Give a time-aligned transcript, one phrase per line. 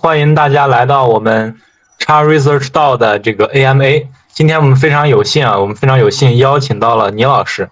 [0.00, 1.56] 欢迎大家来到我们
[1.98, 4.06] X Research 道的这个 AMA。
[4.28, 7.70] 今天我们非常有幸啊，我们非常有幸邀请到了倪老师，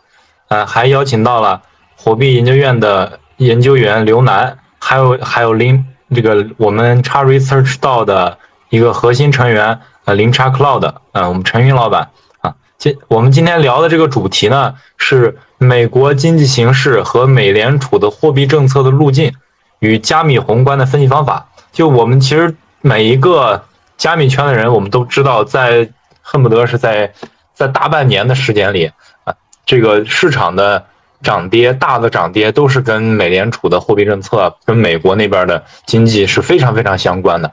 [0.49, 1.61] 呃，还邀请到了
[1.97, 8.39] 火币研究院的研究员刘楠，还有还有林这个我们 X Research 道的
[8.71, 12.09] 一个核心成员呃林叉 Cloud 啊，我们陈云老板
[12.41, 12.55] 啊。
[12.79, 19.35] 今我们今天聊的这个主题呢是美国经济形势和美联储的货币政策的路径
[19.81, 21.49] 与加密宏观的分析方法。
[21.73, 23.65] 就我们其实每一个
[23.97, 25.89] 加密圈的人，我们都知道，在
[26.21, 27.13] 恨不得是在
[27.55, 28.93] 在大半年的时间里
[29.25, 30.85] 啊，这个市场的
[31.23, 37.51] 涨跌，大的涨跌都是跟美联储的货币政策、跟美国那边的经济是非常非常相关的。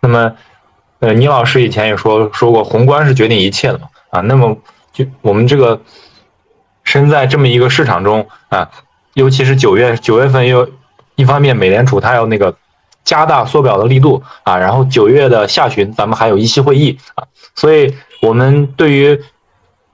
[0.00, 0.32] 那么，
[0.98, 4.20] 呃，倪老师以前也说说过，宏观是决定一切的嘛啊。
[4.22, 4.58] 那么，
[4.92, 5.80] 就我们这个
[6.82, 8.68] 身在这么一个市场中啊，
[9.14, 10.68] 尤其是九月九月份又
[11.14, 12.56] 一方面，美联储它要那个。
[13.06, 17.24] 加大缩表的力度啊，然后九月的下旬咱们还有一期会议啊，
[17.54, 19.18] 所以我们对于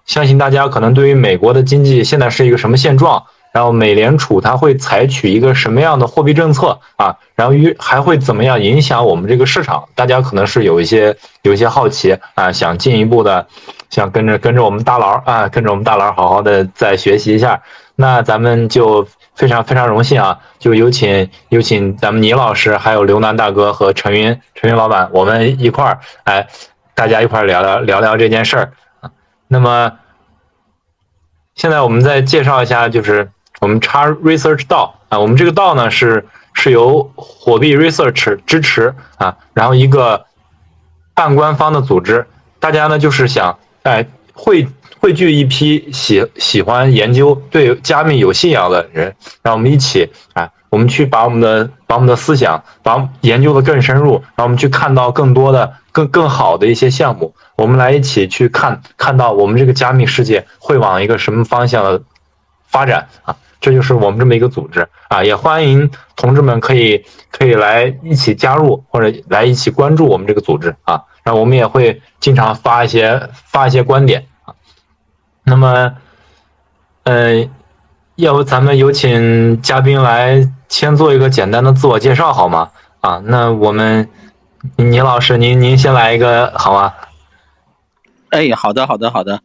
[0.07, 13.47] 相信大家可能对于美国的经济现在是一个什么现状，然后美联储它会采取一个什么样的货币政策啊，然后与还会怎么样影响我们这个市场，大家可能是有一些有一些好奇啊，想进一步的
[13.91, 17.62] 想跟着跟着我们大佬啊，跟着我们大佬好好的再学习一下，
[17.97, 19.06] 那咱们就。
[19.34, 20.39] 非常非常荣幸啊！
[20.58, 26.47] 就有请有请咱们倪老师，还有刘楠大哥和陈云陈云老板，我们一块儿来，
[26.95, 28.73] 大家一块儿聊聊聊聊这件事儿。
[29.48, 29.92] 那么
[31.55, 33.30] 现在我们再介绍一下，就是
[33.63, 40.27] 我们叉 Research 道啊，我们这个道呢是是由火币 Research 支持啊，然后一个
[41.15, 42.27] 半官方的组织，
[42.59, 44.69] 大家呢就是想哎汇。
[45.01, 57.35] 汇聚一批喜喜欢研究、对加密有信仰的人，让我们一起啊，我们去把我们的把我们的思想，把研究的更深入，让我们去看到更多的、更更好的一些项目。
[57.57, 62.01] 我们来一起去看，看到我们这个加密世界会往一个什么方向的
[62.69, 63.35] 发展啊？
[63.62, 65.23] 这就是我们这么一个组织啊！
[65.23, 71.00] 也欢迎同志们可以可以来一起加入，或者来一起关注我们这个组织啊。
[71.23, 74.52] 然后我们也会经常发一些发一些观点啊。
[75.45, 75.95] 那么，
[77.05, 77.48] 呃，
[78.17, 82.73] 要不咱们有请嘉宾来先做一个简单的自我介绍，好吗？
[83.00, 84.08] 啊，那我们
[84.74, 86.94] 倪老师，您您先来一个好吗？
[88.30, 89.40] 哎，好的，好的，好的。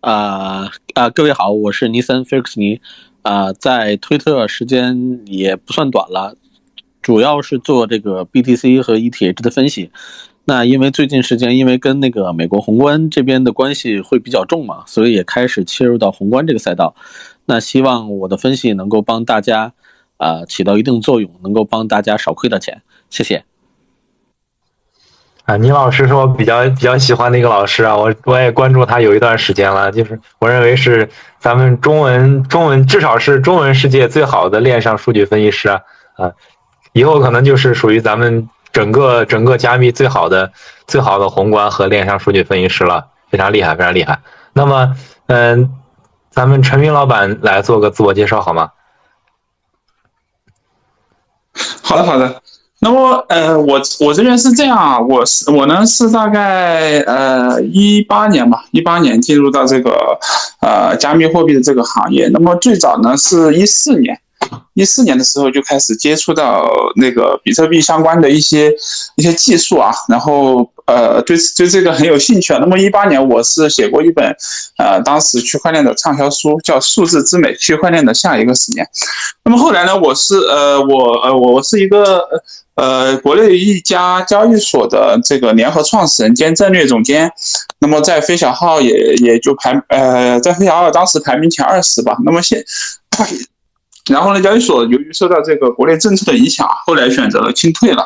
[0.00, 2.80] 啊啊，各位好，我是尼森·菲克斯尼。
[3.22, 6.36] 啊，在推特时间也不算短了，
[7.02, 9.90] 主要是做这个 BTC 和 ETH 的分析。
[10.44, 16.94] 那因为最近时间，因为跟那个美国宏观这边的关系会比较重嘛，所以也开始切入到宏观这个赛道。
[17.44, 19.74] 那希望我的分析能够帮大家，
[20.16, 22.82] 啊，起到一定作用，能够帮大家少亏点钱。
[23.10, 23.49] 谢谢。
[25.50, 35.82] 啊，倪老师是我比较比较喜欢的一个老师啊，我我也关注他有一段时间了，就是我认为是咱们中文中文至少是中文世界最好的链上数据分析师啊，
[36.14, 36.32] 啊，
[36.92, 38.48] 以后可能就是属于咱们。
[38.72, 40.52] 整个整个加密最好的
[40.86, 44.20] 最好的宏观和链上数据分析师了，非常厉害，非常厉害。
[44.52, 44.94] 那么，
[45.26, 45.74] 嗯，
[46.30, 48.70] 咱们陈明老板来做个自我介绍好吗？
[51.82, 52.40] 好的，好的。
[52.82, 60.18] 那么，呃，我我这边是这样啊，我是我呢是大概呃一八年吧，一八年进入到这个
[60.60, 62.28] 呃加密货币的这个行业。
[62.32, 64.18] 那么最早呢是一四年。
[64.74, 68.72] 一四年的时候就开始接触到那个比特币相关的一些
[69.16, 72.58] 一些技术啊，然后呃对对这个很有兴趣啊。
[72.60, 74.24] 那么一八年我是写过一本
[74.78, 78.84] 呃当时区块链的畅销书，叫《数字之美：区块链的下一个十年》。
[79.44, 82.22] 那么后来呢，我是呃我呃我是一个
[82.76, 87.30] 呃国内一家交易所的这个联合创始人兼战略总监。
[87.80, 92.16] 那么在飞小号也也就排呃在飞小号当时排名前二十吧。
[92.24, 92.62] 那么现
[94.10, 98.02] 然后呢，交易所由于受到这个国内政策的影响，后来选择了清退了，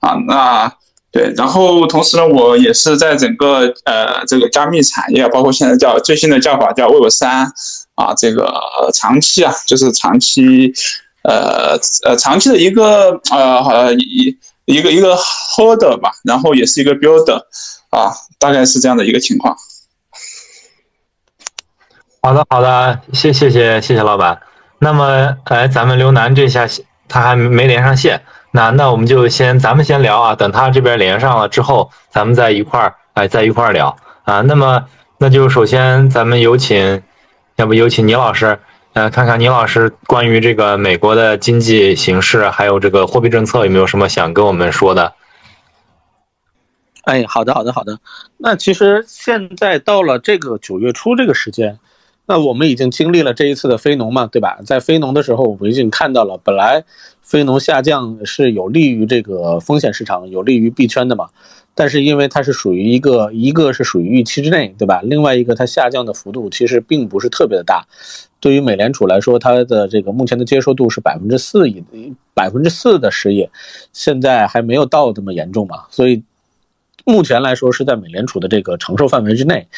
[0.00, 0.72] 啊，那
[1.10, 7.52] 对，然后同时呢，我也是在整个呃这个加密产业，包括现在叫最新的叫法叫 Web 三，
[7.96, 8.50] 啊，这个
[8.94, 10.72] 长期啊，就是长期，
[11.22, 14.34] 呃呃长期的一个呃好一
[14.64, 15.14] 一个一个
[15.54, 17.42] holder 吧，然后也是一个 builder，
[17.90, 19.54] 啊，大概是这样的一个情况。
[22.22, 24.40] 好的，好的，谢谢谢谢谢老板。
[24.84, 26.66] 那么，哎，咱们刘楠这下
[27.06, 28.20] 他还没连上线，
[28.50, 34.40] 那那我们就先咱们先聊啊，等他这边连上了之后，咱们再一块儿哎，再一块儿聊啊。
[34.40, 34.84] 那么，
[35.18, 37.00] 那就首先咱们有请，
[37.54, 38.58] 要不有请倪老师，
[38.94, 45.12] 呃，看看倪老师关于这个美国的经济形势还有这个货币政策有没有什么想跟我们说的？
[47.04, 48.00] 哎，好的，好的，好的。
[48.36, 51.78] 那其实现在到了这个九月初这个时间，
[52.32, 54.58] 那我们已经经历了这一次的非农嘛，对吧？
[54.64, 56.82] 在非农的时候，我们已经看到了，本来
[57.20, 61.28] 非农下降是有利于这个风险市场，有利于币圈的嘛。
[61.74, 65.02] 但是因为它是属于一个，一个是属于预期之内，对吧？
[65.04, 67.84] 另外一个它下降的幅度其实并不是特别的大。
[68.40, 71.84] 对于美联储来说，它的这个目前的接受度是百分之四以
[72.32, 73.50] 百分之四的失业，
[73.92, 76.22] 现在还没有到这么严重嘛，所以。
[77.04, 79.68] 目前来说是在美联储的这个承受范围之内，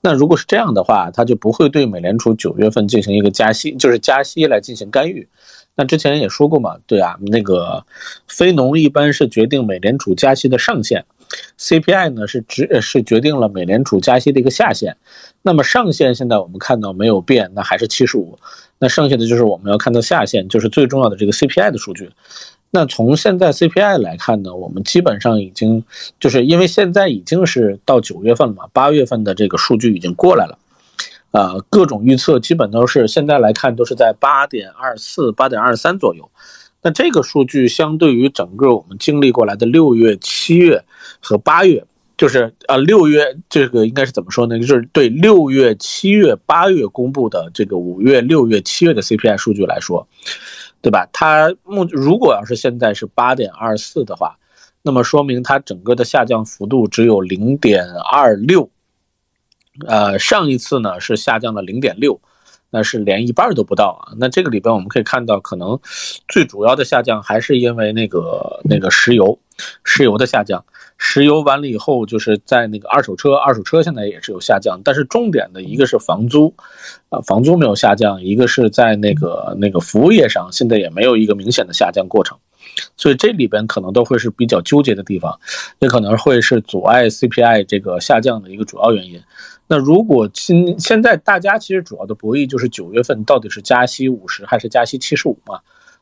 [0.00, 5.28] 那如果是这样的话，它就不会对美联储九月份进行一个加息，就是加息来进行干预。
[5.76, 7.84] 那之前也说过嘛，对啊，那个
[8.26, 11.04] 非农一般是决定美联储加息的上限
[11.58, 14.96] ，CPI 呢是直是决定了美联储加息的一个下限。
[15.42, 18.38] 那么上限现在我们看到没有变，那还是七十五，
[18.78, 22.10] 那剩下的就是我们要看到下限，就是最重要的这个 CPI 的数据。
[22.72, 25.82] 那从现在 CPI 来看呢，我们基本上已经
[26.20, 30.56] 就是因为现在已经是到九月份了嘛，八月份的这个数据已经过来了，
[31.32, 36.30] 呃，各种预测基本都是现在来看都是在八点二四、八点二三左右。
[36.82, 40.84] 那这个数据相对于整个我们经历过来的六月、七月
[41.18, 41.84] 和八月，
[42.16, 44.58] 就是呃六月这个应该是怎么说呢？
[44.60, 50.06] 就是对六月、七月、八月公布的这个五月、六月、七月的 CPI 数据来说。
[50.82, 51.08] 对吧？
[51.12, 54.38] 它目如果要是现在是八点二四的话，
[54.82, 58.70] 那么说明它整个的下降幅度只有零点二六。
[59.86, 62.20] 呃，上一次呢是下降了零点六，
[62.70, 64.12] 那是连一半都不到啊。
[64.18, 65.78] 那这个里边我们可以看到，可能
[66.28, 69.38] 最主要的下降还是因为那个那个石油，
[69.84, 70.64] 石油的下降。
[71.02, 76.54] 石油完了以后，就是在那个二手车，二手车现在也是有下降，但是重点的一个是房租，
[77.08, 82.36] 啊，房租没有下降，一个是在那个那个服务业上，现在也没有一个明显的下降过程，
[82.98, 85.40] 所以这里边可能都会是比较纠结的地方，
[85.78, 89.18] 也可能会是阻碍 CPI 这个下降的一个主要原因。
[89.66, 95.60] 那如果今现在大家其实主要的博弈就是九月份到底是加息五十还是加息七十五嘛，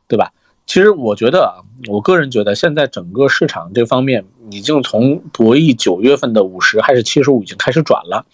[0.08, 0.32] 对吧？
[0.68, 8.26] 其实我觉得啊，我个人觉得现在整个市场这方面已经从博弈九月份的五十还是七十五已经开始转了，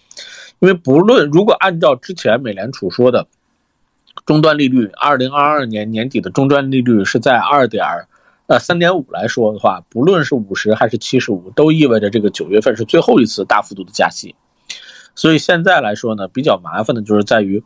[0.59, 3.25] 因为不论如果按照之前美联储说的
[4.25, 7.85] 终端利率，二零二二年年底的终端利率是在二点
[8.47, 14.35] 呃三点五来说的话，不论是五十还是七十五，都意味着这个九月份是最后一次大幅度的加息，
[15.15, 17.63] 所以现在来说呢，比较麻烦的就是在于。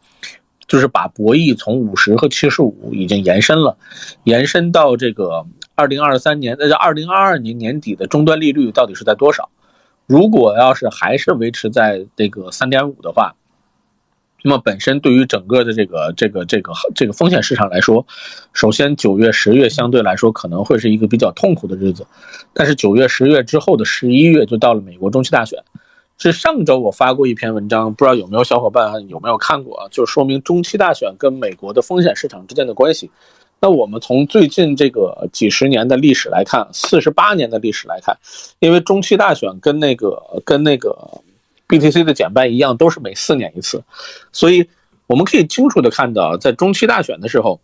[0.69, 3.75] 就是把博弈从五十和七十五已经延伸了，
[4.23, 9.49] 延伸到这个二零二三年，那二零二二年年底的终端利率到底是在多少？
[10.05, 13.33] 如果要是还是维持在这个三点五的话，
[14.43, 18.05] 那么本身对于整个的这个这个这个这个风险市场来说，
[18.53, 22.05] 首先九月、十月相对来说可能会是一个比较痛苦的日子，
[22.53, 25.63] 但是九月、十月之后的十一月就到了美国中期大选。
[26.19, 29.87] 是上周我发过一篇文章，不知道有没有小伙伴有没有看过啊？
[29.89, 33.09] 就说明中期大选跟美国的风险市场之间的关系。
[33.61, 38.17] 那我们从最近这个几十年的历史来看，四十八年的历史来看，
[38.59, 40.93] 因为中期大选跟那个跟那个
[41.69, 43.81] BTC 的减半一样，都是每四年一次，
[44.33, 44.67] 所以
[45.07, 47.61] 我们可以清楚的看到，在中期大选的时候，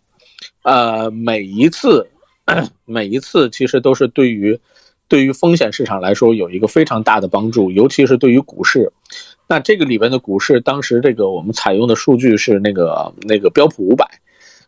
[0.62, 2.08] 呃，每一次
[2.86, 4.58] 每一次其实都是对于。
[5.08, 8.92] 对于风险市场来说，有一个非常大的帮助，尤其是对于股市。
[9.46, 14.04] 那这个里边的股市，当时这个我们采用的数据是那个那个标普五百，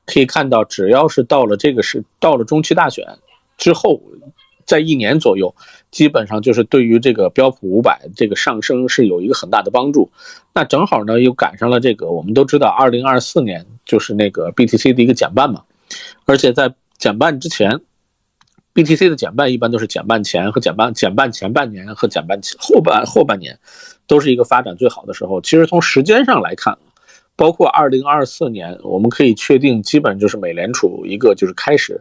[0.07, 3.05] 可以看到，只要是到了这个是到了中期大选
[3.57, 4.01] 之后，
[4.65, 5.53] 在一年左右，
[5.91, 10.09] 基本上就是对于这个标普五百这个上升是有一个很大的帮助。
[10.55, 15.65] 那正好呢，又赶上了这个我们都知道，二零二四年就是那个 BTC 的一个减半嘛，
[16.27, 17.81] 而且在减半之前。
[18.79, 23.59] BTC 的减半一般都是减半前和减半减半前半年和减半前后半后半年，
[24.07, 25.41] 都是一个发展最好的时候。
[25.41, 26.79] 其实从时间上来看，
[27.35, 32.01] 包括2024年，我们可以确定，基本就是美联储一个就是开始，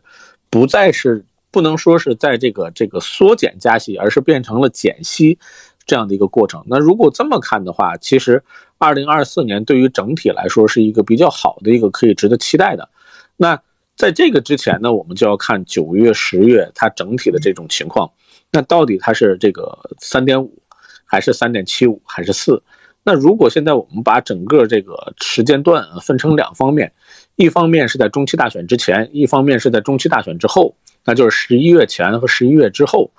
[0.51, 5.39] 不再是不能说是在这个这个缩减加息，而是变成了减息
[5.88, 6.63] 这样的一个过程。
[6.67, 8.43] 那如果这么看的话，其实
[8.77, 12.88] 2024年对于整体来说是一个比较好的一个可以值得期待的。
[13.36, 13.60] 那。
[13.98, 18.10] 在这个之前呢，我们就要看九月、十月它整体的这种情况。
[18.51, 20.62] 那到底它是这个三点五，
[21.04, 22.62] 还是三点七五，还是四？
[23.04, 26.92] 那如果现在我们把整个这个时间段分成两方面，
[27.38, 33.10] 一方面是在中期大选之前，一方面是在中期大选之后，那就是十一月前和十一月之后。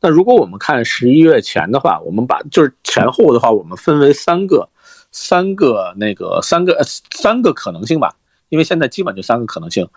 [0.00, 4.68] 那如果我们看十一月前的话，我们把就是前后的话，我们分为三个、
[5.12, 8.14] 三个那个三个呃三个可能性吧，
[8.50, 9.88] 因为现在基本就三个可能性。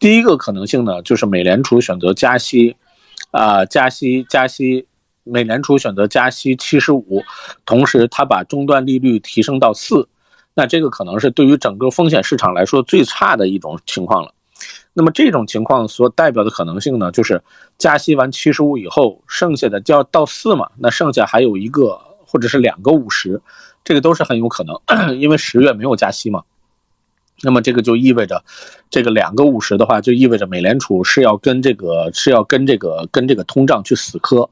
[0.00, 2.74] 第一个可能性呢，就是美联储选择加息，
[3.32, 4.86] 啊，加息加息，
[5.24, 7.22] 美联储选择加息七十五，
[7.66, 10.08] 同时它把终端利率提升到四，
[10.54, 14.32] 那这个可能是对于整个风险市场来说最差的一种情况了。
[14.94, 17.42] 那么这种情况所代表的可能性呢，就是
[17.76, 23.38] 加息完七十五以后，剩下的就要到四嘛，那剩下还有一个或者是两个五十，
[23.84, 26.42] 这个都是很有可能，因为十月没有加息嘛。
[27.42, 28.44] 那么这个就意味着，
[28.90, 34.48] 这个两个五十的话，就意味着美联储是要跟这个是要跟这个跟这个通胀去死磕，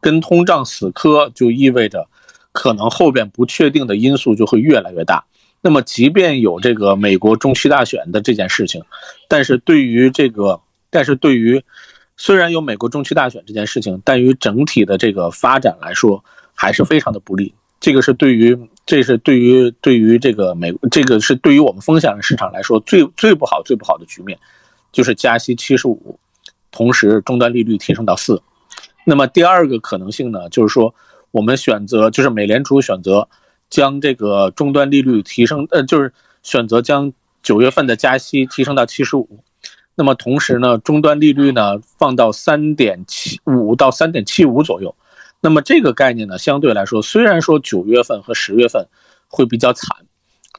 [0.00, 2.06] 跟通胀死磕就意味着，
[2.52, 5.24] 可能后边不确定的因素就会越来越大。
[5.62, 8.84] 那么，即便有这个美国中期大选的这件事情，
[9.28, 11.64] 但是对于这个，但是对于
[12.16, 16.22] 虽然有美国中期大选这件事情，但于整体的这个发展来说，
[16.54, 17.54] 还是非常的不利。
[17.80, 24.38] 这个是对于，这是对于对于这个美，这个是对于我们风险市场来说最最不好、最不好的局面，
[24.92, 26.18] 就是加息七十五，
[26.70, 28.42] 同时终端利率提升到四。
[29.04, 30.94] 那么第二个可能性呢，就是说
[31.30, 33.28] 我们选择，就是美联储选择。
[33.68, 36.12] 将这个终端利率提升，呃，就是
[36.44, 39.40] 选择将九月份的加息提升到七十五，
[39.96, 44.94] 那么同时呢，终端利率呢放到三点七五到三点七五左右。
[45.40, 48.86] 那么这个概念呢，相对来说，虽然说九月份和十月份
[49.28, 49.96] 会比较惨，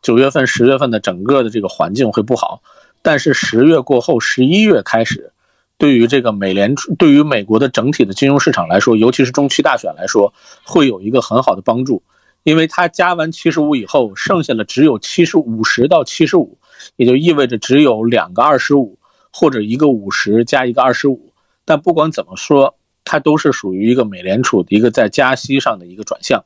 [0.01, 2.61] 九月份、十月份的整个的这个环境会不好，
[3.01, 5.31] 但是十月过后，十一月开始，
[5.77, 12.01] 对于这个美联储，对于美国的整体的金融市场来说，尤其是中期大选来说，会有一个很好的帮助。
[12.43, 16.57] 因为它加完七十五以后，剩下的只有七十五十到七十五，
[16.95, 18.97] 也就意味着只有两个二十五
[19.33, 21.33] 或者一个五十加一个二十五。
[21.65, 22.76] 但不管怎么说，
[23.07, 26.43] 它都是属于一个美联储的一个在加息上的一个转向。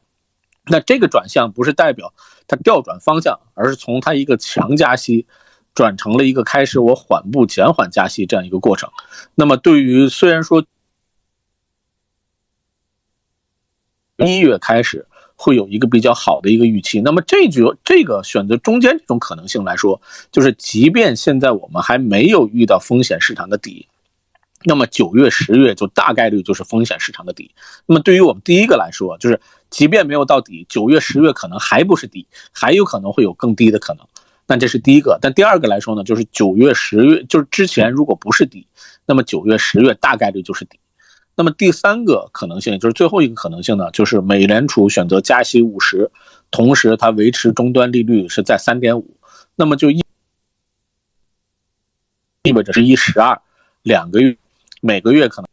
[0.68, 2.14] 那这个转向不是代表
[2.48, 5.26] 它调转方向，而是从它一个强加息
[5.74, 8.90] 转成了一个开始我缓步减缓加息这样一个过程。
[9.36, 10.64] 那么对于虽然说
[14.18, 15.08] 一月开始。
[15.44, 17.02] 会有一个比较好的一个预期。
[17.02, 20.00] 那么这局这个选择中间这种可能性来说，
[20.32, 23.88] 就是即便现在我们还没有遇到风险市场的底，
[24.64, 27.54] 那么九月、十月就大概率就是风险市场的底。
[27.86, 29.40] 那么对于我们第一个来说，就是
[29.70, 34.06] 即便没有到底，九月、十月可能还不是底，还有可能会有更低的可能。
[34.48, 35.18] 那这是第一个。
[35.22, 38.68] 但第二个来说呢，就是九月、十月就是之前如果不是底，
[39.06, 40.80] 那么九月、十月大概率就是底。
[41.34, 46.12] 那么第三个可能性，就是最后一个可能性呢，就是美联储选择加息五十，
[46.52, 49.18] 同时它维持终端利率是在三点五，
[49.56, 50.04] 那么就意
[52.44, 53.42] 意味着是一十二
[53.84, 54.36] 两个月，
[54.82, 55.48] 每个月可能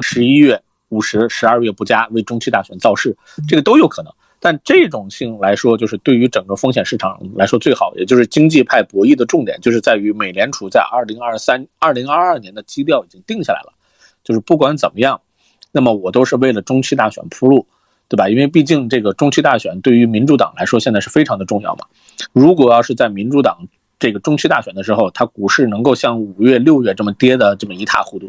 [0.00, 4.12] 十一月五十，十二月不加，为中期大选造势，这个都有可能。
[4.42, 13.74] 但这种性来说，就是对于整个风险市场来说最好，也就是经济派博弈的重点，就是在于美联储在二零二三、二零二二年的基调已经定下来了，
[14.24, 15.20] 就是不管怎么样，
[15.72, 17.66] 那么我都是为了中期大选铺路，
[18.08, 18.30] 对吧？
[18.30, 21.84] 因为毕竟这个中期大选对于民主党来说现在是非常的重要嘛。
[22.32, 23.68] 如果要是在民主党
[24.00, 28.28] 这个中期大选的时候，它股市能够像五月、六月这么跌的这么一塌糊涂，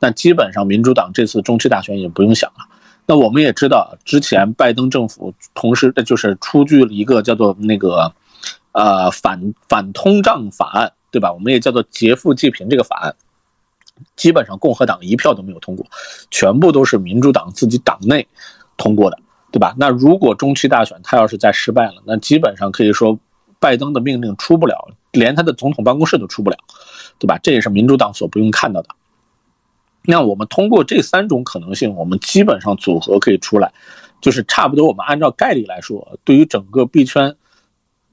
[0.00, 2.66] 那基本上民主党这次中期大选也不用想了。
[3.06, 8.12] 那我们也知道，之前拜登政府同时就是出具了一个叫做那个，
[8.72, 11.32] 呃反反通胀法案，对吧？
[11.32, 13.14] 我们也叫做劫富济贫这个法案，
[14.16, 15.86] 基本上共和党一票都没有通过，
[16.30, 18.26] 全部都是民主党自己党内
[18.76, 19.18] 通过的，
[19.52, 19.74] 对吧？
[19.76, 23.18] 那如果中期大选他要是再失败了，那基本上可以说
[23.64, 26.58] 拜登的命令出不了，连他的总统办公室都出不了，
[27.18, 27.38] 对吧？
[27.42, 28.90] 这也是民主党所不用看到的。
[30.02, 33.72] 那我们通过这三种可能性，我们基本上组合可以出来，
[34.20, 34.86] 就是差不多。
[34.86, 37.34] 我们按照概率来说，对于整个币圈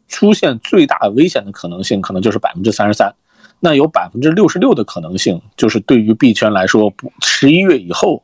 [0.07, 3.13] 出现最大危险的可能性，可能就是百分之三十三。
[3.59, 8.23] 那有百分之六十六的可能性，就是对于币圈来说，不十一月以后，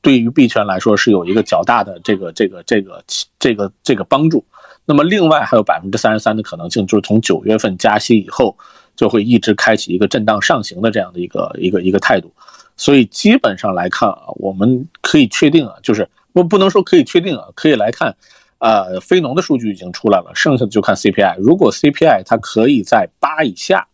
[0.00, 3.04] 对于币圈来说是有一个较大的这个这个这个
[3.38, 4.42] 这个这个帮助。
[4.84, 8.56] 那么另外还有百分之三十三的可能性，就是从九月份加息以后，
[8.96, 12.32] 就会一直开启一个震荡上行的这样的一个一个一个态度。
[12.76, 18.16] 所以基本上来看啊，我们可以确定啊，就是不不能说可以确定啊，可以来看，
[18.58, 21.36] 呃，非农的数据已经出来了，剩下的就看 CPI。
[21.38, 23.86] 如果 CPI 它可以在八以下，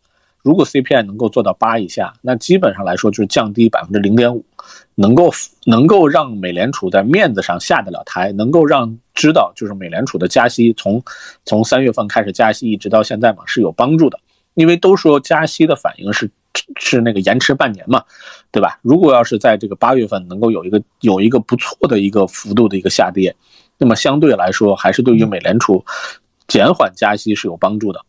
[0.49, 4.43] 如果 CPI 能够做到八以下，那基本上来说就是降低百分之零点五，
[4.95, 5.31] 能够
[5.67, 11.03] 能够让美联储在面子上下得了台，能够让知道就是美联储的加息从
[11.45, 14.19] 从三月份开始加息一直到现在嘛是有帮助的，
[14.55, 16.31] 因为都说加息的反应是。
[16.81, 18.03] 是那个延迟半年嘛，
[18.51, 18.81] 对吧？
[18.83, 23.37] 如果要是在这个八月份能够有一个有一个不错的一个幅度的一个下跌，
[23.77, 25.85] 那么相对来说还是对于美联储
[26.49, 28.01] 减缓加息是有帮助的。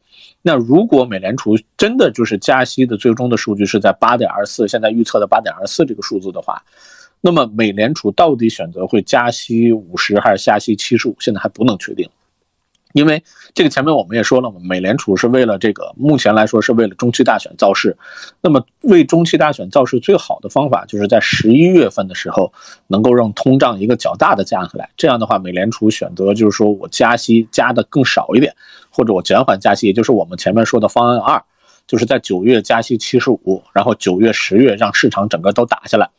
[0.42, 6.64] 那如果美联储真的就是加息的最终的数据是在八点二四，现在预测的八点二四这个数字的话，
[7.20, 12.10] 那么美联储到底选择会加息五十还是加息七十五，现在还不能确定。
[12.94, 17.96] 因为这个前面我们也说了嘛，美联储是为了这个，目前来说是为了中期大选造势。
[18.42, 22.52] 那么为中期大选造势最好的方法，就是在十一月份的时候，
[22.88, 24.90] 能够让通胀一个较大的降下来。
[24.98, 28.56] 这样的话，美联储选择就是说我加息加的更少一点，
[28.90, 31.44] 或者我减缓加息，也就是我们前面说的方案二，
[31.86, 36.10] 就是在九月加息七十五，然后九月、十月让市场整个都打下来。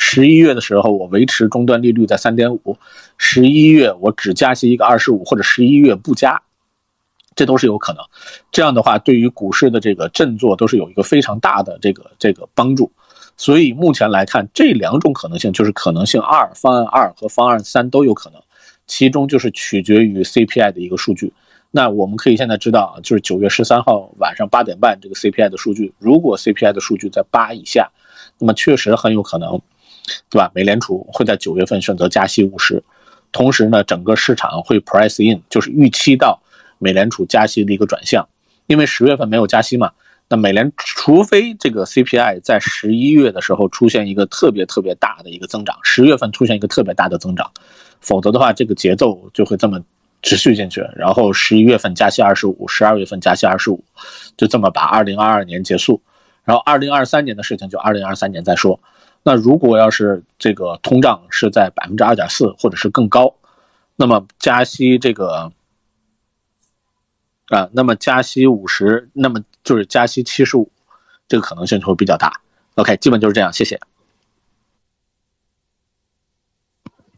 [0.00, 2.78] 十一月的时候，我维持终端利率在三点五，
[3.18, 6.40] 十一月我只加息一个二十五，或者十一月不加，
[7.34, 8.02] 这都是有可能。
[8.52, 12.90] 这样的话，对于股市的这个振作都是有一个非常大的这个这个帮助。
[13.36, 18.40] 所以目前来看，这两种可能性就是可能性二方案二和方案三都有可能，
[18.86, 21.32] 其中就是取决于 CPI 的一个数据。
[21.72, 27.90] 那我们可以现在知道啊，就是九月十三号晚上八点半这个 CPI 的数据，如果 CPI 的数据在八以下，
[28.38, 29.60] 那么确实很有可能。
[30.30, 30.50] 对吧？
[30.54, 32.82] 美联储会在九月份选择加息五十，
[33.32, 36.40] 同时呢，整个市场会 price in，就是预期到
[36.78, 38.26] 美联储加息的一个转向。
[38.66, 39.92] 因为十月份没有加息嘛，
[40.28, 47.50] 那美联除非这个 CPI 在十一月的时候出现一个特别特别大的一个增长，十月份出现一个特别大的增长，
[48.00, 49.80] 否则的话，这个节奏就会这么
[50.22, 50.86] 持续进去。
[50.94, 53.82] 然后十一月份加息二十五，十二月份加息二十五，
[54.36, 56.00] 就这么把二零二二年结束。
[56.44, 58.78] 然后二零二三年的事情就二零二三年再说。
[59.24, 63.34] 那如果要是这个通胀是在百分之二点四或者是更高，
[63.96, 65.52] 那么加息这个
[67.48, 70.70] 啊，那么加息五十，那么就是加息七十五，
[71.28, 72.40] 这个可能性就会比较大。
[72.76, 73.78] OK，基本就是这样，谢谢。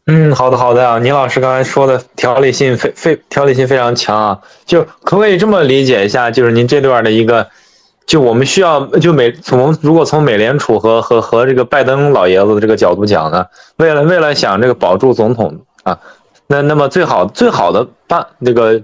[0.07, 7.49] 嗯，好的好的啊，倪老师刚才说的条理性非非条理性非常强啊，就可不可以这么理解一下，就是您这段的一个。
[8.11, 13.45] 就我们需要，就美从如果从美联储和和和这个拜登老爷子的这个角度讲呢，
[13.77, 15.97] 为了为了想这个保住总统啊，
[16.47, 18.81] 那那么最好最好的办这个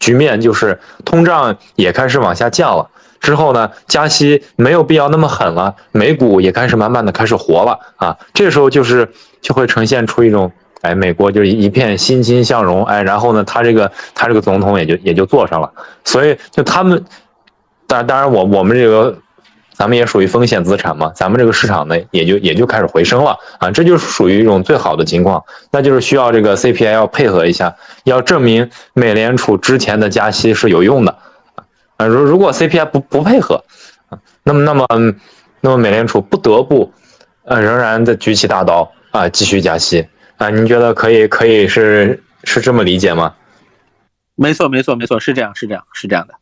[0.00, 9.08] 局面就是通胀也开始往下降了，之后呢加息没有必要那么狠了，美股也开始慢慢的开始活了啊，这时候就是
[9.40, 15.70] 就会呈现出一种哎美国就是一片欣欣向荣哎，然后呢他这个他这个总统也就也就坐上了，
[16.02, 17.04] 所以就他们。
[17.86, 19.16] 当当然，我我们这个，
[19.72, 31.18] 咱们也属于风险资产嘛，咱们这个市场呢，也就也就开始回升了啊，这就是属于一种最好的情况，那就是需要这个 CPI 要配合一下，要证明美联储之前的加息是有用的
[31.96, 33.62] 啊，如如果 CPI 不不配合
[34.08, 34.86] 啊，那么那么
[35.60, 36.92] 那么美联储不得不
[37.44, 43.34] 呃仍然的举起大刀啊，继续加息啊，您觉得可以可以是是这么理解吗？
[44.36, 46.34] 没错没错没错，是这样是这样是这样的。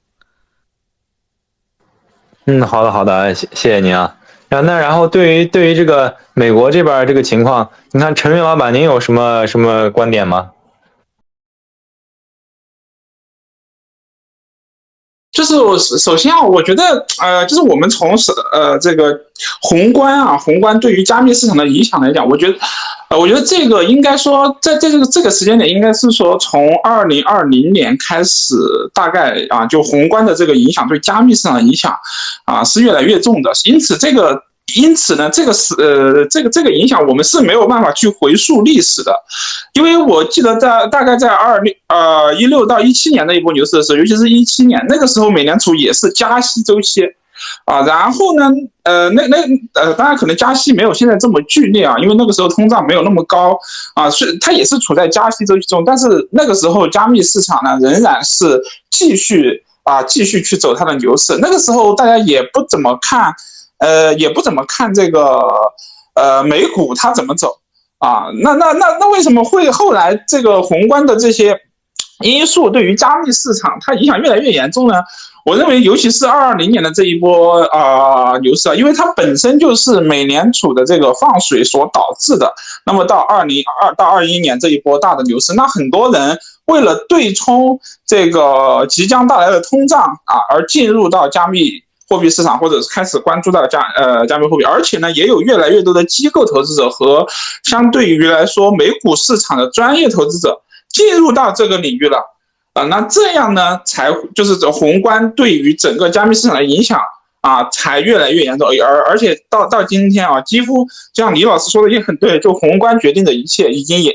[2.47, 4.15] 嗯，好的好的，谢谢谢您啊。
[4.49, 10.51] 啊，那然后对于对于这个美国这边这个情况，你看陈云老板，您有什么什么观点吗？
[15.33, 19.19] 就是我首先啊，我觉得呃，就是我们从是呃这个
[19.63, 22.55] 宏观啊，宏观对于加密市场的影响来讲，我觉得
[23.09, 28.55] 呃，我觉得这个应该说在在这个这个时间点，应该是说从二零二零年开始，
[28.93, 31.93] 大概啊，就宏观的这个影响对加密市场的影响
[32.45, 34.43] 啊是越来越重的，因此这个。
[34.77, 39.15] 因此呢，这个是呃，这个这个影响我们是没有办法去回溯历史的，
[39.75, 47.03] 因为我记得在大概在二六呃一六到一七年那一波牛市的时候，尤其是一七年那个时候，美联储也是加息周期。
[47.65, 48.49] 啊，然后呢，
[48.85, 49.37] 呃，那那
[49.75, 53.59] 呃，当然可能加息没有现在这么剧烈啊，因为那个时候通胀没有那么高。
[53.95, 63.35] 啊，是它也是处在加息周期中，但是那个时候加密市场呢仍然是继续啊继续去走它的牛市，那个时候大家也不怎么看。
[63.83, 65.43] 呃，也不怎么看这个，
[66.15, 67.59] 呃，美股它怎么走
[67.99, 68.27] 啊？
[68.43, 71.59] 那那那那为什么会后来这个宏观的这些
[72.21, 74.95] 因素对于加密市场它影响越来越严重呢？
[75.45, 82.55] 我认为，尤其是二二零年的这一波啊牛市啊，因为它本身就是美联储的这个放水所导致的。
[82.87, 91.83] 那么到二零二到二一年这一波大的牛市，那很多人为了对冲这个即将到来的通胀啊，而进入到加密。
[92.13, 97.27] 货币市场，或者是开始关注到加呃加密货币，而且呢，也有越来越多的机构投资者和
[97.65, 102.19] 相对于来说美股市场的专业投资者进入到这个领域了
[102.75, 107.01] 啊，那这样呢，才就是这宏观对于整个加密市场的影响
[107.41, 114.13] 啊，才越来越严重，而而且到到今天啊，几乎像李老师说的也很对，就宏观决定的一切已经也，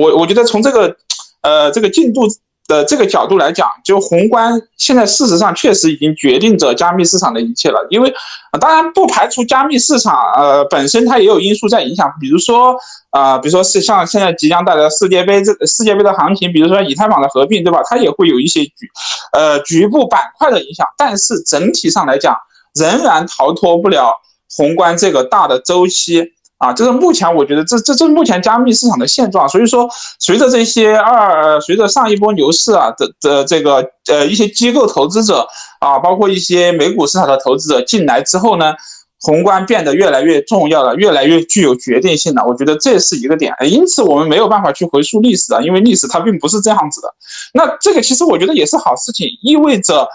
[0.00, 0.96] 我我觉得从这个
[1.42, 2.22] 呃这个进度。
[2.66, 7.86] 的这个角度来讲，就宏观现在事实上确实已经决定着加密市场的一切了。
[7.90, 8.12] 因为
[8.58, 12.74] 当然不排除加密市场呃本身它也有因素在影响，比如说
[13.10, 17.80] 啊，比如说是像现在即将到来世界杯这世界杯的行情，比如说以太坊的合并，对吧？
[17.84, 18.90] 它也会有一些局
[19.32, 22.34] 呃局部板块的影响，但是整体上来讲，
[22.74, 24.12] 仍然逃脱不了
[24.56, 26.32] 宏观这个大的周期。
[26.64, 29.46] 啊，这是目前我觉得这这这是目前加密市场的现状。
[29.46, 29.86] 所以说，
[30.18, 35.46] 随着这些二，随着上一波牛市啊的的这个呃一些机构投资者
[35.80, 38.72] 啊，包括一些美股市场的投资者进来之后呢，
[39.20, 42.42] 宏观变得越来越重要了，越来越具有决定性了。
[42.46, 43.54] 我觉得这是一个点。
[43.60, 47.08] 因此，我们没有办法去回溯历史啊，因为历史它并不是这样子的。
[47.52, 50.08] 那这个其实我觉得也是好事情，意味着，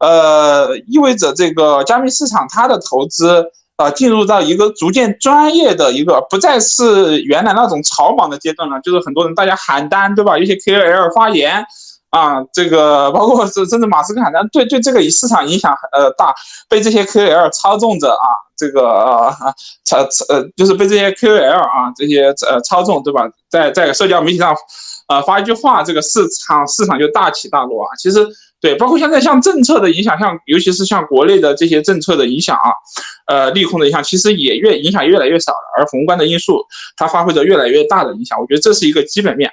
[0.00, 3.42] 呃，意味着这个加密市场它的投资。
[3.76, 8.78] 啊，进入到一个逐渐专业的一个，不再是原来那种草莽的阶段了。
[8.80, 10.38] 就是很多人大家喊单，对吧？
[10.38, 11.64] 一些 KOL 发言
[12.10, 16.32] 啊，这个包括是甚至马斯克喊单，对对这个市场影响呃大，
[16.68, 19.34] 被这些 KOL 操纵着啊，这个啊
[19.84, 23.28] 操呃就是被这些 KOL 啊这些呃操纵，对吧？
[23.50, 24.54] 在在社交媒体上，
[25.08, 27.90] 呃发一句话，这个市场市场就大起大落啊。
[27.98, 28.24] 其实。
[28.64, 32.72] 对，包括现在像政策的影响，像尤其是像国内的这些政策的影响啊，
[33.26, 35.58] 呃，利空的影响，其实也越影响越来越少了。
[35.76, 36.64] 而宏观的因素，
[36.96, 38.40] 它发挥着越来越大的影响。
[38.40, 39.50] 我觉得这是一个基本面。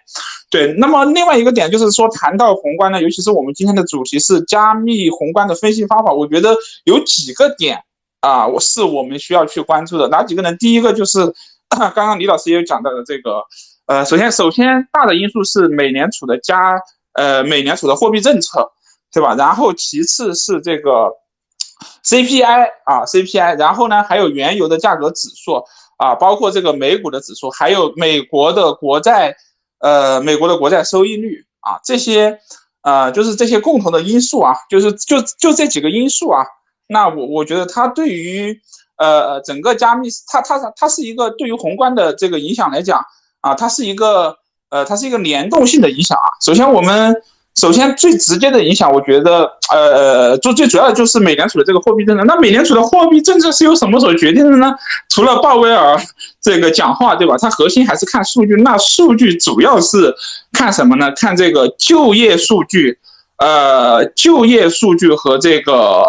[0.49, 7.77] 对，那么另外一个点就是说，谈到宏观呢，尤其是我们今天的主题是加密宏观的分析方法，我觉得有几个点
[8.21, 10.07] 啊，我是我们需要去关注的。
[10.07, 10.55] 哪几个呢？
[10.55, 11.19] 第一个就是
[11.67, 13.43] 刚刚李老师也有讲到的这个，
[13.87, 16.79] 呃，首先首先大的因素是美联储的加，
[17.15, 18.71] 呃，美联储的货币政策。
[19.11, 19.35] 对吧？
[19.35, 21.11] 然后其次是这个
[22.05, 25.61] CPI 啊，CPI，然后呢还有原油的价格指数
[25.97, 29.35] 啊，包括这个美股的指数，还有美国的国债，
[29.79, 32.39] 呃，美国的国债收益率啊，这些
[32.83, 36.45] 呃就是这些共同的因素啊，就是就就这几个因素啊，
[36.87, 38.57] 那我我觉得它对于
[38.97, 43.03] 呃整个加密，它它它是一个对于宏观的这个影响来讲
[43.41, 44.37] 啊，它是一个
[44.69, 46.29] 呃它是一个联动性的影响啊。
[46.41, 47.15] 首先我们。
[47.59, 52.23] 首先，最直接的影响，我觉得，呃，就最主要的就是美联储的这个货币政策。
[52.23, 54.73] 那美联储的货币政策是由什么所决定的呢？
[55.09, 55.95] 除了鲍威尔
[56.41, 57.35] 这个讲话，对吧？
[57.37, 58.55] 它核心还是看数据。
[58.63, 60.15] 那数据主要是
[60.53, 61.11] 看什么呢？
[61.11, 62.97] 看这个就业数据，
[63.37, 66.05] 呃，就业数据和这个，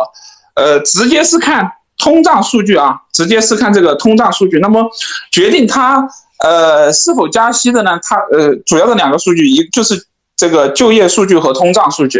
[0.55, 4.59] 呃，直接是看通胀数据啊，直接是看这个通胀数据。
[4.61, 4.89] 那么
[5.31, 6.09] 决定它，
[6.43, 7.99] 呃，是否加息的呢？
[8.03, 10.07] 它，呃，主要的两个数据，一就是。
[10.43, 12.19] 这个就业数据和通胀数据，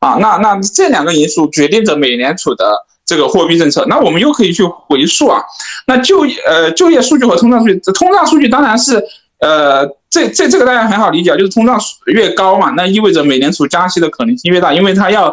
[0.00, 3.86] 啊，那那这两个因素决定着美联储的这个货币政策。
[3.88, 5.40] 那我们又可以去回溯啊，
[5.86, 9.00] 那就业呃就业数据和通胀数据，通胀数据当然是
[9.38, 15.32] 呃这这这个大家很好理解，就是通胀越高嘛，那意味着美联储加息的可能性越大，因为它要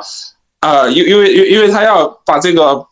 [0.60, 2.86] 呃因因为因因为它要把这个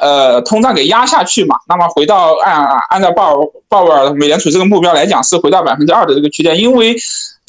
[0.00, 1.56] 呃通胀给压下去嘛。
[1.68, 3.34] 那么回到按按照鲍
[3.68, 6.96] 鲍威尔美联储这个目标来讲，是回到百分之二的这个区间，因为。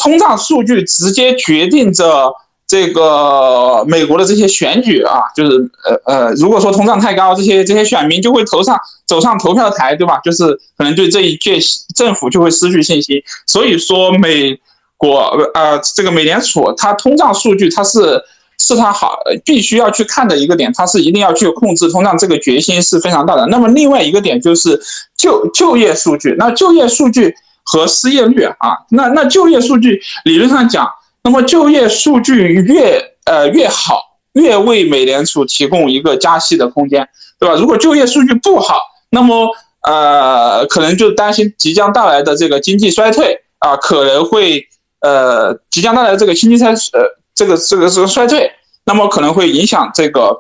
[0.02, 2.34] 通胀数据直接决定着
[2.68, 5.52] 这个美国的这些选举啊，就是
[5.84, 10.18] 呃呃，如果说通胀太高，这些这些选民就会投上走上投票台，对吧？
[10.24, 10.46] 就是
[10.78, 11.60] 可能对这一届
[11.96, 13.22] 政府就会失去信心。
[13.46, 14.58] 所以说，美
[14.96, 15.20] 国
[15.54, 18.22] 呃这个美联储它通胀数据它是
[18.58, 23.46] 是它好必须要去看的一个点，它是一定要去控制通胀，这个决心是非常大的。
[23.48, 24.82] 那么另外一个点就是
[25.18, 27.36] 就就业数据，那就业数据。
[27.64, 30.90] 和失业率啊，那那就业数据理论上讲，
[31.24, 34.02] 那么就业数据越呃越好，
[34.34, 37.08] 越为美联储提供一个加息的空间，
[37.40, 37.56] 对吧？
[37.56, 38.80] 如果就业数据不好，
[39.12, 39.48] 那么
[39.84, 44.66] 呃可能就担心即将到来的这个经济衰退啊，可能会
[45.02, 48.52] 呃即将到来的这个经济衰呃这个这个这个衰退，
[48.86, 50.36] 那么可能会影响这个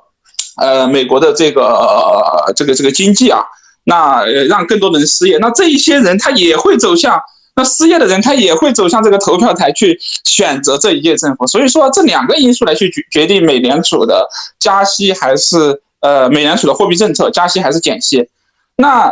[0.57, 3.41] 呃美国的这个这个这个经济啊。
[3.86, 7.20] 那，让更多的人失业，那这一些人他也会走向，
[7.56, 11.48] 那失业的人他也会走向这个投票台去选择这一届政府。
[11.48, 14.28] 所以说这两个因素来去决决定美联储的
[14.60, 18.30] 加息还是呃美联储的货币政策加息还是减息。
[18.76, 19.12] 那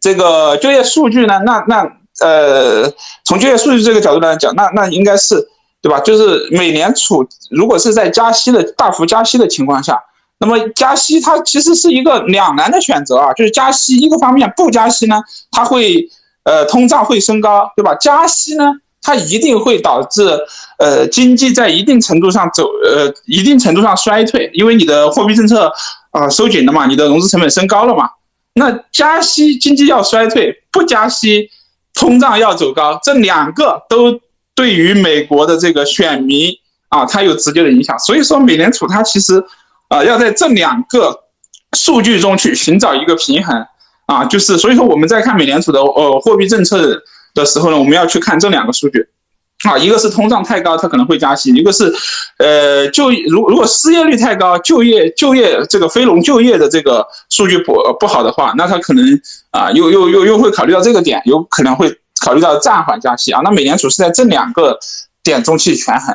[0.00, 1.40] 这个就业数据呢？
[1.46, 2.92] 那那呃
[3.24, 5.36] 从就业数据这个角度来讲，那那应该是
[5.80, 5.98] 对吧？
[6.00, 9.98] 就是美联储如果是在加息的大幅加息的情况下。
[10.38, 15.16] 那么加息它其实是一个两难的选择啊，就是加息一个方面不加息呢，
[15.50, 16.06] 它会
[16.44, 17.94] 呃通胀会升高，对吧？
[17.94, 18.64] 加息呢，
[19.00, 20.38] 它一定会导致
[20.78, 25.72] 呃经济在一定程度上走呃一定程度上衰退，因为你的货币政策
[26.10, 28.10] 啊收紧了嘛，你的融资成本升高了嘛。
[28.58, 31.48] 那加息经济要衰退，不加息
[31.94, 34.20] 通胀要走高，这两个都
[34.54, 36.50] 对于美国的这个选民
[36.88, 37.98] 啊，它有直接的影响。
[37.98, 39.42] 所以说，美联储它其实
[39.88, 41.24] 啊要在这两个
[41.76, 43.66] 数据中去寻找一个平衡
[44.06, 47.02] 啊，就是所以说我们在看美联储的呃货币政策
[47.34, 49.06] 的时候呢，我们要去看这两个数据。
[49.64, 51.90] 啊，一个是通胀太高，它可能会加息；一个是，
[52.36, 59.02] 呃，就如如果失业率太高，就业就业这个非农就业的这个数据不不好的话，那它可能
[59.50, 61.90] 啊又又又又会考虑到这个点，有可能会
[62.22, 63.40] 考虑到暂缓加息啊。
[63.42, 64.78] 那美联储是在这两个
[65.24, 66.14] 点中去权衡，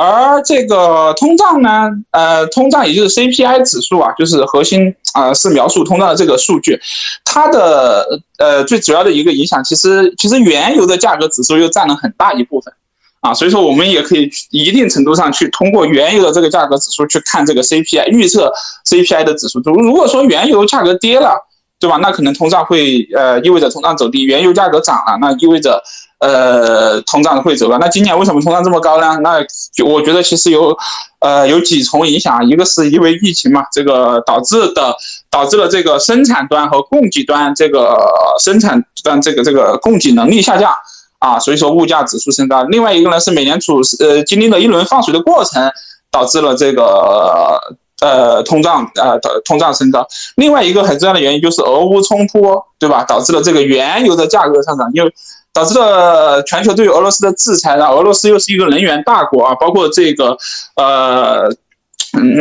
[0.00, 6.80] 而这个通胀呢，呃，通胀也就是 CPI 指数啊，就是核心啊，是描述通胀的这个数据，
[7.24, 8.06] 它的
[8.38, 12.72] 呃最主要的一个影响，其实其实原油的价格指数又占了很大一部分。
[13.20, 18.50] 啊，所以说我们也可以一定程度上去通过原油的这个价格指数去看这个 CPI 预测
[18.88, 19.60] CPI 的指数。
[19.62, 21.36] 如如果说原油价格跌了，
[21.78, 21.98] 对吧？
[22.00, 25.82] 那可能通胀会呃意味着通胀走低；原油价格涨了，那意味着
[26.20, 27.76] 呃通胀会走高。
[27.78, 29.18] 那今年为什么通胀这么高呢？
[29.22, 29.38] 那
[29.84, 30.76] 我觉得其实有
[31.20, 34.94] 呃有几重影响，一个是因为疫情嘛，这个导致的
[35.30, 37.98] 导致了这个生产端和供给端这个
[38.38, 40.72] 生产端这个这个供给能力下降。
[41.20, 42.62] 啊，所以说物价指数升高。
[42.70, 45.70] 另外一个呢是美联储呃经历了一轮放水的过程，
[46.10, 47.60] 导致了这个
[48.00, 50.02] 呃通胀呃的通胀升高。
[50.36, 53.04] 另外一个很重要的原因就是俄乌冲突，对吧？
[53.04, 55.12] 导致了这个原油的价格上涨，因为
[55.52, 57.76] 导致了全球对俄罗斯的制裁。
[57.76, 60.36] 然后俄罗斯又是一个能源大国啊，包括这个
[60.76, 61.48] 呃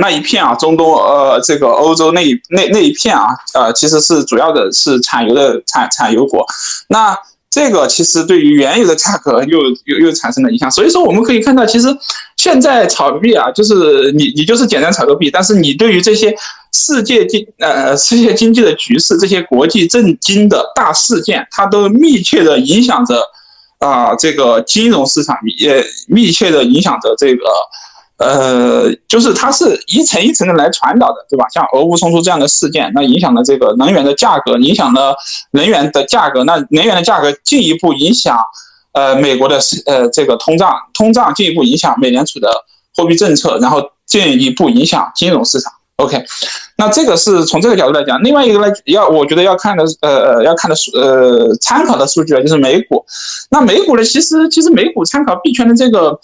[0.01, 6.45] 那一片啊，中东呃这个欧洲那那那一片啊，呃其实是主要的是产油的产产油国。
[6.87, 7.17] 那
[7.51, 11.87] 这个其实对于原油的价格又又又产生了影响，所以说我们可以看到，其实
[12.37, 16.35] 现在炒币啊，就是你你就是简单炒个币，但是你对于这些
[16.71, 23.23] 世界经呃世界经济的局势，这些国际震惊的大事件，它都密切的影响着
[23.79, 27.43] 啊这个金融市场，也密切的影响着这个。
[28.19, 31.45] 呃，就是它是一层一层的来传导的，对吧？
[31.53, 35.15] 像俄乌冲突这样的事件，那影响了这个能源的价格，影响了
[35.51, 38.37] 能源的价格，那能源的价格进一步影响，
[38.91, 42.49] 呃，美国的呃这个通胀，通胀进一步影响美联储的
[42.93, 45.71] 货币政策，然后进一步影响金融市场。
[45.95, 46.21] OK，
[46.77, 48.21] 那这个是从这个角度来讲。
[48.21, 53.05] 另外一个呢，要我觉得要看的，呃，要看的数，呃，参考的数据啊，就是美股。
[53.49, 56.19] 那美股呢，其实其实美股参考币圈的这个。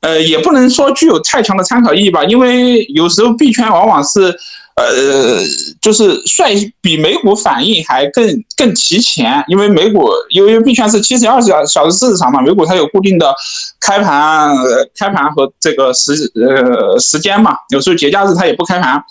[0.00, 4.34] 呃，也不能说具有太强的参考意义吧，因为有时候币圈往往是，
[4.76, 5.40] 呃，
[5.80, 13.34] 就是率比美股反应还更更提前，因为美股因为币圈是七十二小小时市场嘛，美股它有固定的
[13.78, 14.56] 开盘、
[14.98, 19.02] 开盘和这个时呃时间嘛，有时候节假日它也不开盘，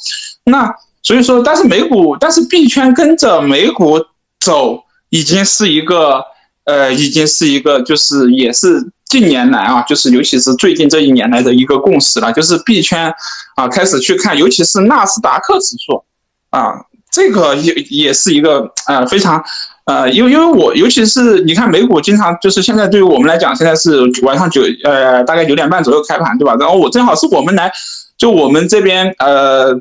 [0.45, 3.99] 那所以说，但是美股，但是币圈跟着美股
[4.39, 4.77] 走，
[5.09, 6.21] 已经是一个，
[6.69, 8.91] 呃，已经是一个，就是也是。
[9.09, 13.11] 近年来啊，就是尤其是最近这一年来的一个共识了，就是币圈
[13.55, 16.03] 啊开始去看，尤其是纳斯达克指数
[16.51, 16.75] 啊，
[17.11, 19.43] 这个也也是一个呃非常
[19.85, 26.55] 呃，因为因为我尤其是你看美股经常就是现在对于我们来讲，现在是晚上九呃大概九点半左右开盘对吧？
[26.59, 27.71] 然后我正好是我们来
[28.15, 29.73] 就我们这边呃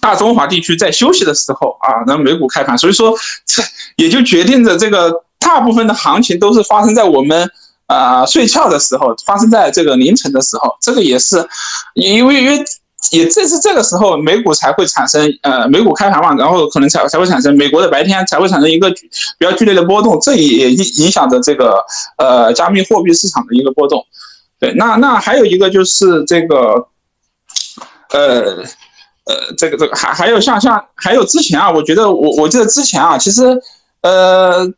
[0.00, 3.12] 大中华地区在休息的时候啊，然后美股开盘，所以说
[3.44, 3.60] 这
[3.96, 7.50] 也就决定着这个大部分的行情都是发生在我们。
[7.86, 11.46] 啊，睡觉的时候发生在这个凌晨的时候，这个也是，
[11.92, 12.64] 因为因为
[13.10, 18.88] 也正是这个时候，美股才会产生呃，美股开盘嘛，然后可能才才会产生美国的白天才会产生一个
[19.36, 21.84] 比较剧烈的波动，这也影影响着这个
[22.16, 24.02] 呃加密货币市场的一个波动。
[24.58, 26.86] 对，那那还有一个就是这个，
[28.12, 28.56] 呃
[29.26, 33.60] 呃，这个这个还还有像像还有之前啊，我觉得我我记得之前啊，其实
[34.00, 34.72] 呃。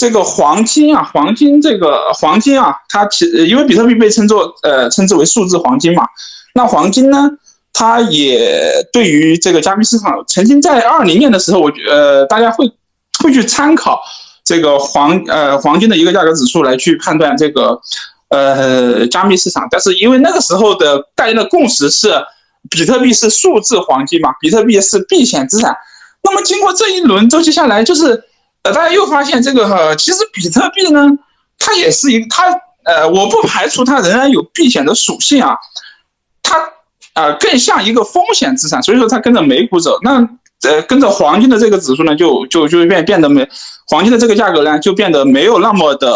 [0.00, 6.02] 这个黄金啊，黄金这个黄金啊，它其因为比特币被称作呃称之为数字黄金嘛，
[6.54, 7.28] 那黄金呢，
[7.70, 12.66] 它也对于这个加密市场，曾经在二零年的时候，我觉呃大家会
[13.22, 14.00] 会去参考
[14.42, 17.78] 这个黄呃黄金的一个价格指数来去判断这个
[18.30, 22.10] 呃加密市场，但是因为那个时候的大家的共识是
[22.70, 25.76] 比特币是数字黄金嘛，比特币是避险资产，
[26.22, 28.24] 那么经过这一轮周期下来，就是。
[28.62, 31.08] 呃，大家又发现这个哈，其实比特币呢，
[31.58, 32.44] 它也是一个它
[32.84, 35.56] 呃，我不排除它仍然有避险的属性啊，
[36.42, 36.56] 它
[37.14, 40.16] 呃更像一个风险资产，所以说它跟着美股走，那
[40.68, 43.48] 呃跟着黄金的这个指数呢，就就就变变得没
[43.86, 46.14] 黄金的这个价格呢，就变得没有那么的，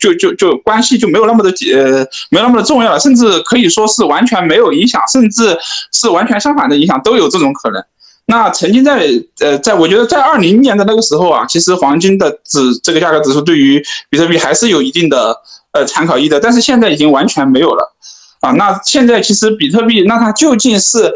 [0.00, 5.58] 就就就关系就没有那么的呃没有那么的重要了，甚至可以说是完全没有影响，甚至
[5.92, 7.84] 是完全相反的影响都有这种可能。
[8.32, 9.06] 那曾经在
[9.40, 15.36] 呃，在我觉得在二零年的那个时候啊，其实黄金的指这个价格指数对于比特币还是有一定的
[15.72, 17.94] 呃参考意义的，但是现在已经完全没有了。
[18.40, 18.50] 啊。
[18.52, 21.12] 那现在其实比特币，那它究竟是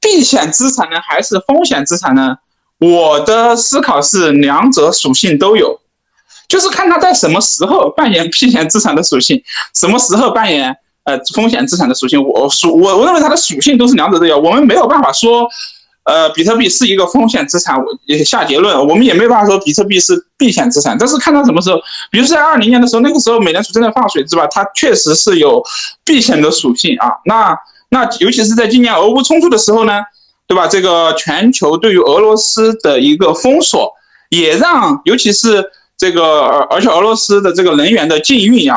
[0.00, 2.36] 避险资产呢，还是风险资产呢？
[2.78, 5.80] 我的思考是两者属性都有，
[6.46, 9.42] 就是看它在什么时候扮演避险资产的属性，
[9.74, 12.22] 什么时候扮演呃风险资产的属性。
[12.22, 15.48] 我属我我认为它的属性都是两者都有，我们没有办法说。
[16.04, 17.84] 呃，比特币是一个风险资产，我
[18.24, 21.76] 下结论，我们也没办法说比特币是避险资产，但是看到什么时候，
[22.10, 24.46] 比如说在二零年的时候，那个时候美联储正在放水，是吧？
[24.50, 25.62] 它确实是有
[26.04, 27.12] 避险的属性啊。
[27.26, 27.56] 那
[27.90, 30.00] 那尤其是在今年俄乌冲突的时候呢，
[30.48, 30.66] 对吧？
[30.66, 33.92] 这个全球对于俄罗斯的一个封锁，
[34.30, 35.64] 也让尤其是
[35.98, 38.74] 这个，而且俄罗斯的这个能源的禁运呀。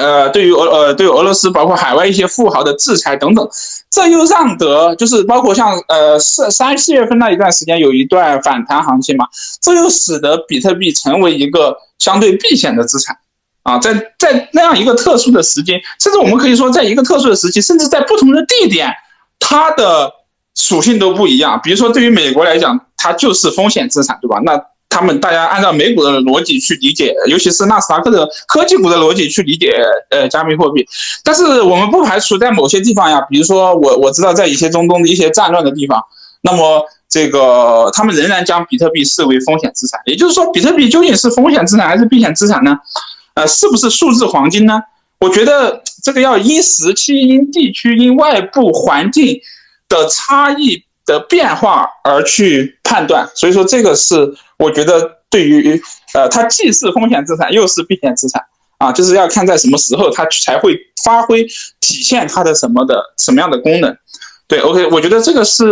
[0.00, 3.48] 呃，对于俄呃，对俄罗斯，包括海外一些富豪的制裁等等，
[3.90, 9.26] 这又让得就是包括像呃四三四月份那一段时间有一段反弹行情嘛，
[9.60, 13.16] 这又使得比特币成为一个相对避险的资产
[13.62, 18.90] 啊，在在那样一个特殊的时间，甚至我们可以说，在一个特殊的时期，甚至在不同的地点，
[19.38, 20.10] 它的
[20.54, 21.60] 属性都不一样。
[21.62, 24.40] 比如说，对于美国来讲，它就是风险资产，对吧？
[24.44, 29.72] 那他们大家按照美股的逻辑去理解，尤其是纳斯达克的科技股的逻辑去理解，
[30.10, 30.86] 呃，加密货币。
[31.24, 36.04] 但是我们不排除在某些地方呀，比如说我我知道在一些中东的一些战乱的地方，
[36.42, 39.98] 那么这个他们仍然将比特币视为风险资产。
[40.06, 42.76] 也就是说，比特币究竟是风险资产还是避险资产呢？
[43.34, 44.82] 呃，是不是数字黄金呢？
[45.20, 49.38] 我觉得这个要因时期、因地区、因外部环境
[49.88, 53.28] 的差异的变化而去判断。
[53.34, 54.32] 所以说，这个是。
[54.60, 55.80] 我觉得对于
[56.12, 58.44] 呃，它既是风险资产又是避险资产
[58.76, 61.42] 啊，就是要看在什么时候它才会发挥
[61.80, 63.96] 体现它的什么的什么样的功能。
[64.46, 65.64] 对，OK，我觉得这个是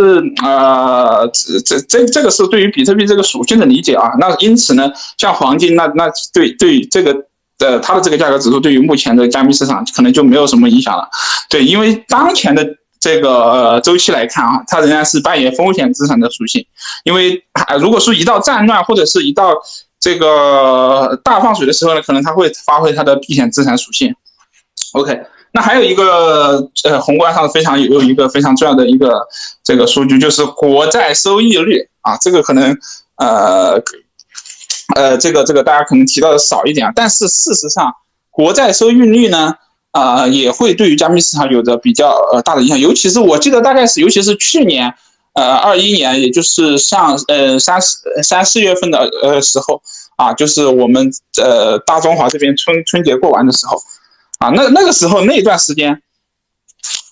[0.43, 1.29] 呃，
[1.63, 4.09] 这这这个是对于比特币这个属性的理解啊。
[4.19, 7.15] 那因此呢，像黄金，那那对对这个
[7.59, 11.07] 呃它的这个价格指数对于目前的加密市场可能就没有什么影响了。
[11.47, 12.67] 对，因为当前的。
[12.99, 16.65] 这个周期来看啊，它仍然是扮演风险资产的属性，
[17.05, 19.55] 因为啊，如果说一到战乱或者是一到
[20.01, 24.13] 这个大放水的时候呢，可能它会发挥它的避险资产属性。
[24.91, 25.17] OK，
[25.53, 29.25] 那还有一个呃宏观上非常有一个非常重要的一个
[29.63, 32.77] 这个数据，就是国债收益率啊，这个可能
[33.15, 33.81] 呃
[34.95, 37.93] 呃这个这个大家可能提到的少一点啊，但是事实上
[38.29, 39.55] 国债收益率呢。
[39.91, 44.93] 啊，也会对于加密市场有着比较呃大的影响，尤其是我记得大概是，尤其是去年，
[45.33, 49.81] 呃，二一年，也就是上呃三四三四月份的呃时候
[50.15, 53.81] 啊，就是我们呃大中华这边春春节过完的时候，
[54.37, 55.99] 啊，那那个时候那段时间，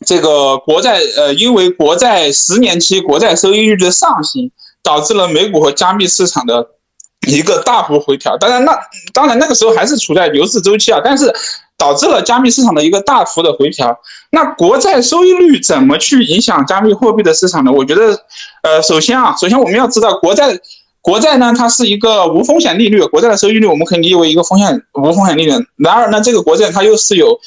[0.06, 4.52] 这个国债呃因为国债十年期国债收益率的上行，
[4.84, 6.64] 导致了美股和加密市场的
[7.28, 8.38] 一个大幅回调。
[8.38, 8.78] 当然那
[9.14, 11.34] 当然那个时候还是处在牛市周期啊，但是。
[11.78, 13.96] 导致了加密市场的一个大幅的回调。
[14.32, 17.72] 那国债收益率怎么去影响加密货币的市场呢？
[17.72, 18.20] 我觉得，
[18.64, 20.60] 呃，首先啊，首先我们要知道，国债，
[21.02, 25.52] 国债呢，它是一个无风险利率，国债的收益率我们可以理解为一个风险无风险利率。
[25.78, 27.40] 然而呢，这个国债它又是有，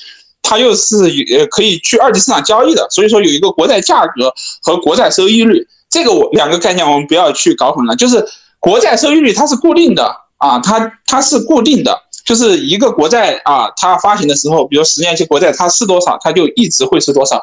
[0.43, 0.97] 它又是
[1.37, 7.97] 呃可以去二级市场交易的，所以说有一个国债价格和国债收益率，这个我两个概念我们不要去搞混了。
[7.97, 8.25] 就是
[8.59, 10.05] 国债收益率它是固定的
[10.39, 12.01] 啊，它它是固定的。
[12.25, 17.43] 就是一个国债啊，它发行的时候，比如十年期国债，它是多少，它就一直会是多少。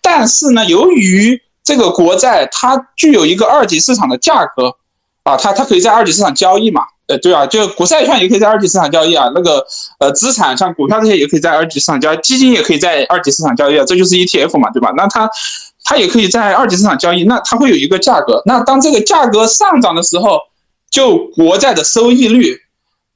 [0.00, 4.74] 但是呢，由于这个国债它具有一个二级市场的价格
[5.22, 6.82] 啊，它它可以在二级市场交易嘛？
[7.06, 9.30] 呃，对啊，就国债券也可以在二级市场交易啊。
[9.34, 9.64] 那个
[9.98, 13.84] 呃，资产像股票这些也可以在二级市场交易，基金也可以在二级市场交易啊。
[13.86, 14.90] 这就是 ETF 嘛，对吧？
[14.96, 15.28] 那它
[15.84, 18.42] 它也可以在二级市场交易，那它会有一个价格。
[18.46, 20.40] 那当这个价格上涨的时候，
[20.90, 22.58] 就国债的收益率。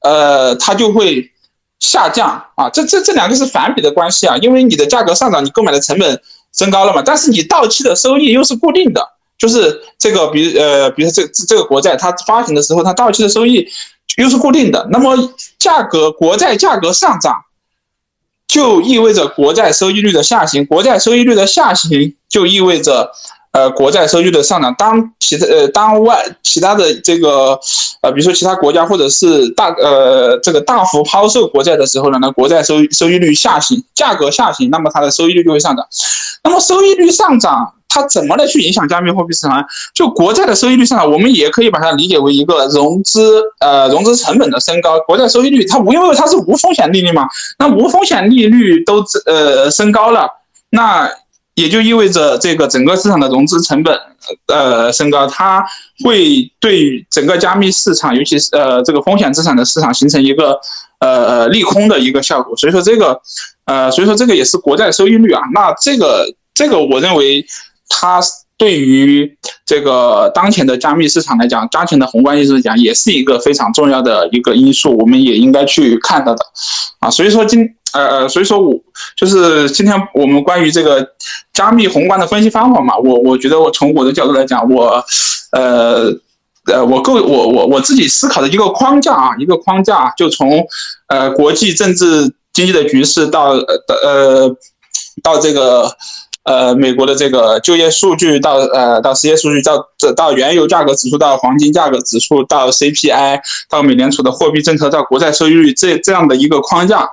[0.01, 1.31] 呃，它就会
[1.79, 9.05] 下降啊，这这这两个是反比的关系啊，因为你的价格上涨，你购买的成本增高了嘛，但是你到期的收益又是固定的，
[9.37, 13.67] 就是这个，比如呃，比如说这这个国债它发行的时候，它到期的收益
[14.17, 17.33] 又是固定的，那么价格国债价格上涨，
[18.47, 23.11] 就意味着国债收益率的下行，国债收益率的下行就意味着。
[23.59, 27.59] 呃，国债收益率的上涨，当其他呃当外其他的这个
[28.01, 35.85] 呃，比如说其他国家或者是大呃这个大幅抛售国债的时候呢，那国债收收益率下行，价格下行，那么它的收益率就会上涨。
[36.41, 39.61] 那么收益率上涨，它怎么来去影响加密货币市场？
[39.93, 44.97] 就国债的收益率上涨，我们也可以把它理解为一个融资呃融资成本的升高。
[45.01, 47.27] 国债收益率它无因为它是无风险利率嘛，
[47.57, 50.29] 那无风险利率都呃升高了，
[50.69, 51.11] 那。
[51.59, 53.99] 也就意味着这个整个市场的融资成本，
[54.47, 55.61] 呃，升高，它
[56.05, 60.57] 会对整个加密市场，尤其是呃这个风险资产的市场形成一个
[60.99, 62.55] 呃利空的一个效果。
[62.55, 63.19] 所以说这个，
[63.65, 65.41] 呃，所以说这个也是国债收益率啊。
[65.53, 67.45] 那这个这个我认为
[67.89, 68.21] 它
[68.57, 76.41] 对于这个当前的加密市场来讲，当前的宏观因素来讲，也是一个非常重要的一个因素，我们也应该去看到的
[76.99, 77.09] 啊。
[77.09, 78.73] 所以说今呃呃，所以说我
[79.15, 81.07] 就是今天我们关于这个
[81.53, 85.03] 加密宏观的分析方法嘛，我我觉得我从我的角度来讲，我
[85.51, 86.11] 呃
[86.71, 90.65] 呃我构我我我自己思考的一个框架啊，一个框架就从
[91.07, 94.49] 呃国际政治经济的局势到呃
[95.23, 95.91] 到这个。
[96.43, 107.07] 呃，美国的这个就业数据到呃到失业数据到这到原油价格指数到黄金价格指数到 CPI 到美联储的货币政策到国债收益率这这样的一个框架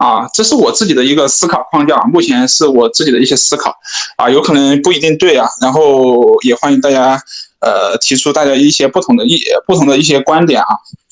[0.00, 3.76] 啊，这是我自己的一个思考框架，目前是我自己的一些思考
[4.16, 7.20] 啊，有可能不一定对啊，然后也欢迎大家
[7.60, 10.66] 呃提出大家一些不同的一不同的一些观点啊。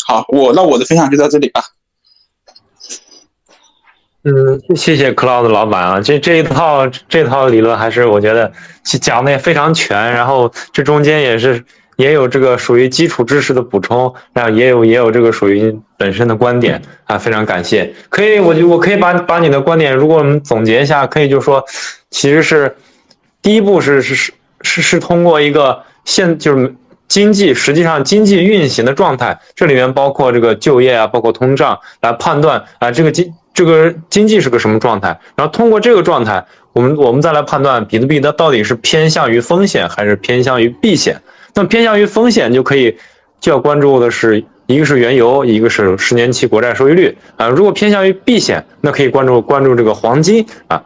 [0.06, 1.62] 好，我那我的分享就到这里吧。
[4.24, 8.50] 嗯，谢谢 Cloud 老板啊，这这一套这套理论还是我觉得
[9.02, 11.62] 讲的也非常全，然后这中间也是
[11.98, 17.92] 也有这个属于基础知识的补充，然后也有也有这个属于本身的观点啊，非常感谢。
[18.08, 21.64] 可以，我就我可以把把你的观点，如果我们总结一下，可以就说，
[22.10, 22.74] 其实是
[23.42, 24.32] 第一步是是是
[24.62, 26.72] 是是通过一个现就是
[27.08, 33.32] 经济实际上经济运行的状态，这里面包括这个就业啊，包括通胀来判断啊这个经。
[33.54, 35.08] 这个经济是个什么状态？
[35.34, 41.20] 然后通过这个状态，我们我们再来判断比特币它到底是偏向于风险还是偏向于避险。
[41.58, 42.96] 那偏向于风险就可以
[43.40, 47.48] 就要关注的是一个是原油，一个是十年期国债收益率啊。
[47.48, 50.80] 如果偏向于避险，那可以关注关注这个黄金啊。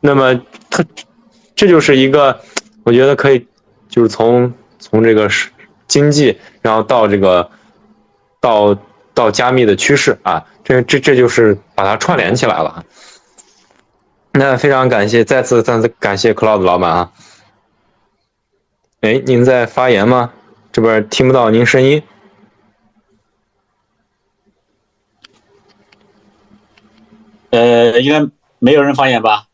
[0.00, 0.40] 那么
[0.70, 0.82] 它
[1.54, 2.40] 这就是一个
[2.82, 3.46] 我觉得可以
[3.90, 5.50] 就是从从这个是
[5.86, 7.50] 经济，然后到这个
[8.40, 8.74] 到
[9.12, 10.42] 到加密的趋势啊。
[10.64, 12.82] 这这这就是把它串联起来了，
[14.32, 17.10] 那非常感谢，再次再次感谢 Cloud 老板啊！
[19.06, 20.32] 哎，您在发言吗？
[20.72, 22.02] 这边听不到您声音。
[27.50, 28.28] 呃，应该
[28.58, 29.44] 没有人发言吧？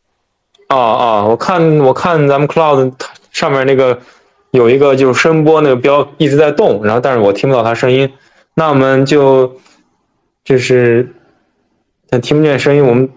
[0.71, 2.95] 哦哦，我看我看咱们 Cloud
[3.31, 4.01] 上面那个
[4.53, 8.11] 有一个就是声波那个标一直在动，然后但是我听不到他声音，
[8.55, 9.61] 那我们就。
[10.45, 11.15] 就是，
[12.11, 13.09] 但听不见声音，我们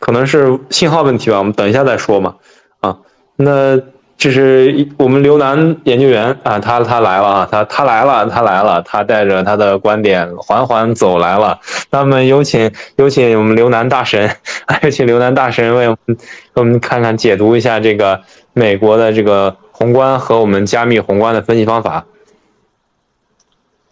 [0.00, 2.34] 可能是信号问题吧，我们等一下再说嘛。
[2.80, 2.98] 啊，
[3.36, 3.80] 那
[4.18, 11.58] 这是我们刘楠研究员啊，他他来了啊，他他来了，他来了，他带着他的观点缓缓走来了。
[11.90, 14.34] 那么有请有请我们刘楠大神，
[14.82, 16.16] 有请刘楠大神为我们
[16.54, 18.18] 我们看看解读一下这个
[18.54, 22.04] 美国的这个宏观和我们加密宏观的分析方法。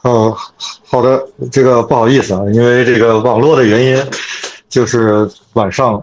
[0.02, 0.34] 哦，
[0.86, 1.22] 好的，
[1.52, 4.02] 这个不好意思啊，因为这个网络的原因，
[4.68, 6.02] 就是晚上，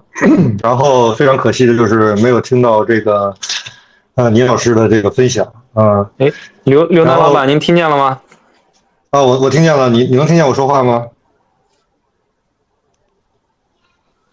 [0.61, 3.31] 然后非常可惜的就是没有听到这个，
[4.21, 5.43] 呃，倪老师的这个分享
[5.73, 6.07] 啊。
[6.19, 6.31] 哎，
[6.63, 8.21] 刘刘南老板，您听见了吗？
[9.09, 11.07] 啊，我我听见了，你你能听见我说话吗？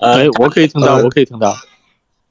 [0.00, 1.54] 哎，我可以听到，我可以听到，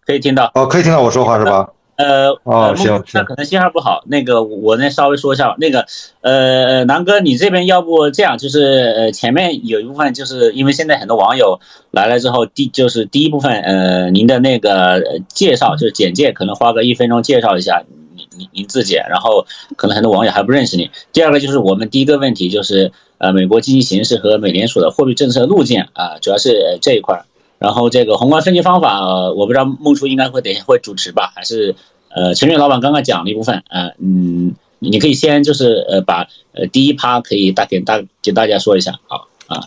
[0.06, 0.52] 可以听到。
[0.54, 1.68] 哦，可以听到我说话是吧？
[1.98, 4.04] 呃，哦，行，那可能信号不好。
[4.06, 5.56] 那个，我那稍微说一下吧。
[5.60, 5.84] 那个，
[6.22, 17.84] 呃，南哥，你这边要不这样，就是呃，前面有一部分，就是因为现在很多网友来了之后，第就是第一部分，呃，您的那个介绍就是简介，可能花个一分钟介绍一下
[18.16, 19.44] 您您您自己，然后
[19.76, 20.92] 可能很多网友还不认识你。
[21.12, 27.20] 第二个就是我们第一个问题就是呃，美国经济形势和美联储的货币政策路径啊，主要是这一块。
[27.60, 29.02] 然后这个宏观分析方法，
[29.32, 31.76] 我不知道孟叔应该会等一下会主持吧，还是
[32.10, 39.64] 呃陈俊老板刚刚讲了一部分，呃嗯，你可以先就是呃把呃第一趴可以大给大给大家说一下，好啊。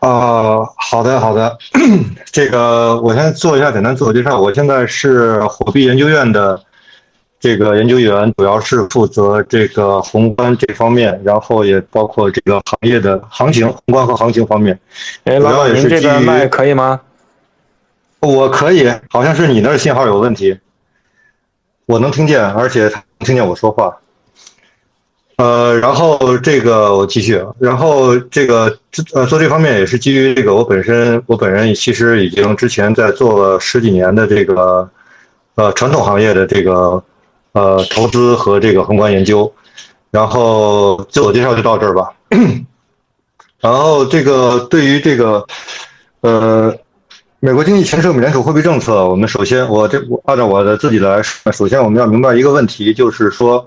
[0.00, 1.58] 啊，好的好的，
[2.32, 6.58] 这个我先做一下简单自我介绍，我现在是火币研究院的
[7.40, 14.78] 这个研究员，主要是负责这个宏观这方面，然后也包括这个行业的行情、宏观和行情方面。
[15.24, 17.00] 哎，老板，您这边麦可以吗？
[18.20, 20.58] 我可以，好像是你那儿信号有问题。
[21.86, 23.96] 我能听见，而且听见我说话。
[25.36, 28.76] 呃，然后这个我继续，然后这个
[29.14, 34.86] 呃做这方面也是基于这个我本身，我本人其实已经之前在做了十几年的这个
[35.54, 37.02] 呃传统行业的这个
[37.52, 39.52] 呃投资和这个宏观研究。
[40.10, 42.10] 然后自我介绍就到这儿吧。
[43.60, 45.46] 然后这个对于这个
[46.20, 46.74] 呃。
[47.42, 53.66] 美国经济牵涉美联储货币政策，我们首先，我这我按照我的自己来说，首先我们要明白一个问题，就是说，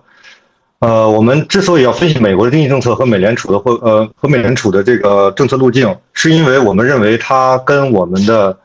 [0.77, 8.55] 呃，我们之所以要分析美国的经济政策和美联储的或呃和美联储的这个政策路径，是因为我们认为它跟我们的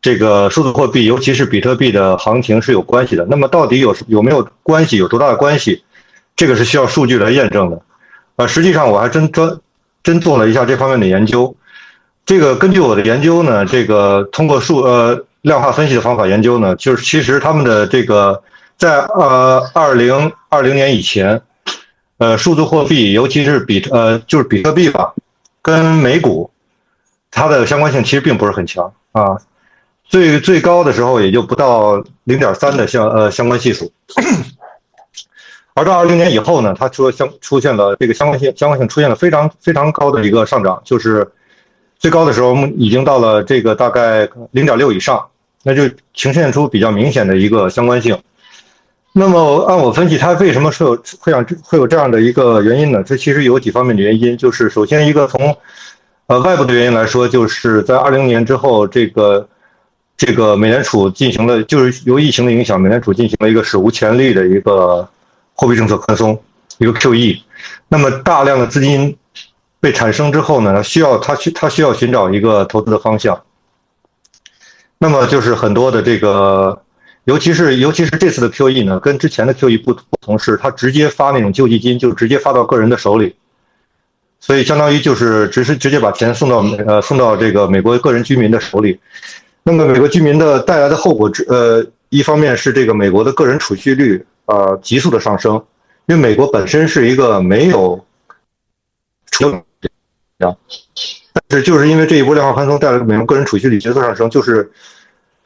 [0.00, 3.26] 这个数字货币，尤其是比特币的行情是有关系的。
[3.28, 5.82] 那么到底有有没有关系，有多大的关系？
[6.36, 7.82] 这个是需要数据来验证的。
[8.36, 9.58] 呃，实际上我还真专
[10.04, 11.54] 真做了一下这方面的研究。
[12.24, 18.40] 这个根据我的研究呢，这个通过数呃量化分析的方法研究呢，就是其实他们的这个
[18.76, 21.42] 在呃二零二零年以前，
[22.18, 25.12] 呃数字货币，尤其是比呃就是比特币吧，
[25.60, 26.48] 跟美股
[27.32, 29.36] 它的相关性其实并不是很强啊。
[30.08, 33.92] 最最高的时候也就不到零点三的相呃相关系数，
[35.74, 41.30] 而到二零年以后呢，它出相出现了这个相关性相关性出现了非常非常高的一个上涨，就是
[41.98, 45.22] 最高的时候已经到了这个大概零点六以上，
[45.62, 45.82] 那就
[46.14, 48.18] 呈现出比较明显的一个相关性。
[49.12, 53.02] 那么按我分析，它为什么会有会让会有这样的一个原因呢？
[53.02, 55.54] 这其实有几方面的原因，就是首先一个从
[56.28, 59.46] 呃外部的原因来说，就是在二零年之后这个。
[60.18, 65.08] 这个美联储进行了，就是由疫情的影响，美联储进行了一个史无前例的一个
[65.54, 66.36] 货币政策宽松，
[66.78, 67.40] 一个 QE。
[67.86, 69.16] 那么大量的资金
[69.78, 73.40] 被产生之后呢，需要它需它需要寻找一个投资的方向。
[74.98, 76.82] 那么就是很多的这个，
[77.22, 83.36] 尤其是尤其是这次的 QE 呢，跟之前的 QE 不不同是，它直接发那种救济金，就直接发到个人的手里，
[84.40, 86.58] 所以相当于就是只是直接把钱送到
[86.88, 88.98] 呃送到这个美国个人居民的手里。
[89.70, 95.62] 那么，美国居民的带来的后果之，呃，一方面是这个美国的个人储蓄率呃急速的上升，
[96.06, 98.02] 因为美国本身是一个没有
[99.30, 99.50] 储
[100.38, 100.56] 啊，
[101.46, 104.72] 但是就是因为这一波量化宽松带来的美国个人储蓄率急速上升，就是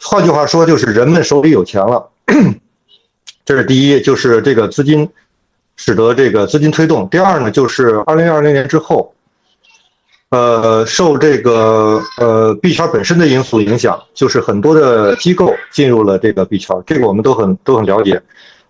[0.00, 2.08] 换句话说，就是人们手里有钱了，
[3.44, 5.08] 这是第一，就是这个资金
[5.74, 7.08] 使得这个资金推动。
[7.08, 9.12] 第二呢，就是二零二零年之后。
[10.32, 18.18] 呃，受这个呃币圈本身的因素影响，就是很多的机构进入了这个币圈，这个我们都很都很了解。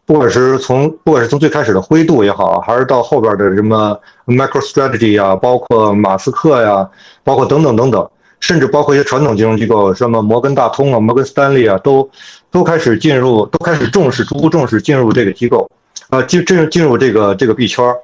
[0.05, 3.97] 不管是从不管是从最开始的灰度也好，还是到后边的什么
[4.27, 6.91] MicroStrategy 啊，包括马斯克呀，
[7.23, 8.11] 包括等等等等，
[8.41, 12.11] 甚至包括一些传统金融机构，什么摩根大通啊、摩根斯丹利啊，都
[12.51, 15.71] 都开始进入，都开始重视，逐步重视进入这个机构，
[16.11, 17.95] 啊，进进进入这个这个币圈。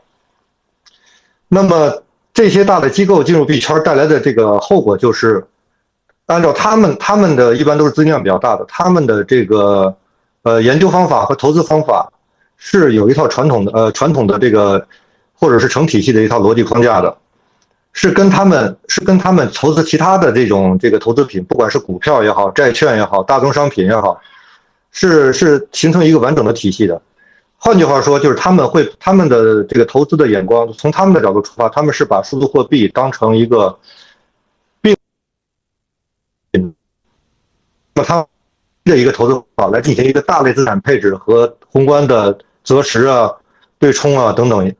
[1.48, 2.04] 那么。
[2.38, 5.44] 这些大的机构进入币圈带来的这个后果就是，
[6.26, 9.92] 按照他们他们的一般都是资金量比较大的，他们的这个
[10.44, 12.08] 呃研究方法和投资方法
[12.56, 14.86] 是有一套传统的呃传统的这个
[15.34, 17.16] 或者是成体系的一套逻辑框架的，
[17.92, 24.16] 是跟他们是跟他们投资其他的这种这个投资品，不管是股票也好，债券也好，大宗商品也好，
[24.92, 27.02] 是是形成一个完整的体系的。
[27.60, 33.76] 换句话说，就是他们会他们的这个投资的眼光，从他们的角度出发，他们是把数字货币当成一个
[34.80, 34.96] 并，
[37.94, 38.24] 那他
[38.84, 43.30] 的一个投资啊来进行一个大类资产配置和宏观的择时啊、
[43.80, 44.72] 对冲啊等等，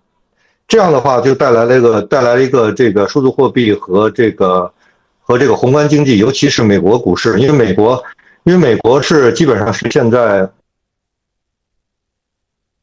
[0.68, 4.72] 这样的话就带来了一个带来了一个这个数字货币和这个
[5.20, 8.00] 和这个宏观经济，尤其是美国股市，因为美国
[8.44, 10.48] 因为美国是基本上是现在。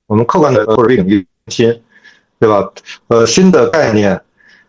[0.07, 1.67] 我们客观的或者领域新，
[2.39, 2.69] 对吧？
[3.07, 4.19] 呃，新的概念，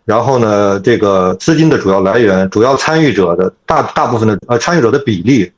[0.04, 5.52] 然后呢，这个资金的主要来源、主要参与者的大大部分的呃参与者的比例，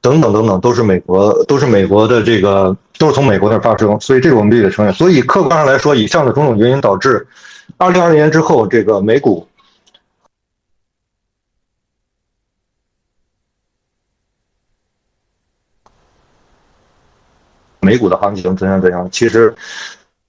[0.00, 4.92] 等等等等，都是美国，都是美国的这个，都是从美国那儿发生，所以这个我们必须得承认。
[4.92, 7.26] 所以客观上来说，以上的种种原因导致，
[7.78, 9.46] 二零二零年之后，这个美股。
[17.84, 19.08] 美股的行情怎样怎样？
[19.12, 19.54] 其实，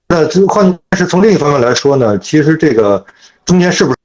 [0.08, 3.04] 那这换但是从另一方面来说呢，其实这个
[3.44, 3.96] 中间是不是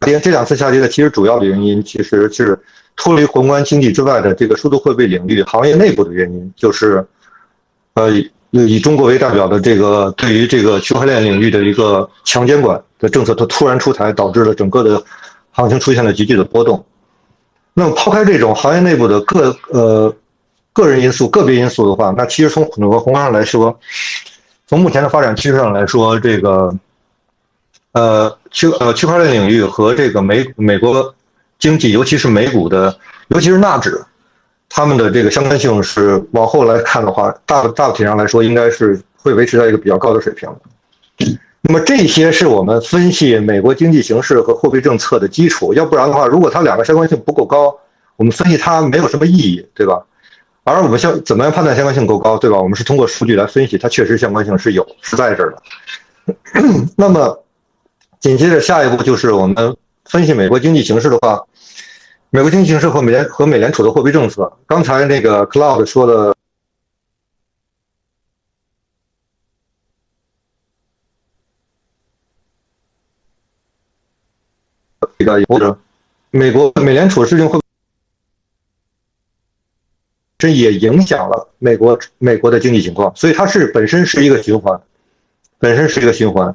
[0.00, 0.20] 跌？
[0.20, 2.56] 这两次下跌的其实主要的原因，其实是
[2.94, 7.06] 脱离宏观经济之外的这个数字货币领域行业内部的原因，就是
[7.94, 8.12] 呃。
[8.50, 15.02] 以中国为代表的这个对于这个区块链领域的一个强监管的政策，它突然出台，导致了整个的
[15.50, 16.82] 行情出现了急剧的波动。
[17.74, 20.14] 那么抛开这种行业内部的个呃
[20.72, 23.78] 个人因素、个别因素的话，那其实从很多宏观上来说，
[24.66, 26.74] 从目前的发展趋势上来说，这个
[27.92, 31.14] 呃区呃区块链领域和这个美美国
[31.58, 32.96] 经济，尤其是美股的，
[33.28, 34.02] 尤其是纳指。
[34.68, 40.48] 他们的这个相关性是往后来看的话，大大体上来说，应该是会维持在一个比较高的水平。
[41.62, 45.74] 那么这些是我们分析美国经济形势和货币政策的基础。
[45.74, 47.76] 要不然的话，如果它两个相关性不够高，
[48.16, 50.00] 我们分析它没有什么意义，对吧？
[50.62, 52.60] 而我们相怎么样判断相关性够高，对吧？
[52.60, 56.34] 我们是通过数据来分析，它确实相关性是有，是在这儿的。
[56.96, 57.44] 那么
[58.20, 61.42] 紧接着下一步就是我们分析美国经济形势的话，
[62.36, 64.52] 美国经济形势和美联和美联储的货币政策。
[64.66, 66.36] 刚才那个 Cloud 说的。
[75.18, 75.78] 这个或者
[76.30, 77.58] 美国美联储的事情会，
[80.36, 84.78] 这也影响了美国美国的经济情况，所以它是本身是一个循环，
[85.56, 86.54] 本身是一个循环。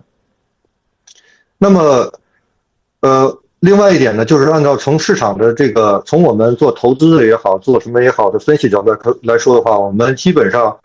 [1.58, 2.14] 那么，
[3.00, 10.78] 呃，另外一点呢，就是按照从市场的这个，从我们做投资的也好，做什么也好的分析角度来说的话，我们基本上，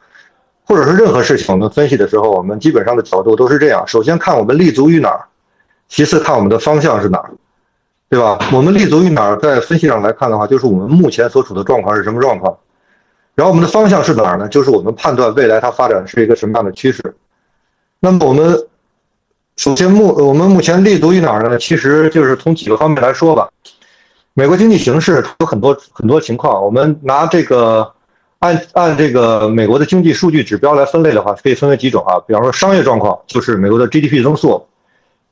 [0.64, 5.26] 或者是任何事情我们分析的时候，我们基本上的角度都是这样：首先看我们立足于哪儿，
[5.88, 7.30] 其次看我们的方向是哪儿。
[8.08, 8.38] 对吧？
[8.52, 9.36] 我们立足于哪儿？
[9.38, 12.56] 在分析上来看的话，就是我们目前所处的状况是什么状况，
[13.34, 14.46] 然后我们的方向是哪儿呢？
[14.46, 17.02] 就是我们判断未来它发展是一个什么样的趋势。
[17.98, 18.56] 那么我们
[19.56, 21.56] 首先目我们目前立足于哪儿呢？
[21.58, 23.48] 其实就是从几个方面来说吧。
[24.34, 27.90] 美国经济形势有很多很多情况，我们拿这个
[28.40, 32.20] 按按这个美国的经济数据指标来分类的话，可以分为几种啊。
[32.26, 34.66] 比方说商业状况，就是美国的 GDP 增速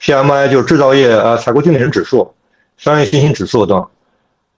[0.01, 2.33] ；PMI 就是制造业呃采购经理人指数。
[2.77, 3.87] 商业信心指数等，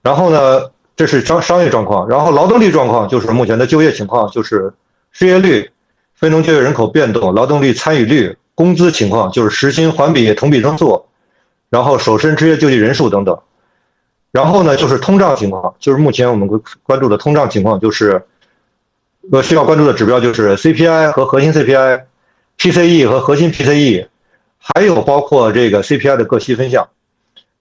[0.01, 4.73] 然后呢，这是商商业状况，然后劳动力状况就是目前的就业情况，就是
[5.11, 5.69] 失业率、
[6.15, 11.05] 非农就业人口变动、劳动力参与率、工资情况，就是时薪环比同比增速，
[11.69, 13.39] 然后首申职业救济人数等等，
[14.31, 16.49] 然后呢，就是通胀情况，就是目前我们
[16.81, 18.25] 关注的通胀情况，就是
[19.31, 24.07] 呃需要关注的指标就是 CPI 和核心 CPI，PCE 和核心 PCE，
[24.57, 26.87] 还有包括这个 CPI 的各细分项。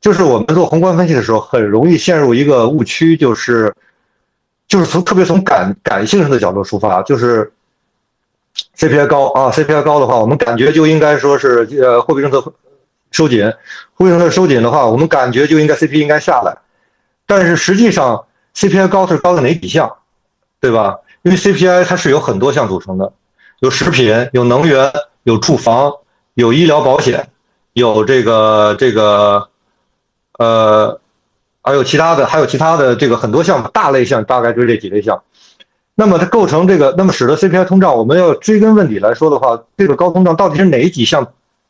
[0.00, 3.74] 就是我们做宏观分析的时候，很容易陷入一个误区，就是，
[4.66, 7.52] 就是从特别从感感性上的角度出发，就是
[8.76, 12.52] CPI 高啊，CPI 高的话，我们感觉就应该说是呃货币政策
[13.10, 13.44] 收紧，
[13.94, 16.56] 货币政策收紧的话，我们感觉就应该 CPI 应该下来，
[17.26, 19.96] 但是实际上 CPI 高是高的哪几项，
[20.60, 20.98] 对吧？
[21.22, 23.12] 因为 CPI 它是由很多项组成的，
[23.60, 24.92] 有食品，有能源，
[25.24, 25.92] 有住房，
[26.34, 27.28] 有医疗保险，
[27.72, 29.48] 有这个这个。
[30.38, 31.00] 呃，
[31.62, 35.18] 还有其他的，还有其他的这个很多项目，大类项大概就是这几类项。
[35.98, 41.26] 那么它构成这个，那么使得 CPI 通胀，我们要追根问底来说的话，这个高通胀到底是哪几项，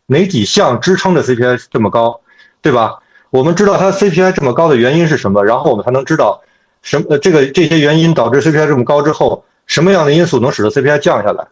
[0.07, 2.21] 哪几项支撑着 CPI 这么高，
[2.61, 2.99] 对吧？
[3.31, 6.43] 我们知道它 CPI 这么高的原因是什么，然后我们才能知道
[6.83, 11.47] 什么这个这些原因导致 CPI 这么高之后，什么样的因素能使得 CPI 降下来，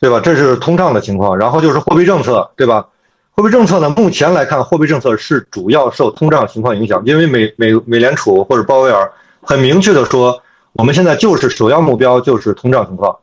[0.00, 0.20] 对吧？
[0.20, 2.88] 这是通胀的情况，然后就是货币政策，对吧？
[3.30, 3.88] 货币政策呢？
[3.90, 10.42] 目前来看，货币政策是主要受通胀情况影响，因为美美美联储或者鲍威尔很明确的说，
[10.72, 13.18] 我们现在就是首要目标就是通胀情况，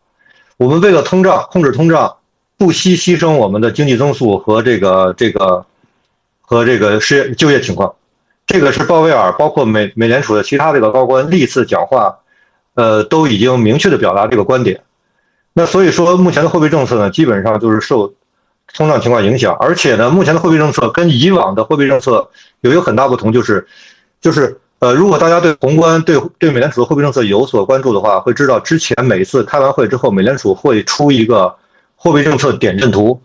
[0.58, 2.16] 我们为了通胀控制通胀，
[2.58, 5.66] 不惜牺牲我们的经济增速和这个这个
[6.42, 7.96] 和这个失业就业情况，
[8.46, 12.18] 这个是鲍威尔包括美美联储的其他这个高官历次讲话，
[12.74, 14.82] 呃都已经明确的表达这个观点。
[15.54, 18.14] 那所以说，目前的货币政策呢，基本上就是受。
[18.74, 22.28] 通胀情况影响，而且呢，目前的货币政策跟以往的货币政策
[22.62, 23.66] 有一个很大不同，就是，
[24.20, 31.56] 就是呃，如果大家对宏观对对美联储的货币政策有所关注的话，会知道之前每次开完会之后，美联储会出一个
[31.96, 33.22] 货币政策点阵图。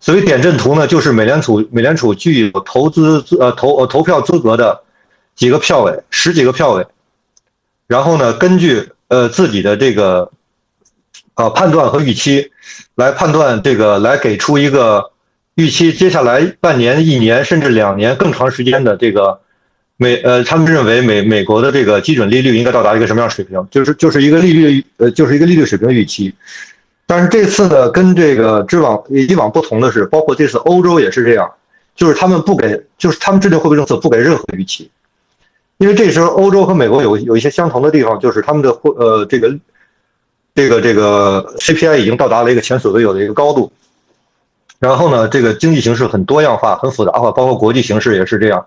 [0.00, 4.82] 所谓点阵图呢，就是美联储美联储具有投资呃投呃投票资格的
[5.34, 6.86] 几个票委，十几个票委，
[7.86, 10.30] 然后呢，根据呃自己的这个。
[11.34, 12.52] 啊，判断和预期，
[12.94, 15.10] 来判断这个，来给出一个
[15.56, 19.40] 预期，接下来半年、一年甚至两年更长时间的这个
[19.96, 23.66] 美呃，他们认为美美国的这个基准利率应该到达一个什么样的水平？
[23.70, 26.34] 就是就是一个利率呃，就是一个利率水平预期。
[27.06, 31.50] 但是这次呢，跟这个之往以往不同的是，包括这次欧洲也是这样，
[31.94, 34.90] 就是他们不给，就是他们制定货币政策不给任何预期，
[35.78, 39.54] 因为这时候欧洲和美国有有一些相同的地方，就是他们的货呃这个。
[40.56, 43.72] 这个这个 CPI 已经到达了一个前所未有的一个高度，
[44.78, 48.64] 然后呢，这个经济形势很多样化、很复杂化，包括国际形势也是这样，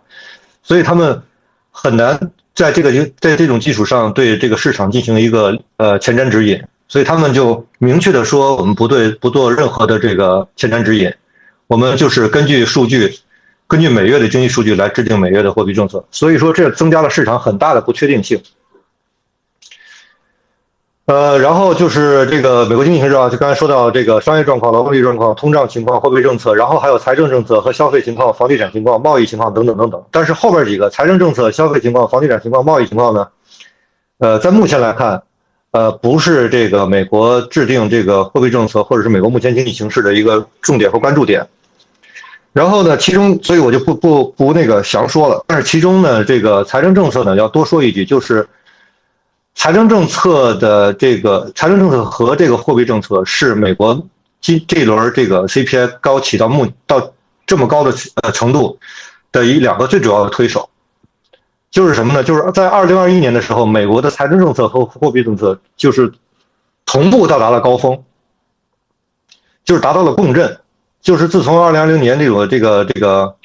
[0.68, 1.24] 所以他们
[1.72, 2.20] 很难
[2.54, 2.92] 在这个
[3.22, 11.10] 在这种基础上对这个市场进行一个呃前瞻指引，所以他们就明确的说，我们不对不做任何的这个前瞻指引，
[11.68, 13.18] 我们就是根据数据，
[13.66, 18.38] 根据每月的经济数据来制定每月的货币政策，所以说这增加了市场很大的不确定性。
[21.08, 30.04] 呃，然后就是这个美国经济形势啊，就刚才说到这个商业状况、劳动力状况、通胀情况、货币政策，然后还有财政政策和消费情况、房地产情况、贸易情况等等等等。
[30.12, 33.26] 但是后边几个财政政策、消费情况、房地产情况、贸易情况呢，
[34.18, 35.24] 呃，在目前来看，
[35.72, 41.48] 呃，不是这个美国制定这个货币政策，或者是美国目前经济形势的一个重点和关注点。
[42.52, 45.42] 然后呢，其中，所以我就不不不那个详说了。
[45.48, 48.46] 但是其中呢，这个财政政策呢，要多说一句，就是
[49.58, 54.00] 财政政策的这个财政政策和这个货币政策是美国
[54.40, 57.12] 今这一轮这个 CPI 高起到目到
[57.48, 57.92] 这么高的
[58.22, 58.78] 呃程度
[59.32, 60.70] 的一两个最主要的推手。
[61.72, 62.24] 就是什么呢？
[62.24, 66.14] 就是在二零二一年的时候，美国的财政政策和货币政策就是
[66.86, 68.04] 同步到达了高峰，
[69.66, 70.60] 就是达到了共振。
[71.02, 73.36] 就是自从二零二零年这种这个这个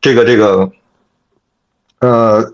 [0.00, 0.70] 这个这个
[1.98, 2.52] 呃，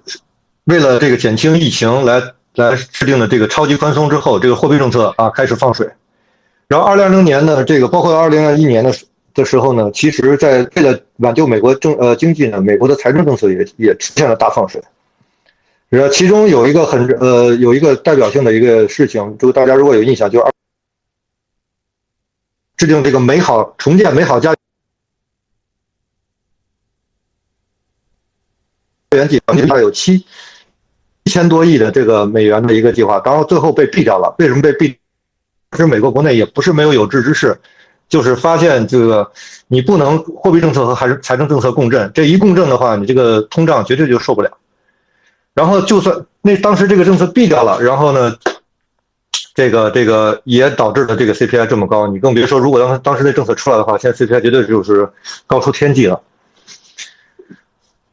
[0.64, 5.88] 为了这个减轻疫情来来制定的这个超级宽松之后，这个货币政策啊开始放水。
[6.68, 8.94] 然后二零二零年呢，这个包括二零二一年的
[9.34, 14.82] 的时候呢，其实在为了挽救美国政呃经济呢，美国的财政政策也也出现了大放水。
[15.90, 20.50] 呃，其中有一个很呃有一个代表性的一个事情，就大家如果有印象，就二。
[22.74, 24.52] 制定这个美好重建美好家
[29.14, 30.26] 园计划，有七
[31.24, 34.34] 一千多亿的这个美元的一个计划，然后最后被毙掉了。
[34.38, 34.94] 为什么被毙？
[35.70, 37.58] 其实美国国内也不是没有有志之士，
[38.08, 39.30] 就是发现这个
[39.68, 44.50] 你不能货币政策和还是财政政策共振，这一共振的话，你这个通胀绝对就受不了。
[45.54, 48.36] 然后就算那当时这个政策毙掉了，然后呢？
[49.54, 55.06] 这个这个也导致了这个 CPI 这么高，你更别说如果当当时那政策出来的话，现在 CPI 绝对就是
[55.46, 56.18] 高出天际了。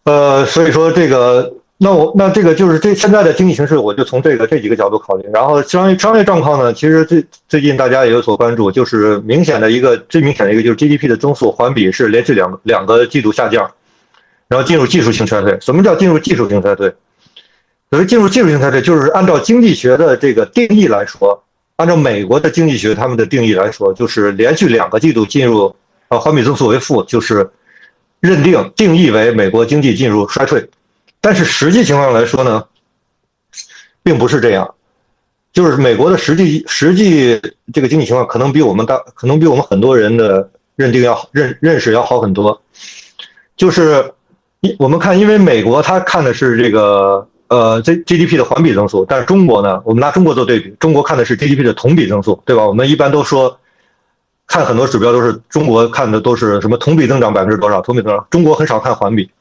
[0.04, 5.26] 呃，所以说这个，那我那这个就是这现在的经济形势，我就从这个这几个角度考虑。
[5.34, 13.72] 然后商业商业状况呢，其实最最近大家也有所关注，就是明显的一个最明显的一个就是 GDP 的增速环比是连续两两个季度下降，
[14.50, 15.58] 然后进入技术性衰退。
[15.62, 16.94] 什么叫进入技术性衰退？
[17.90, 21.42] 所谓进入技术性衰退，就是按照经济学的这个定义来说，
[21.78, 25.74] 按照美国的经济学他们的定义来说，就是连续两个季度进入
[26.10, 27.50] 啊环比增速为负，就是
[28.20, 30.70] 认定定义为美国经济进入衰退。
[31.22, 32.64] 但是实际情况来说呢，
[34.04, 34.76] 并不是这样，
[35.52, 37.40] 就是美国的实际实际
[37.74, 42.62] 这个经济情况可能比我们大，可能比我们很多人的认定要认认识要好很多。
[43.56, 44.14] 就是
[44.78, 47.28] 我们看，因为美国它看的是这个。
[47.50, 49.82] 呃，G G D P 的环比增速，但是中国呢？
[49.84, 52.64] 我们拿中国做对比，中国看的是 G D P 的同比增速，对吧？
[52.64, 53.60] 我们一般都说，
[54.46, 59.32] 看很多指标都是中国看的都是什么同比增长百分之多少，同比增长，中国很少看环比。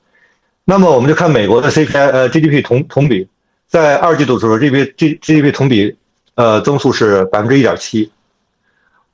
[0.70, 3.26] 那么我们就看美国的 C P I，呃，G D P 同同比，
[3.66, 5.96] 在二季度的时候，G D P G G D P 同比，
[6.34, 8.12] 呃，增速是百分之一点七，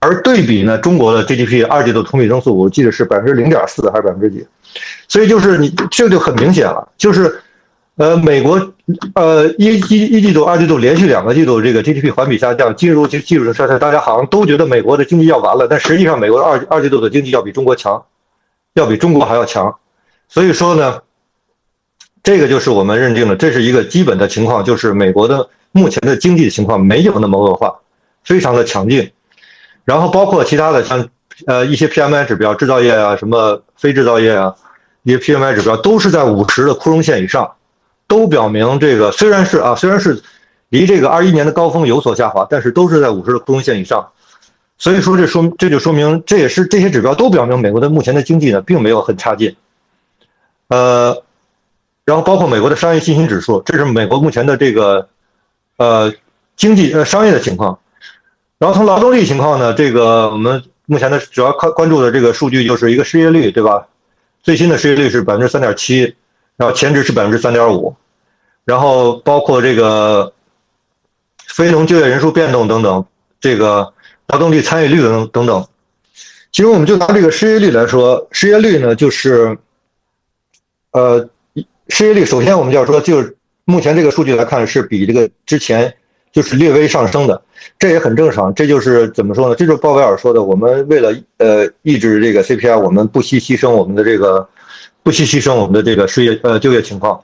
[0.00, 4.44] 而对比呢，中国的 G D P 二季度同比增速，我记得是百分之零点四还是百分之几？
[5.06, 7.40] 所以就是你这就很明显了，就是。
[7.96, 8.60] 呃，美国，
[9.14, 18.04] 呃，一一一季度、二季度连续两个季度这个 GDP 环比下降，进入技技术衰退，大家好像都觉得美国的经济要完了，但实际上美国的二二季度的经济要比中国强，
[18.72, 19.72] 要比中国还要强，
[20.28, 21.02] 所以说呢，
[22.24, 27.72] 这个就是我们认定的，这是一个基本的情况，就是美国的目前的经济情况没有那么恶化，
[28.24, 29.12] 非常的强劲，
[29.84, 31.08] 然后包括其他的像
[31.46, 34.52] 呃一些 PMI 指标，制造业啊，什么非制造业啊，
[35.04, 37.52] 一些 PMI 指标都是在五十的枯荣线以上。
[38.06, 40.22] 都表明这个虽然是啊，虽然是
[40.68, 44.06] 离这个二一年的高峰有所下滑，但是都是在五十的中线以上。
[44.76, 49.56] 所以说，这说这就说明，这也是这些指标都表明美国的目前的经济呢，并没有很差劲。
[50.68, 51.16] 呃，
[52.04, 55.08] 然后包括美国的商业信心指数，这是美国目前的这个
[55.76, 56.12] 呃
[56.56, 57.78] 经济呃商业的情况。
[58.58, 63.86] 然后从劳动力情况呢，这个我们目前的主要关关注的这个数据就是一个失业率，对吧？
[64.42, 66.14] 最新的失业率是百分之三点七。
[66.56, 67.96] 然后前值是百分之三点五，
[68.64, 70.32] 然后包括这个
[71.48, 73.04] 非农就业人数变动等等，
[73.40, 73.92] 这个
[74.28, 75.66] 劳动力参与率等等等。
[76.52, 79.58] 其实我们就拿这个失业率来说，失业率呢就是，
[80.92, 81.28] 呃，
[81.88, 85.94] 失业率首先我们就要说，就是目前这个数据来看是比这个之前
[86.32, 87.42] 就是略微上升的，
[87.78, 88.54] 这也很正常。
[88.54, 89.54] 这就是怎么说呢？
[89.54, 94.48] 这就是鲍威尔说的，我们为了呃抑制这个 CPI，我们不惜牺牲我们的这个。
[95.02, 97.22] 不惜牺牲我们的这个失业呃就业情况，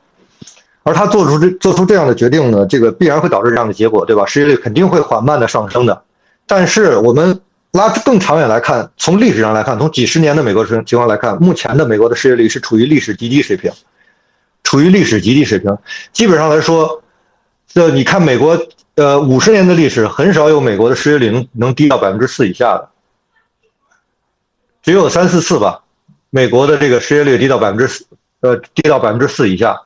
[0.82, 4.26] 而他做出这做出这样的决定呢，这个必然会导致这样的结果，对吧？
[4.26, 6.02] 失业率肯定会缓慢的上升的。
[6.46, 7.40] 但是我们
[7.72, 13.72] 拉更长远来看，从历史上来看，从几十年的美国情情况来看，目前的美国的失业率是处于历史极低水平，
[14.70, 15.76] 处于历史极低水平。
[16.12, 17.02] 基本上来说，
[17.66, 18.56] 这你看美国
[18.94, 22.88] 呃五十年的历史，很少有美国的失业率能能低到百分之四以下的，
[24.80, 25.82] 只有三四次吧。
[26.30, 28.06] 美国的这个失业率低到百分之四，
[28.42, 29.76] 呃，低到百分之四以下，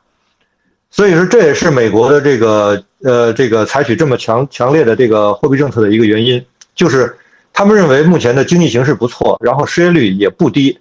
[0.90, 7.16] 所以说这也是美国的这个呃这个采取这么强强烈的这个货币政策的一个原因，就是
[7.54, 10.78] 他们认为目前的经济形势不错，然后失业率也不低，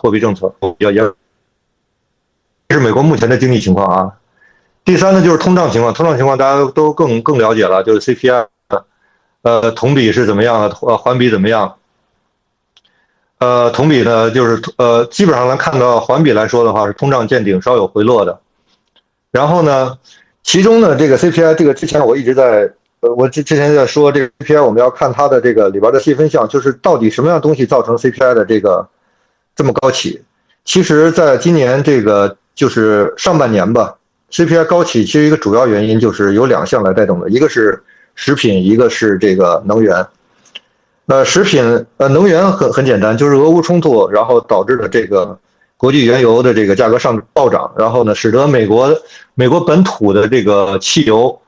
[0.00, 1.12] 货币政策比较严，
[2.68, 4.16] 这是美国目前的经济情况啊。
[4.82, 8.46] 第三呢，就是通胀情况，通胀情况大家都更更了解了，就是 CPI，
[9.42, 11.76] 呃，同比是怎么样的，呃，环比怎么样？
[13.38, 18.40] 呃，同比呢，就是呃，基本上能看到环比来说的话，是通胀见顶，稍有回落的。
[19.30, 19.98] 然后呢，
[20.42, 28.88] 其中呢，这个 CPI，这个之前我一直在，呃，我之之前在说这个 CPI，我们要看它的这个里边的细分项，就是到底什么样东西造成 CPI 的这个
[29.60, 30.18] 这么高起？
[30.64, 33.94] 其实，在今年这个就是上半年吧。
[34.30, 37.82] CPI 高企，其实一个主要原因就是有两项来带动的，一个是
[38.14, 40.06] 食品，一个是这个能源。
[41.08, 41.62] 呃，食品，
[41.98, 45.38] 呃，能源很很简单，就是俄乌冲突，然后导致的这个
[45.76, 48.98] 国际原油的这个价格上暴涨，然后呢，使得美国
[49.34, 51.38] 美国本土的这个汽油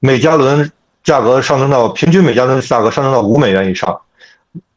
[0.00, 0.72] 每加仑
[1.04, 4.00] 价格上升到平均每加仑价格上升到五美元以上。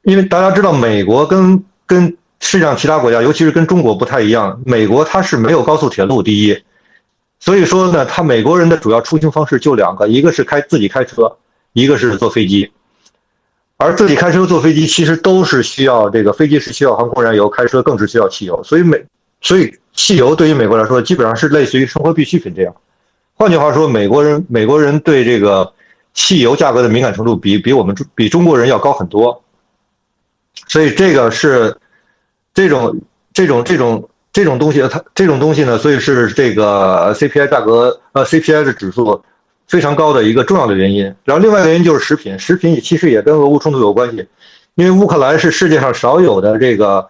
[0.02, 2.16] 因为大家知道，美国跟跟
[2.48, 6.56] 世界上其他国家，尤其是跟中国不太一样，美国它是没有高速铁路，第一。
[7.40, 11.38] 所以说呢，他美国人的主要出行方式就两个，一个是开自己开车，
[11.74, 12.72] 一个是坐飞机。
[13.78, 18.64] 而自己开车、坐飞机其实都是需要这个飞机是需要航空燃油，开车更是需要汽油。
[18.64, 19.04] 所以美，
[19.42, 22.74] 所以汽油对于美国来说，基本上是类似于生活必需品这样。
[23.34, 25.74] 换句话说，美国人美国人对这个
[26.14, 29.44] 汽油价格的敏感程度比比我们比中国人要高很多。
[30.68, 31.76] 所以这个是
[32.56, 33.00] 这种
[33.32, 34.10] 这种这种。
[34.36, 39.24] 这种东西，它这种东西呢，所以是这个 CPI 价格，呃，CPI 的指数
[39.66, 41.06] 非常高的一个重要的原因。
[41.24, 44.28] 然后另外一个原因就是食品，食品也其实也跟俄乌冲突有关系，
[44.74, 47.08] 因为乌克兰是世界上少有的这个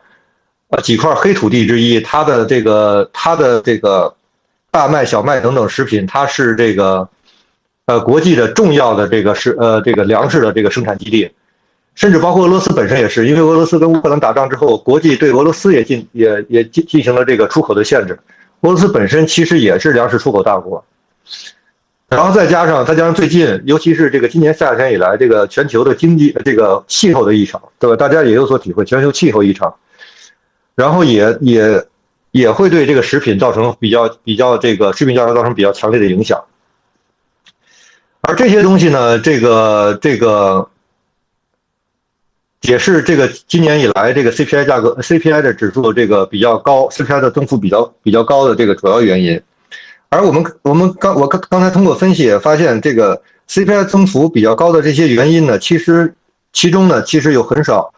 [0.70, 4.14] 呃几块黑土地之一，它的这个它的这个
[4.70, 7.10] 大麦、小麦等等食品，它是这个
[7.88, 11.32] 呃国际的重要的这个是呃这个粮食的这个生产基地。
[11.96, 18.20] 甚至包括俄罗斯本身也是，因为俄罗斯跟乌克兰打仗之后，国际对俄罗斯也进也也进进行了这个出口的限制。
[18.62, 20.84] 俄罗斯本身其实也是粮食出口大国，
[22.10, 27.96] 然后再加上再加上最近，尤其是这个今年夏天以来，这个全球的经济这个气候的异常，对吧？
[27.96, 29.74] 大家也有所体会，全球气候异常，
[30.76, 31.86] 然后也也
[32.32, 36.44] 也会对这个食品造成比较比较这个食品价格造成比较强烈的影响。
[38.20, 40.70] 而这些东西呢，这个这个。
[42.68, 49.42] 也是这个今年以来这个 CPI 价格 CPI 的指数这个比较高，CPI 的增幅比较比较高的这个主要原因。
[50.10, 56.14] 而我们我们刚我刚刚才通过分析也发现，这个 CPI 增幅比较高的这些原因呢，其实
[56.54, 57.94] 其中呢其实有很少，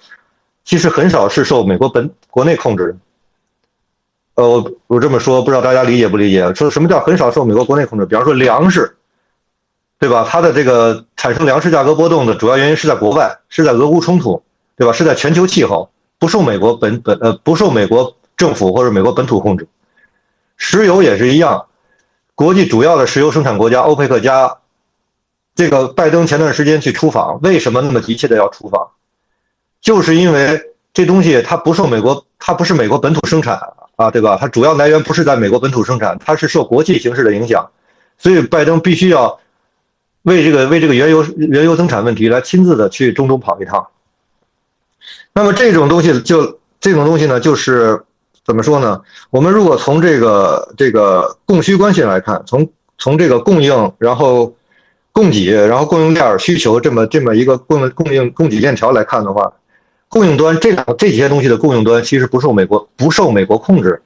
[0.65, 4.43] 其实很少是受美国本国内控制的。
[4.43, 6.53] 呃，我我这么说，不知道大家理解不理解？
[6.53, 8.05] 说什么叫很少受美国国内控制？
[8.05, 8.95] 比方说粮食，
[9.99, 10.28] 对吧？
[10.28, 14.41] 它的这个产生粮食价格波动的主要原因是在国外，是在俄乌冲突。
[14.78, 14.93] 对吧？
[14.93, 19.67] 是在全球气候不受美国本本呃不受美国政府或者美国本土控制，
[20.55, 21.65] 石油也是一样，
[22.36, 24.57] 国际主要的石油生产国家欧佩克加，
[25.55, 28.88] 这个拜登前段时间去出访，为什么那么急切的要出访？
[29.82, 30.61] 就是因为
[30.93, 33.59] 这东西它不受美国，它不是美国本土生产
[33.95, 34.38] 啊，对吧？
[34.39, 37.67] 它主要来源不是在美国本土生产，它是受国际形势的影响，
[38.19, 39.39] 所以拜登必须要
[40.21, 43.88] 为这个为这个原油原油增产问题来亲自的去中东跑一趟。
[45.38, 48.02] 那么这种东西就这种东西呢，就是
[48.44, 49.00] 怎么说呢？
[49.30, 52.68] 我们如果从这个这个供需关系来看，从
[52.98, 54.52] 从这个供应，然后
[55.12, 59.54] 供给，然后供应链需求这么这么一个供供应供给链条来看的话，
[60.10, 64.02] 供应端这两这几些东西的供应端其实不受美国不受美国控制。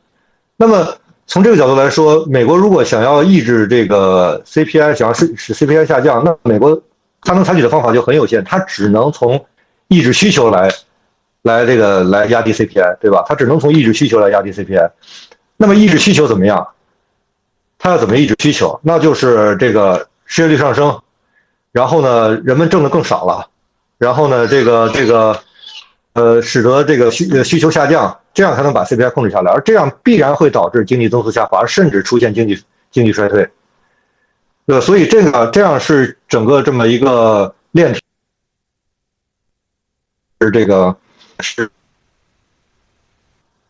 [0.57, 0.85] 那么
[1.27, 6.77] 从这个角度来说，美国如果想要抑制这个 CPI，想要使使 CPI 下降，那美国
[7.21, 9.45] 它能采取的方法就很有限，它只能从
[9.87, 10.69] 抑制需求来。
[11.43, 13.23] 来这个来压低 CPI，对吧？
[13.27, 14.91] 它只能从抑制需求来压低 CPI。
[15.57, 16.67] 那么抑制需求怎么样？
[17.79, 18.79] 它要怎么抑制需求？
[18.83, 21.01] 那就是这个失业率上升，
[21.71, 23.47] 然后呢，人们挣的更少了，
[23.97, 25.39] 然后呢，这个这个
[26.13, 29.51] 呃，使得这个需需求下降，这样才能把 CPI 控制下来。
[29.51, 33.49] 而这样必然会导致经济增速下滑，甚至出现经济经济衰退。
[34.67, 37.99] 呃，所以这个这样是整个这么一个链条，
[40.41, 40.95] 是这个。
[41.41, 41.69] 是，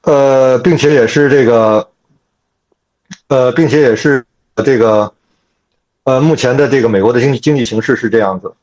[0.02, 1.90] 呃，并且也是这个，
[3.28, 4.26] 呃，并且也是
[4.66, 5.14] 这个，
[6.04, 8.54] 呃，目前的这个美国的经济经济形势是这样子，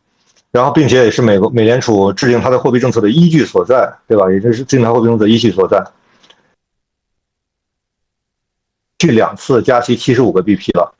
[0.50, 4.30] 然后并且也是美国美联储制定它的货币政策的依据所在，对吧？
[4.30, 5.84] 也就是制定它货币政策依据所在。
[8.98, 10.92] 去两次加息七十五个 BP 了。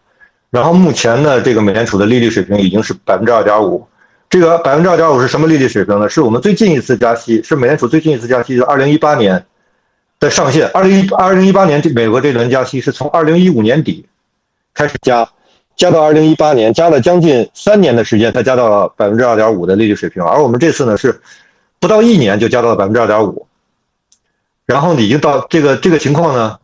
[0.50, 3.86] 然后目前呢，这个美联储的利率水平已经是百分之二点五。
[4.30, 6.06] 这个百分之二点五是什么利率水平呢？
[6.06, 9.42] 是我们最近一次加息，是美联储最近一次加息，是二零一八年
[10.20, 10.68] 的上限。
[10.74, 14.04] 二零一二零一八年这美国这轮加息是从二零一五年底
[14.74, 15.26] 开始加，
[15.76, 20.22] 加到二零一八年，加了将近三年的时间才加到了百分之二点五的利率水平。
[20.22, 21.18] 而我们这次呢是
[21.80, 23.46] 不到一年就加到了百分之二点五，
[24.66, 26.58] 然后已经到这个这个情况呢，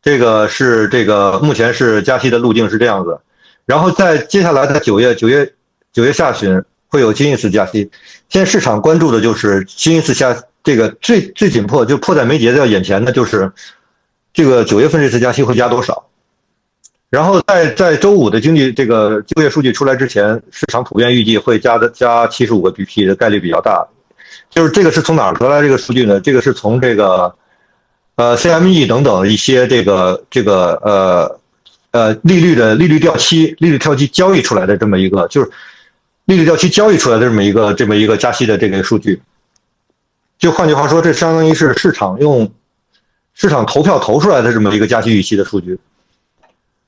[0.00, 3.18] 这个是这个目前是加息的路径是这样子，
[3.64, 5.52] 然后在接下来的九月九月。
[5.96, 7.90] 九月下旬会有新一次加息，
[8.28, 13.50] 现在市场关注的就是新一次加这个最最紧迫就迫在眉睫在眼前的就是
[14.34, 16.06] 这个九月份这次加息会加多少？
[17.08, 23.82] 然后在在周五的经济这个就业数据出来之前，市场普遍预计会加的加七十五个 BP 的概率比较大。
[24.50, 26.20] 就是这个是从哪儿得来这个数据呢？
[26.20, 27.34] 这个是从这个
[28.16, 31.40] 呃 CME 等等一些这个这个呃
[31.92, 35.50] 呃利率的利率掉期利率掉期交易出来的这么一个就是。
[36.26, 39.20] 利率掉期交易出来的这么一个这么一个加息的这个数据，
[40.38, 42.52] 就换句话说，这相当于是市场用
[43.34, 45.78] 市场投票投出来的这么一个加息预期的数据。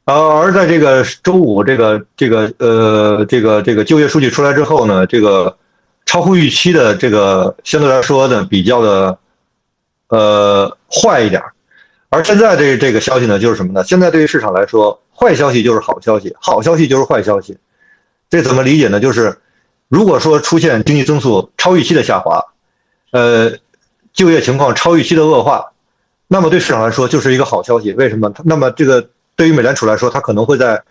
[0.06, 5.56] 呃，而在这个周五这个这个呃这个这个就业数据出来之后呢，这个
[6.06, 9.18] 超乎预期的这个相对来说呢比较的
[10.08, 11.42] 呃坏一点。
[12.08, 13.84] 而现在这这个消息呢就是什么呢？
[13.84, 17.56] 现在对于市场来说，坏消息就是好消息，好消息就是坏消息。
[18.30, 19.00] 这怎么理解呢？
[19.00, 19.38] 就是，
[19.88, 22.44] 如果说出现经济增速超预期的下滑，
[23.10, 23.50] 呃，
[24.12, 25.64] 就业情况超预期的恶化，
[26.26, 27.92] 那么对市场来说就是一个好消息。
[27.92, 28.30] 为什么？
[28.44, 30.82] 那么这个对于美联储来说，它可能会在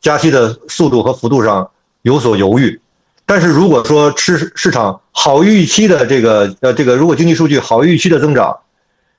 [0.00, 1.70] 加息的速度和幅度上
[2.02, 2.80] 有所犹豫。
[3.26, 8.56] 但是如果说市市场好于预期的这个呃这个，如果经济数据好于预期的增长，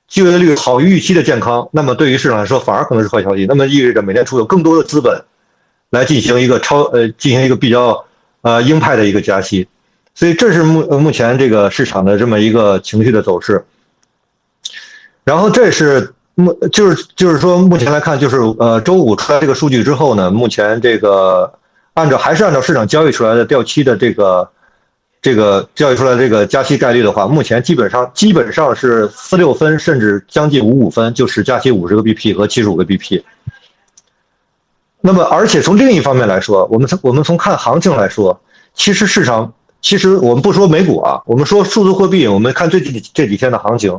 [0.08, 3.46] 就业率好于预期的健康，那么对于市场来说反而可能是坏消息。
[3.46, 5.22] 那么意味着美联储有更多的资本。
[5.90, 8.04] 来进行一个超呃进行一个比较
[8.42, 9.66] 呃鹰派的一个加息，
[10.14, 13.64] 所以这是目目前这个市场的这么一个情绪的走势。
[15.24, 21.52] 然后这是目就是就是说目前来看就是呃周五出来这个数据之后呢，目前这个
[21.94, 24.48] 按照还是按照市场交易出来的掉期的这个
[25.20, 33.22] 这个交易出来这个加息概率的话，目前基本上基本上是四六分甚至将近五五分，就是加息五十个 BP 和七十五个 BP。
[35.02, 38.38] 那么，而且从另一方面来说，我们从我们从看行情来说，
[38.74, 43.98] 其实市场其实我们不说美股啊，我们说数字货币，我们看最近这几天的行情，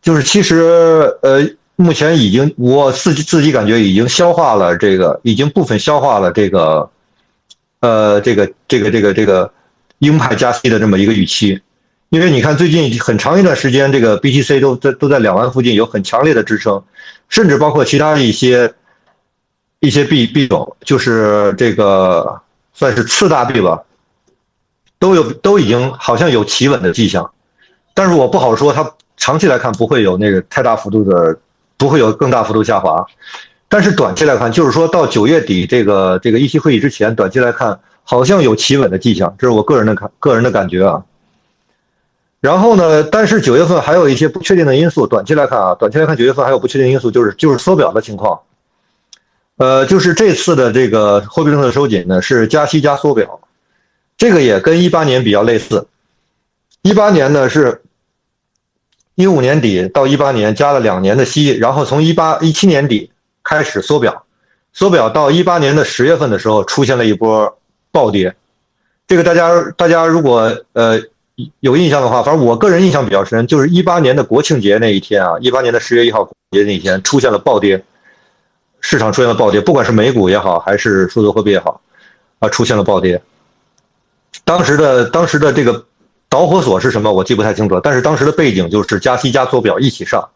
[0.00, 1.46] 就是其实呃，
[1.76, 6.88] 目前已经我自己自己感觉已经消化了这个，已经部分消化了这个，
[7.80, 9.52] 呃，这个这个这个这个
[9.98, 11.60] 鹰派加息的这么一个预期，
[12.08, 16.82] 因为你看最近很长一段时间，这个 BTC 都在都在两万附近有很强烈的支撑，
[17.28, 18.72] 甚至包括其他一些。
[19.80, 22.40] 一些币币种就是这个
[22.72, 23.82] 算是次大币吧，
[24.98, 27.30] 都有都已经好像有企稳的迹象，
[27.94, 31.38] 但是我不好说它长期来看不会有那个太大幅度的，
[31.76, 33.06] 不会有更大幅度下滑，
[33.68, 41.04] 但是短期来看，就是说到九月底这个这个议息会议之前，短期来看好像有企稳的迹象，这是我个人的看个人的感觉啊。
[42.40, 48.40] 然后呢，但是九月份还有一些不确定的因素，短期来看啊，短期来看九月份还有不确定因素，就是就是缩表的情况。
[49.58, 53.40] 呃，就是这次的这个货币政策收紧呢，是加息加缩表，
[54.16, 55.86] 这个也跟一八年比较类似。
[56.82, 57.82] 一八年呢是，
[59.16, 63.10] 一五年底到一八年加了两年的息，然后从一八一七年底
[63.42, 64.24] 开始缩表，
[64.72, 67.58] 缩表到一八年的十月份的时候出现了一波
[67.90, 68.32] 暴跌。
[69.08, 71.00] 这个大家大家如果呃
[71.58, 77.82] 有印象的话，反正我个人印象比较深，就是一八年的国庆节那一天啊，一八年的十月一号国庆节那一天出现了暴跌。
[78.80, 81.80] 市场出现了暴跌，不管是美股也好，还是数字货币也好，
[82.38, 83.20] 啊，出现了暴跌。
[84.44, 85.84] 当时的当时的这个
[86.28, 87.12] 导火索是什么？
[87.12, 87.80] 我记不太清楚了。
[87.80, 90.28] 但是当时的背景就是加息加缩表一起上，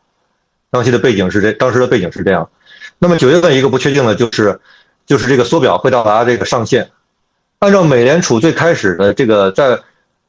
[0.70, 2.48] 当期的背景是这，当时的背景是这样。
[2.98, 4.58] 那么九月份一个不确定的就是，
[5.06, 6.90] 就是这个缩表会到达这个上限。
[7.58, 9.78] 按照美联储最开始的这个在，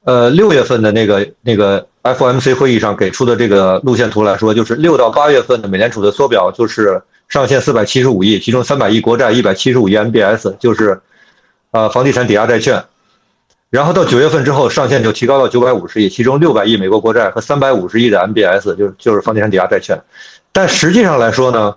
[0.03, 7.01] 呃六月份的那个那个 FMC 会议上给出的这个路线图来说，就是六到八月份的美联储的缩表就是。
[7.29, 11.01] 上限四百七十五亿，其中三百亿国债，一百七十五亿 MBS，就是，
[11.71, 12.83] 呃，房地产抵押债券。
[13.71, 19.99] 然后到九月份之后，上限就提高到九百五十亿，其中六百亿美国国债和三百五十亿的 MBS，就就是房地产抵押债券。
[20.51, 21.75] 但实际上来说呢，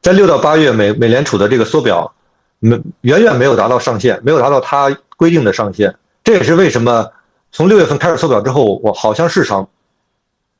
[0.00, 2.14] 在六到八月，美美联储的这个缩表，
[2.60, 5.92] 没远远没有达到上限，没有达到它规定的上限。
[6.24, 7.10] 这也是为什么
[7.50, 9.68] 从六月份开始缩表之后，我好像市场，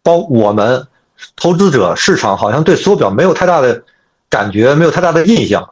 [0.02, 0.86] 包我们。
[1.36, 3.80] 投资者市场好像对缩表没有太大的
[4.28, 5.70] 感觉，没有太大的印象。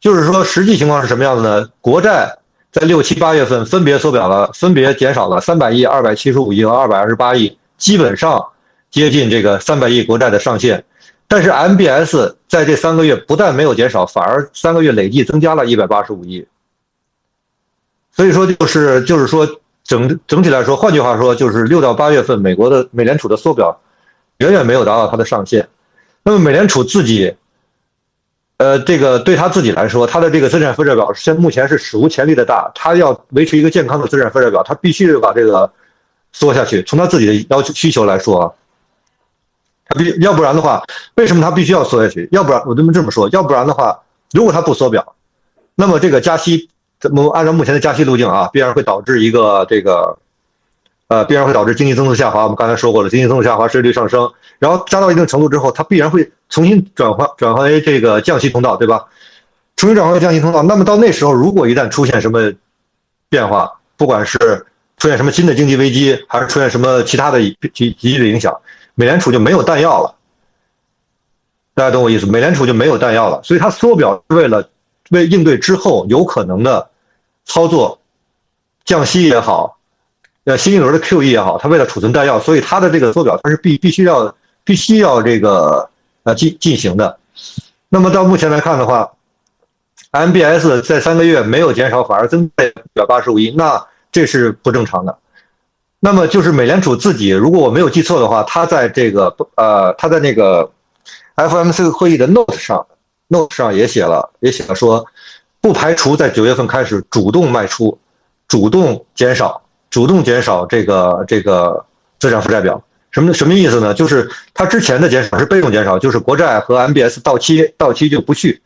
[0.00, 1.68] 就是说，实际情况是什么样子呢？
[1.80, 2.36] 国债
[2.72, 8.44] 在六七八月份分别缩表了，分别减少了三百亿、二百七十五亿和二百二十八亿，基本上
[8.90, 10.82] 接近这个三百亿国债的上限。
[11.28, 16.44] 但是 MBS 在这三个月不但没有减少，反而三个月累计增加了一百八十五亿。
[18.16, 19.46] 所以说，就是就是说，
[19.84, 23.80] 整整体来说，换句话说，就是六到八月份，美国的美联储的缩表
[24.38, 25.68] 远远没有达到它的上限。
[26.22, 27.34] 那么美联储自己。
[28.56, 32.70] 呃，这个对他自己来说，他的这个资产负债表现目前是史无前例的大。
[32.72, 35.68] 他要维持一个健康的资产负债表，他必须得把这个
[36.32, 36.80] 缩下去。
[36.84, 38.52] 从他自己的要求需求来说啊，
[39.88, 40.80] 他必要不然的话，
[41.16, 42.28] 为什么他必须要缩下去？
[42.30, 44.00] 要不然我这么这么说，要不然的话，
[44.30, 45.16] 如果他不缩表，
[45.74, 46.70] 那么这个加息，
[47.04, 50.16] 怎么按照目前的加息路径啊，必然会导致一个这个。
[51.08, 52.44] 呃，必然会导致经济增速下滑。
[52.44, 59.04] 我们刚才说过了，经济增速下滑，失业率上升，然后加到一定程度之后，它必然会重新转换转换为这个降息通道，对吧？
[59.76, 60.62] 重新转换为降息通道。
[60.62, 62.50] 那么到那时候，如果一旦出现什么
[63.28, 64.38] 变化，不管是
[64.96, 68.56] 出现什么新的经济危机，还是出现什么其他的极极极的影响，
[68.94, 70.14] 美联储就没有弹药了。
[71.74, 72.24] 大家懂我意思？
[72.26, 74.66] 美联储就没有弹药了，所以它缩表是为了
[75.10, 76.88] 为应对之后有可能的
[77.44, 77.98] 操作，
[78.84, 79.78] 降息也好。
[80.44, 85.88] 呃，新一轮的 QE 也好，它为了储存弹药，所以它的这个缩表它是必必须要必须要这个
[86.24, 87.18] 呃进进行的。
[87.88, 89.10] 那么到目前来看的话
[90.12, 93.82] ，MBS 在三个月没有减少，反而增加一百八十五亿，那
[94.12, 95.16] 这是不正常的。
[96.00, 100.70] 那么就是美联储自己，如果我没有记错的话，他在这个呃他在那个
[101.36, 102.86] FMC 会议的 Note 上
[103.28, 105.06] Note 上也写了也写了说，
[105.64, 107.98] 不排除在九月份开始主动卖出，
[108.46, 109.62] 主动减少。
[109.88, 111.82] 主动减少这个这个
[112.18, 112.78] 资产负债表，
[113.10, 113.94] 什么什么意思呢？
[113.94, 118.60] 就是它之前的减少是被动减少，就是国债和 MBS 到期到期就不续，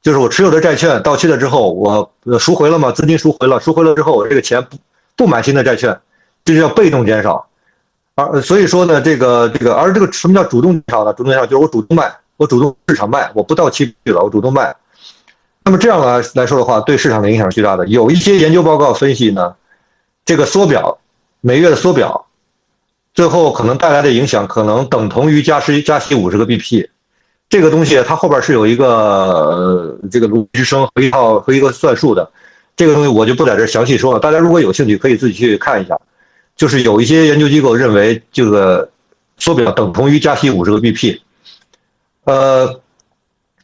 [0.00, 4.78] 就是我持有的债券到期了之后，我赎回了嘛，资金赎回了，赎回了之后，我这个钱不
[5.16, 6.00] 不买新的债券，
[6.46, 7.46] 这就叫被动减少。
[8.14, 11.12] 而所以说呢，这个这个而这个什么叫主动减少呢？
[11.12, 14.74] 主动减少就是我主动卖，我主动市场卖，我不到期去了，我主动卖。
[15.68, 17.86] 那么这样来来说的话，对市场的影响是巨大的。
[17.88, 19.54] 有一些研究报告分析呢。
[20.24, 20.98] 这个缩表，
[21.42, 22.26] 每月的缩表，
[23.14, 26.88] 最后可能带来的影响可能等同于加息加息五十个 BP，
[27.50, 32.30] 这个东西它后边是有一个这个逻辑声和一套和一个算术的，
[32.76, 34.18] 这个东西我就不在这详细说了。
[34.18, 35.98] 大家如果有兴趣，可以自己去看一下。
[36.56, 38.90] 就是有一些研究机构认为，这个
[39.36, 41.20] 缩表等同于加息五十个 BP，
[42.24, 42.80] 呃，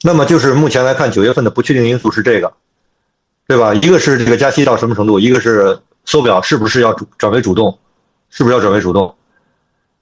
[0.05, 2.53] 那么就是目前来看，九月份的不确定因素是这个，
[3.49, 3.73] 对吧？
[3.75, 5.81] 一个是这个加息到什么程度，一个是。
[6.07, 7.79] 缩表是不是要转为主动？
[8.29, 9.17] 是不是要转为主动？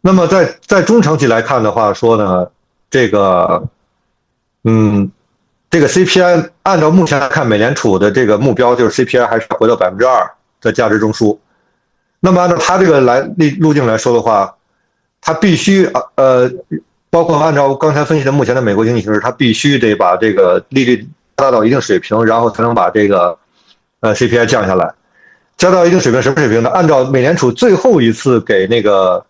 [0.01, 2.51] 那么在在中长期来看的话，说呢，
[2.91, 3.69] 这个，
[4.65, 5.09] 嗯，
[5.71, 10.29] 这个 CPI 按照目前来看，美联储的这个目标就是 CPI 还是回到百分之二
[10.61, 11.39] 的价值中枢。
[12.19, 14.57] 那么按照它这个来路路径来说的话，
[15.21, 16.51] 它必须呃，
[17.13, 21.07] 包括按照刚才分析的目前的美国经济形势，它必须得把这个利率
[21.37, 23.39] 达到一定水平，然后才能把这个
[24.01, 24.91] 呃 CPI 降下来。
[25.59, 26.71] 加到一定水平，什么水平呢？
[26.71, 29.23] 按照美联储最后一次给那个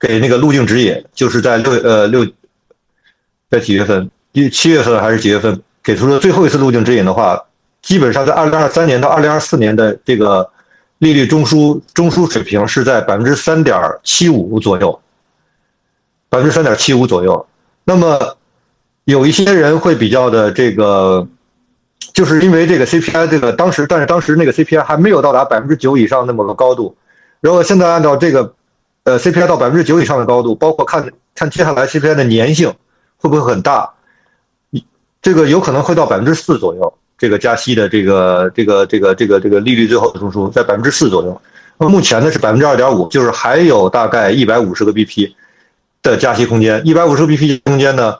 [0.00, 2.26] 给那个路径指引，就是在六呃六
[3.50, 4.10] 在几月份？
[4.32, 5.60] 一七月份还是几月份？
[5.82, 7.38] 给出的最后一次路径指引的话，
[7.82, 10.50] 基本上在二零二三年到二零二四年的这个
[10.96, 14.98] 利率中枢中枢水平是在百分之三点七五左右，
[16.32, 17.46] 百分之三点七五左右。
[17.84, 18.18] 那么
[19.04, 21.28] 有一些人会比较的这个。
[22.12, 26.94] 就是因为这个 CPI 这个当时，但是当时那个 CPI 还没有到达百分之九以上那么个高度，
[27.40, 28.52] 然后现在按照这个，
[29.04, 32.68] 呃 CPI 到百分之九以上的高度，包括看看接下来 CPI 的粘性
[33.16, 33.88] 会不会很大，
[35.22, 41.40] 这个有可能会到百分之四左右，这个加息的这个这个这个这个这个利率最后的中枢在百分之四左右，
[41.78, 45.32] 那目前呢是百分之二点五，就是还有大概一百五十个 BP
[46.02, 48.16] 的加息空间，一百五十个 BP 空间呢。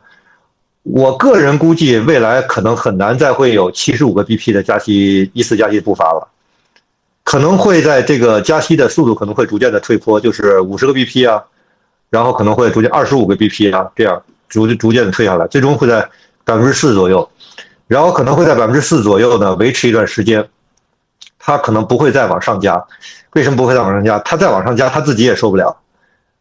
[0.84, 6.26] 我个人估计，未来可能很难再会有七十五个 BP 的加息一次加息步伐了，
[7.22, 11.40] 可能会在这个加息的速度可能会逐渐的退坡，就是五十个 BP 啊，
[12.10, 16.00] 然后可能会逐渐二十五个 BP 啊，这样逐逐渐的退下来，最终会在
[16.44, 17.30] 百分之四左右，
[17.86, 20.44] 然后可能会在百分之四左右呢维持一段时间，
[21.38, 22.84] 它可能不会再往上加，
[23.34, 24.18] 为什么不会再往上加？
[24.20, 25.76] 它再往上加，它自己也受不了。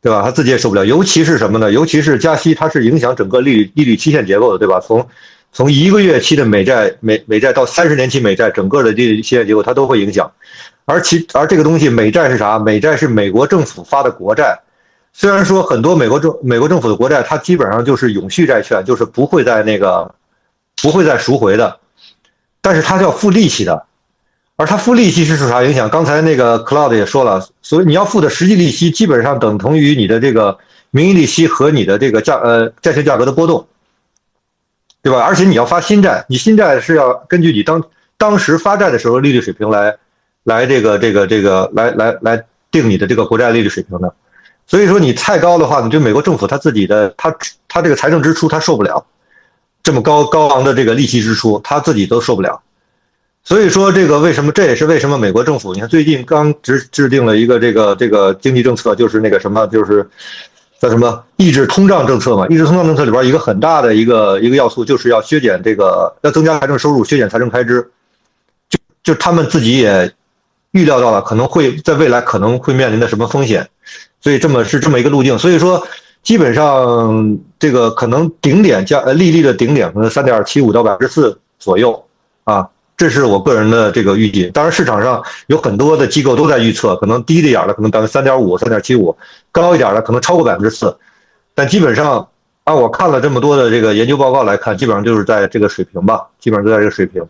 [0.02, 0.24] 对吧？
[0.24, 1.72] 他自己也受不了，尤其是什么呢？
[1.72, 4.80] 尤其是加息，它是影响整个利率利率期限结构的，对吧？
[4.80, 5.08] 从
[5.54, 10.32] 从一个月期的美债美美债到三十年期美债，整个的利率期限结构它都会影响。
[10.86, 12.58] 而其而这个东西，美债是啥？
[12.58, 14.60] 美债是美国政府发的国债，
[15.14, 20.12] 虽然说很多美国政美国政府的国债，它基本上就是永续债券，就是不会在那个
[20.82, 21.78] 不会再赎回的，
[22.60, 23.86] 但是它是要付利息的，
[24.62, 25.90] 而它付利息是受啥影响？
[25.90, 30.56] 刚才那个 Cloud 也说了，所以你要付的实际利息基本上等同于你的这个
[30.92, 33.66] 名义利息和你的这个价呃债券价格的波动，
[35.02, 35.20] 对吧？
[35.24, 37.84] 而且你要发新债，你新债是要根据你当
[38.20, 39.98] 当时发债的时候利率水平来
[40.44, 44.14] 来这个这个这个来来来定你的这个国债利率水平的。
[44.68, 47.36] 所以说你太高的话，你对美国政府他自己的他
[47.68, 49.04] 他这个财政支出他受不了，
[49.82, 52.62] 这么高高昂的这个利息支出他自己都受不了。
[53.44, 60.08] 所以说这个为什么这也是为什么美国政府你看最近刚制制定了一个这个这个经济政策，就是那个什么就是
[60.80, 62.46] 叫什么抑制通胀政策嘛？
[62.48, 67.92] 抑制通胀政策里边一个很大的一个一个要素就是要削减这个要增加财政收入，削减财政开支。
[68.70, 70.12] 就就他们自己也
[70.72, 73.68] 预料到了可能会在未来可能会面临的什么风险。
[74.22, 75.84] 所以这么是这么一个路径，所以说
[76.22, 82.06] 基本上这个可能顶点加呃利率的顶点可能三点七五到百分之四左右
[82.44, 82.70] 啊，
[83.02, 84.46] 这是我个人的这个预计。
[84.54, 89.18] 当然市场上有很多的机构都在预测，可能低一点的可能百分之三点五、三点七五，
[89.52, 90.96] 高一点的可能超过百分之四。
[91.56, 92.30] 但基本上
[92.66, 97.28] 按，我看了这么多的这个研究报告来看，基本上就是在这个水平吧，基本上都在这个水平。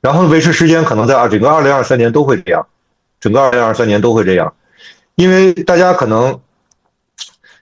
[0.00, 2.66] 然后维持时间可能在二整个二零二三年都会这样，
[3.20, 4.50] 整个二零二三年都会这样。
[5.16, 6.40] 因为大家可能，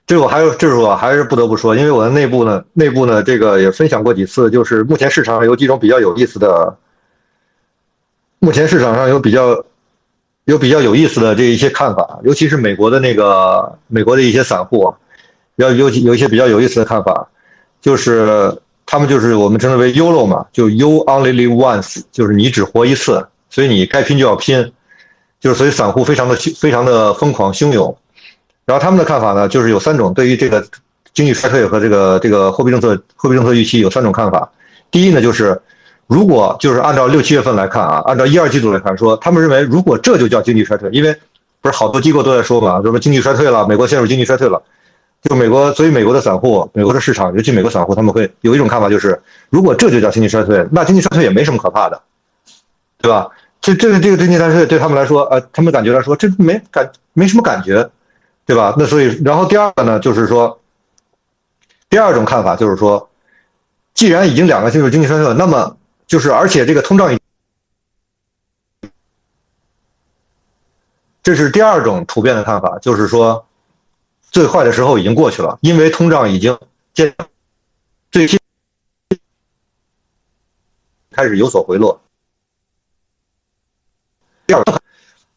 [0.05, 6.77] 这我还有，这是我还是不得不说，因为我的内部呢，内部呢，这个也分享过几次，就是目前市场上有几种比较有意思的，
[8.39, 9.63] 目前市场上有比较
[10.45, 14.93] 有比较有意思的这一些看法，尤其是美国的那个美国的一些散户，
[15.55, 17.27] 要有有一些比较有意思的看法，
[17.81, 24.71] 就是他们就是我们称之为 “YOLO” 嘛，就 “You only live once”，就是你只活一次，所以你该拼就要拼。
[25.39, 27.95] 就是所以散户非常的非常的疯狂汹涌，
[28.65, 30.65] 然后他们的看法呢，就是有三种对于这个
[31.13, 34.51] 经济衰退和这个这个货币政策货币政策预期有三种看法。
[34.89, 35.61] 第一呢，就是
[36.07, 41.15] 如果就是按照六七月份来看啊，按照一二季度来看，说他们认为如果这就叫经济衰退，因为
[41.61, 44.61] 不是好多机构都在说嘛，说经济衰退了，美国陷入经济衰退了，
[45.23, 49.19] 就美国，所以美国的散户，美国的市场，尤其美国散户，他们会有一种看法，就是
[49.49, 52.01] 如果这就叫经济衰退，那经济衰退也没什么可怕的，
[53.01, 53.27] 对吧？
[53.59, 57.89] 这这个这个经济衰退对他们来说，呃，他们感觉来说，这没感没什么感觉，
[58.45, 58.73] 对吧？
[58.77, 60.57] 那所以，然后第二个呢，就是说，
[61.89, 63.09] 第二种看法就是说，
[63.93, 65.75] 既然已经两个进入经济衰退了，那么
[66.07, 67.15] 就是而且这个通胀，
[71.21, 73.45] 这是第二种普遍的看法，就是说，
[74.31, 76.57] 最坏的时候已经过去了，因为通胀已经
[76.93, 77.13] 见
[78.09, 78.39] 最近
[81.11, 82.01] 开始有所回落。
[84.45, 84.63] 第二，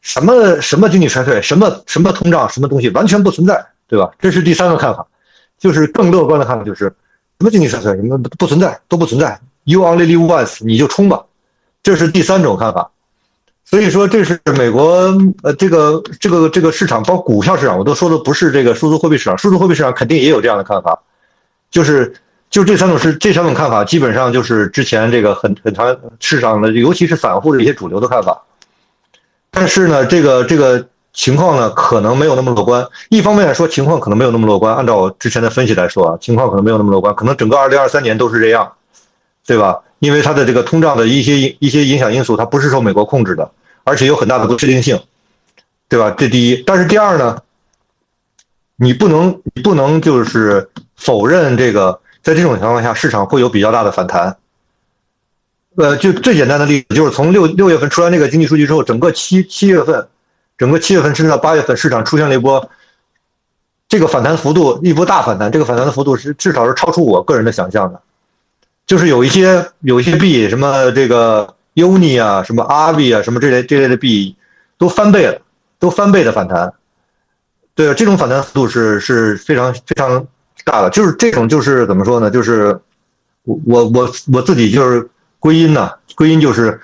[0.01, 4.09] 什么什么经济衰退，什么什么通胀，什么东西完全不存在，对吧？
[4.21, 5.05] 这是第三个看法，
[5.59, 9.41] 就是更乐观的看法，就是什么经济衰退，什么不存在，都不存在。
[9.65, 11.23] You only live once，你就冲吧，
[11.82, 12.91] 这是第三种看法。
[13.65, 20.99] 所以说，这是美国呃这个这个这个市场，包括股票市场，我都说的不是这个数字货币市场，数字货币市场肯定也有这样的看法，
[21.70, 22.12] 就是
[22.51, 28.43] 就这三种是这三种看法，基本上就是之前这个很很长市场的，尤其是散户的一些主流的看法。
[29.53, 32.85] 但是呢，这个这个情况呢，可能没有那么乐观。
[33.09, 34.74] 一方面来说，情况可能没有那么乐观。
[34.74, 38.73] 按照我之前的分析来说啊，情况可能没有那么乐观，可能整个二零二三年都是这样，
[39.51, 39.82] 对吧？
[39.98, 43.51] 因为它的这个通胀的一些一些影响因素，它不是受美国控制的，
[43.82, 44.97] 而且有很大的不确定性，
[45.89, 46.14] 对吧？
[46.16, 46.62] 这第一。
[46.64, 47.36] 但是第二呢，
[48.77, 54.36] 你不能你不能就是否认这个，在这种情况下，市场会有比较大的反弹。
[55.74, 60.06] 呃，就最简单的例子，就是从六六月份出来那个经济数据之后，整个七七月份，
[60.56, 62.70] 整个七月份甚至到八月份，市场出现了一波
[63.89, 65.51] 这个反弹幅度，一波大反弹。
[65.51, 68.01] 这个反弹的幅度是至少是超出我个人的想象的，
[68.91, 74.35] 就是有一些有一些币，什么这个 Uni 啊，什么 RV 啊，什么这类这类的币
[74.79, 75.41] 都翻倍了，
[75.79, 76.73] 都翻倍的反弹。
[77.77, 80.27] 对，这种反弹幅度是是非常非常
[80.65, 82.29] 大的，就是这种就是怎么说呢？
[82.29, 82.77] 就是
[83.45, 85.09] 我我我我自己就是。
[85.43, 85.91] 归因呢？
[86.17, 86.79] 归因就是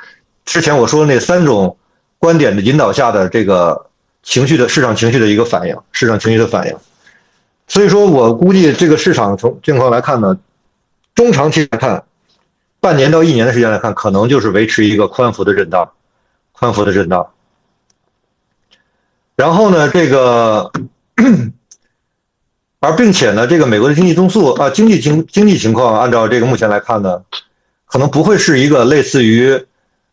[0.47, 1.77] 之前我说的那三种
[2.19, 3.85] 观点的引导下的这个
[4.23, 6.75] 情绪的市场情绪的一个反应，市场情绪的反应。
[7.69, 10.35] 所以说我估计这个市场从情况来看呢，
[11.17, 12.05] 中长期来看，
[12.79, 15.91] 半年到一年的时间来看，可能就是维持一个宽幅的震荡，
[16.53, 17.33] 宽幅的震荡。
[19.35, 20.71] 然后呢，这个
[22.79, 27.23] 而并且呢，这个美国的经济增速啊，经济经经济情况，按照这个目前来看呢。
[27.89, 29.65] 可能不会是一个类似于，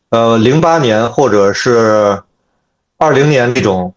[0.09, 2.21] 呃，零八年或者是
[2.99, 3.95] 二零年那种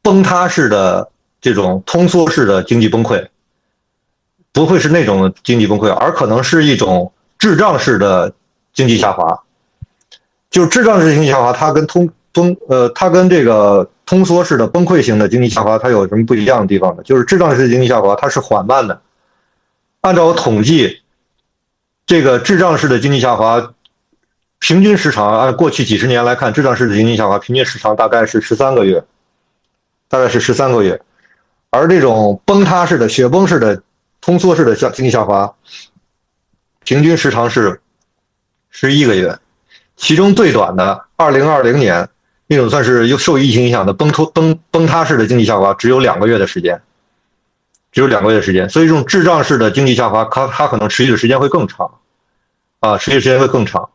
[0.00, 3.28] 崩塌式的这种通缩式的经济崩溃，
[4.58, 8.32] 不会是那种经济崩溃，而可能是一种滞胀式的
[8.74, 9.40] 经济下滑。
[10.50, 17.04] 就是滞胀式经济下滑，它跟通崩呃，它跟这个通缩式的崩溃型的经济下滑，它有什么不一样的地方呢？
[17.04, 19.00] 就是滞胀式经济下滑，它是缓慢的。
[20.00, 21.02] 按照我统计，
[22.04, 23.74] 这个滞胀式的经济下滑，
[24.58, 29.04] 平均时长按过去几十年来看，滞胀式的经济下滑平均时长大概是十三个月，
[30.08, 31.00] 大概是十三个月。
[31.70, 33.80] 而这种崩塌式的、雪崩式的、
[34.28, 35.54] 通缩式的下经济下滑，
[36.84, 37.80] 平均时长是
[38.68, 39.38] 十一个月。
[39.96, 42.06] 其中最短的，二零二零年
[42.46, 46.78] 那种算是又受疫情影响的崩突崩崩塌式的经济下滑，只有两个月的时间，
[47.90, 48.68] 只有两个月时间。
[48.68, 51.90] 所以这种滞胀式的经济下滑，它它可能持续的时间会更长，
[52.80, 53.88] 啊，持续时间会更长。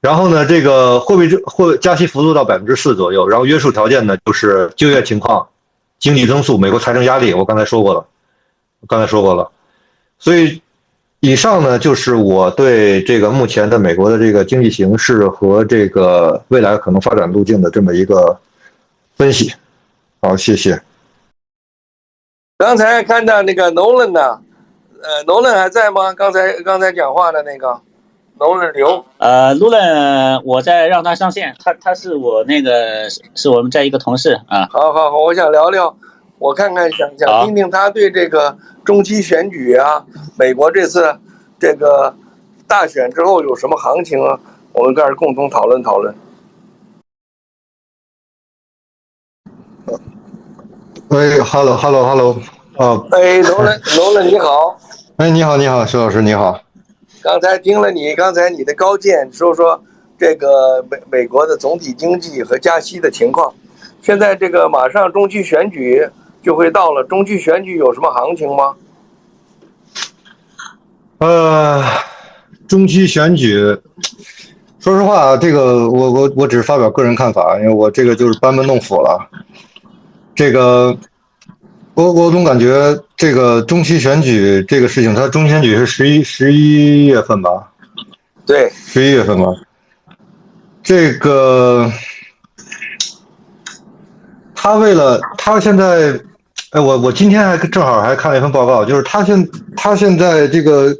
[0.00, 5.46] 然后呢，这个货币货加息幅度到百分之四左右，然后约束条件呢就是就业情况、
[5.98, 7.34] 经济增速、美国财政压力。
[7.34, 8.06] 我刚才说过了，
[8.88, 9.50] 刚才说过了，
[10.18, 10.62] 所以。
[11.20, 18.38] 以上呢，就是我对这个目前的美国的这个经济形势和这个未来可能发展路径的这么一个
[19.16, 19.52] 分析。
[20.20, 20.80] 好，谢谢。
[22.58, 24.38] 刚才看到那个 Nolan 呢，
[25.02, 26.12] 呃，Nolan 还在吗？
[26.12, 27.80] 刚才刚才讲话的那个
[28.38, 29.04] Nolan 刘。
[29.16, 34.68] 呃，Nolan，我在让他上线，他他是我那个是我们在一个同事啊。
[34.70, 35.96] 好好好，我想聊聊，
[36.38, 38.56] 我看看想想听听他对这个。
[38.86, 40.06] 中期选举啊，
[40.38, 41.12] 美国这次
[41.58, 42.14] 这个
[42.68, 44.38] 大选之后有什么行情啊？
[44.72, 46.14] 我们这儿共同讨论讨论。
[51.08, 52.40] 喂，Hello，Hello，Hello，
[52.76, 54.78] 啊，哎，罗伦，罗伦你好。
[55.16, 56.60] 哎，你好，你好，徐老师你好。
[57.20, 59.82] 刚才听了你刚才你的高见，说说
[60.16, 63.52] 这个美美国的总体经济和加息的情况。
[64.00, 66.08] 现在这个马上中期选举。
[66.46, 68.72] 就会到了中期选举有什么行情吗？
[71.18, 71.82] 呃，
[72.68, 73.58] 中期选举，
[74.78, 79.28] 说实话，这个我我我只是发表个人看法，因为我这个就是班门弄斧了。
[80.36, 80.96] 这个，
[81.94, 87.72] 我我总感觉这个中期选举这个事情，它中期选举是十一十一月份吧？
[88.46, 89.52] 对，十一月份吧。
[90.80, 91.90] 这个，
[94.54, 96.16] 他为了他现在。
[96.76, 100.94] 哎，我我今天还正好还看了一份报告，就是他现他现在这个，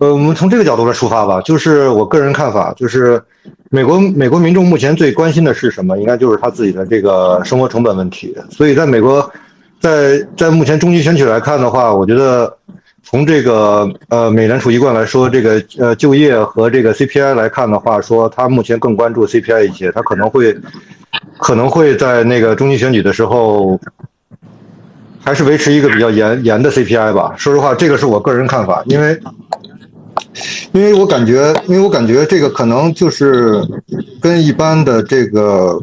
[0.00, 3.18] 呃，我们从这个角度来出发吧，就是我个人看法，就是
[3.70, 5.96] 美国美国民众目前最关心的是什么？
[5.96, 8.36] 应该就是他自己的这个生活成本问题。
[8.50, 9.32] 所以在美国，
[9.80, 12.54] 在在目前中期选举来看的话，我觉得
[13.02, 20.54] 从这个呃美联储一贯来说，这个呃就业和这个 CPI 来看的话，说他目前更关注 CPI 一些，他可能会
[21.38, 23.80] 可能会在那个中期选举的时候。
[25.24, 27.34] 还是维持一个比较严严的 CPI 吧。
[27.36, 29.20] 说实话，这个是我个人看法，因为，
[30.72, 33.60] 因为我感觉，因为我感觉这个可能就是
[34.20, 35.78] 跟一般的这个，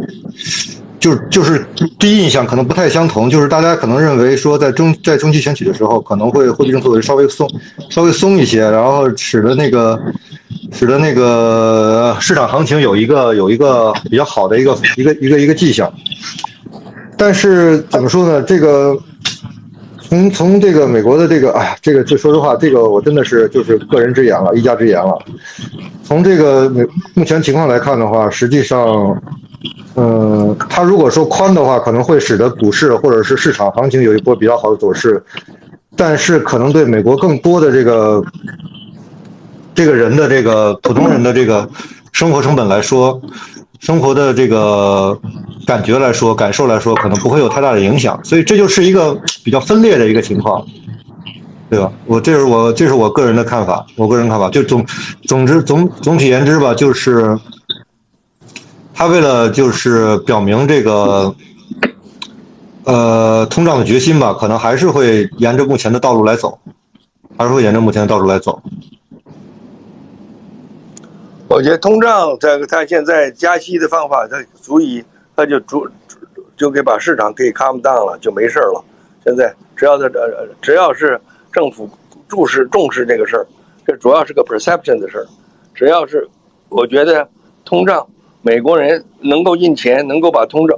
[0.99, 1.63] 就就是
[1.99, 3.29] 第一印象可能不太相同。
[3.29, 7.47] 就是大家可能认为说，在中在中期选举的时候，可能会货币政策会稍微松
[7.91, 9.99] 稍微松一些，然后使得那个
[10.71, 15.93] 使得那个市场行情有一个有一个比较好的一个一个一个一个迹象。
[17.17, 18.41] 但是怎么说呢？
[18.41, 18.97] 这个。
[20.07, 25.17] 从从这个美国的这个，哎呀，这个就说实话，这个我真的是就是个人之言了，一家之言了。
[26.03, 29.21] 从这个目目前情况来看的话，实际上，
[29.95, 35.21] 嗯，他如果说宽的话，可能会使得股市或者是市场行情有一波比较好的走势，
[35.95, 38.23] 但是可能对美国更多的这个
[39.73, 41.67] 这个人的这个普通人的这个
[42.11, 43.19] 生活成本来说。
[43.79, 45.17] 生活的这个
[45.65, 50.65] 感觉来说，感受来说，可能不会有太大的影响，所以这就是一个比较分裂的一个情况，
[51.69, 51.91] 对吧？
[52.05, 54.85] 我这是我这是我个人的看法，我个人看法就总
[55.27, 57.37] 总之总总体言之吧，就是
[58.93, 61.35] 他为了就是表明这个
[62.85, 66.57] 呃通胀的决心吧，可能还是会沿着目前的道路来走，
[67.37, 68.61] 还是会沿着目前的道路来走。
[71.55, 75.01] 我觉得通胀，这个他现在加息的方法，它足以，
[75.33, 75.87] 他就足
[76.57, 78.83] 就给把市场可以 calm down 了，就没事了。
[79.23, 81.17] 现在只要他呃，只要是
[81.53, 81.89] 政府
[82.27, 83.47] 注视重视这个事儿，
[83.87, 85.25] 这主要是个 perception 的事儿。
[85.73, 86.27] 只要是
[86.67, 87.25] 我觉得
[87.63, 88.05] 通胀，
[88.41, 90.77] 美国人能够印钱，能够把通胀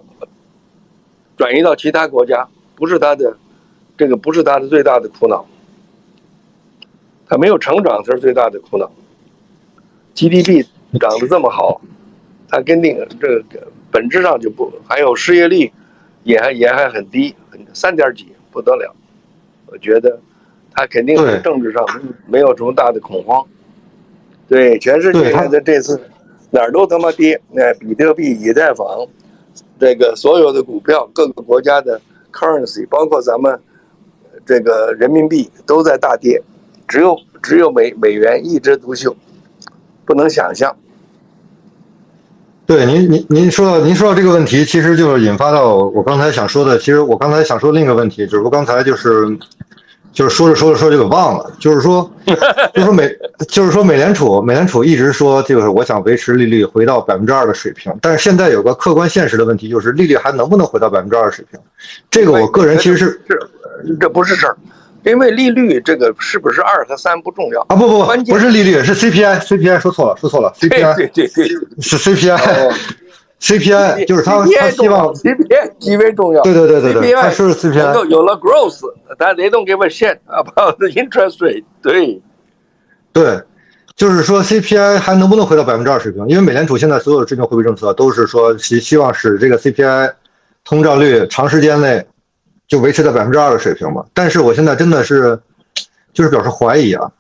[1.36, 3.36] 转移到其他国家，不是他的
[3.98, 5.44] 这个不是他的最大的苦恼。
[7.28, 8.88] 他没有成长才是最大的苦恼。
[10.18, 10.66] GDP
[11.00, 11.80] 涨得这么好，
[12.50, 15.72] 它跟定这个本质上就不还有失业率
[16.24, 17.36] 也还也还很低，
[17.72, 18.96] 三点几不得了。
[19.68, 20.20] 我觉得
[20.74, 21.86] 他肯定是政治上
[22.26, 23.46] 没有什么大的恐慌。
[24.48, 26.02] 对，全世界现在这次
[26.50, 29.06] 哪儿都他妈跌，那比特币、以太坊，
[29.80, 32.02] 这个所有的股票，各个国家的
[32.34, 33.60] currency，包括咱们
[34.46, 36.42] 这个人民币都在大跌，
[36.88, 39.16] 只有只有美美元一枝独秀，
[40.08, 40.76] 不能想象。
[42.66, 46.78] 对您，您您说到您说到这个问题，其实就是引发到我刚才想说的。
[46.78, 49.26] 其实我刚才想说另一个问题，只不过刚才就是
[50.12, 51.50] 就是说着说着说着就给忘了。
[51.60, 52.12] 就是说，
[52.74, 53.10] 就是说美
[53.48, 61.58] 就是说美联储美联储一直说就是我想维持利率回到百分之二的水平，但是现在有个客观现实的问题，就是利率还能不能回到百分之二水平？
[62.12, 64.58] 这个我个人其实是是，这不是事儿，
[65.04, 67.62] 因为利率这个是不是二和三不重要。
[67.70, 71.48] 啊不不不不是利率是 CPI CPI 说错了说错了 CPI 对对对，
[71.82, 72.74] 是 CPI 哦
[73.40, 76.42] CPI 就是他他希望 CPI 极为重要。
[76.42, 78.80] 对对对对对他是 CPI 能够有了 growth，
[79.18, 81.64] 但 they don't give a shit about the interest rate。
[81.84, 82.20] 对，
[83.14, 83.40] 对，
[83.96, 86.28] 就是说 CPI 还能不能回到百分之二水平？
[86.28, 90.14] 因为美联储现在所有的制定货币政策都是说希希望使这个 CPI
[90.66, 92.04] 通胀率长时间内
[92.68, 94.04] 就维持在百分之二的水平嘛。
[94.14, 95.40] 但是我现在真的是
[96.14, 97.12] 就是表示怀疑啊，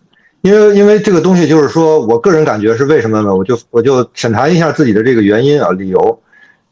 [0.41, 3.35] 因为因为这个东西就是说我个人感觉是为什么呢？
[3.35, 6.19] 我就我就审查一下自己的这个原因啊理由，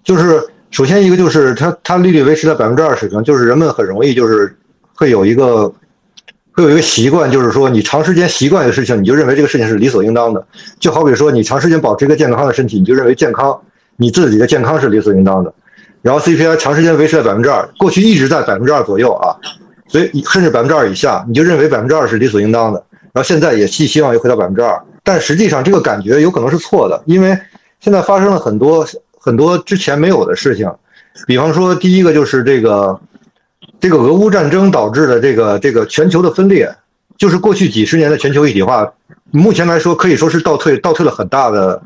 [0.03, 0.41] 就是
[0.71, 4.55] 首先一个就是它它利率维持在百分之二水平，就是人们很容易就是
[4.93, 5.73] 会有一个。
[6.57, 10.47] 会有一个习惯，就是说你长时间习惯一个事情，你就认为这个事情是理所应当的。
[10.79, 13.59] 就好比说你长时间保持一个健康的身体，你就认为健康，
[13.97, 15.53] 你自己的健康是理所应当的。
[16.05, 19.33] 然后 CPI 长时间维持在百分之二，过去一直在百分之二左右啊，
[19.87, 22.85] 所以甚至百分之二以下，你就认为百分之二是理所应当的。
[23.11, 27.35] 然后现在也寄希望又回到百分之二，但实际上这个感觉有可能是错的，因为
[27.79, 28.87] 现在发生了很多
[29.19, 30.71] 很多之前没有的事情，
[31.25, 32.99] 比方说第一个就是这个。
[33.79, 36.73] 这个俄乌战争导致的这个这个全球的分裂，
[37.17, 38.91] 就是过去几十年的全球一体化，
[39.31, 41.79] 目前来说可以说是倒退，倒退了很大的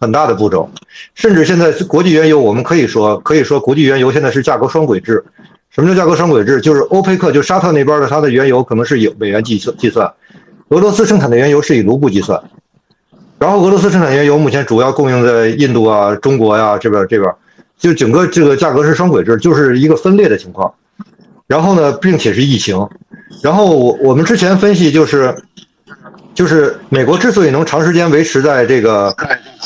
[0.00, 0.70] 很大的步骤，
[1.14, 5.24] 甚至现在国际原油，我们可以说可以说国际原油现在是价格双轨制。
[5.70, 6.60] 什么叫价格双轨制？
[6.60, 10.10] 就是欧佩克就沙特那边的它的原油可能是以美元计算计算，
[10.68, 12.42] 俄罗斯生产的原油是以卢布计算，
[13.38, 17.32] 然后俄罗斯生产原油目前主要供应在印度啊、中国呀、这边这边，
[17.78, 20.72] 就整个这个价格是双轨制，就是一个分裂的情况。
[21.46, 22.88] 然后呢，并且是疫情。
[23.42, 25.34] 然后我我们之前分析就是，
[26.38, 29.12] 就是美国之所以能长时间维持在这个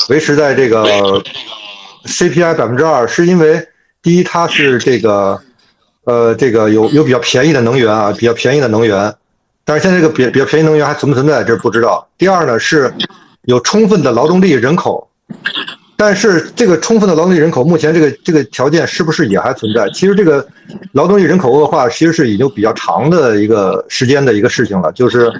[0.09, 0.82] 维持在这个
[2.07, 3.62] CPI 百分之二，是因为
[4.01, 5.39] 第一它是这个
[6.05, 9.15] 呃这个有有比较便宜的能源啊，比较便宜的能源。
[9.66, 12.09] 但是现在这个比比较便宜能源还存不存在，这不知道。
[12.16, 12.90] 第二呢是
[13.43, 15.07] 有充分的劳动力人口。
[15.94, 19.86] 但是这个充分的劳动力人口，目前这个这个条件是不是也还存在？
[19.90, 20.44] 其实这个
[20.93, 24.90] 劳动力人口恶化，其实是已经比较长的一个时间的一个事情了。
[24.93, 25.31] 就是，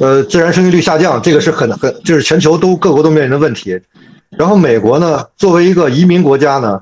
[0.00, 3.78] 呃，自然生育率下降，这个是很很，就是全球都各国都面临的问题。
[4.36, 6.78] 然后美国呢，作为一个移民国家呢，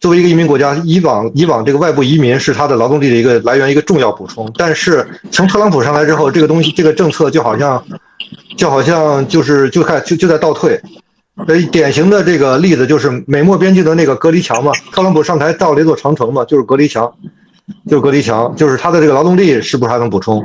[0.00, 4.50] 作为一个移民国家，以往以往这个外部移民是它的劳动力的一个来源，一个重要补充。
[4.56, 7.84] 但是从特朗普上来之后，这个东西这个政策就好像，
[8.56, 10.80] 就好像就是就看就就在倒退。
[11.46, 17.12] 呃，典型的这个例子就是美墨边境的那个隔离墙嘛，特朗普上台造了一座长城嘛，就是隔离墙，
[17.88, 20.44] 就隔离墙，就是他的这个劳动力是不是还能补充？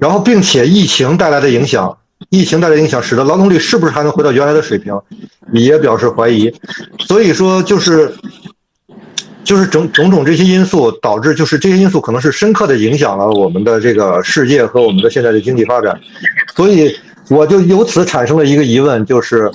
[0.00, 1.96] 然后，并且疫情带来的影响，
[2.30, 4.98] 疫情带来的影响使得劳动力是不是还能回到原来的水平，
[5.52, 6.52] 你也表示怀疑。
[7.00, 8.12] 所以说，就是
[9.44, 15.98] 就是种种种这些因素导致，就是这些因素可能是深刻的影响了我们的这个世界和我们的现在的经济发展，
[16.54, 16.94] 所以。
[17.30, 19.48] 我就由此产生了一个疑问，就是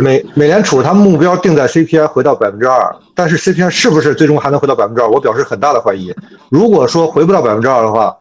[0.00, 5.08] 美美联储它目标定在 CPI 回到百分之二，但是 CPI 是不是最终还能回到百分之二？
[5.08, 6.14] 我表示很大的怀疑。
[6.48, 8.16] 如果说回不到百分之二的话，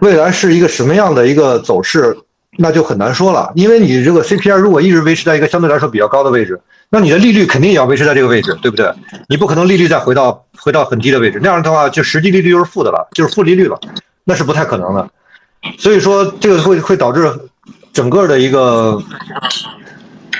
[0.00, 2.16] 未来是一个什么样的一个走势，
[2.56, 3.52] 那就很难说了。
[3.54, 6.58] 因为你这个 CPI 如果一直维持在一个相对来说比较高的位置，
[6.88, 8.90] 那你的利率肯定也要维持在这个位置，对不对？
[9.28, 13.78] 你不可能利率再回到回到很低的位置，那样的话就实际利率又是负的了，就是负利率了，
[14.24, 15.06] 那是不太可能的。
[15.76, 17.30] 所以说这个会会导致。
[17.92, 19.02] 整个的一个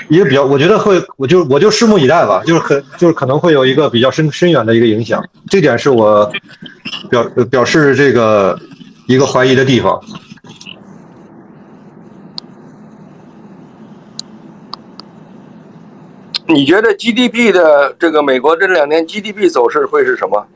[0.07, 6.31] 一个比较，我觉得会，我就我就拭目以待吧，就是可就是可能会有一个比较深深远的一个影响，这点是我
[7.09, 8.59] 表表示这个
[9.07, 10.01] 一个怀疑的地方。
[16.47, 20.47] 你觉得 GDP 的这个美国这两年 GDP 走势会是什么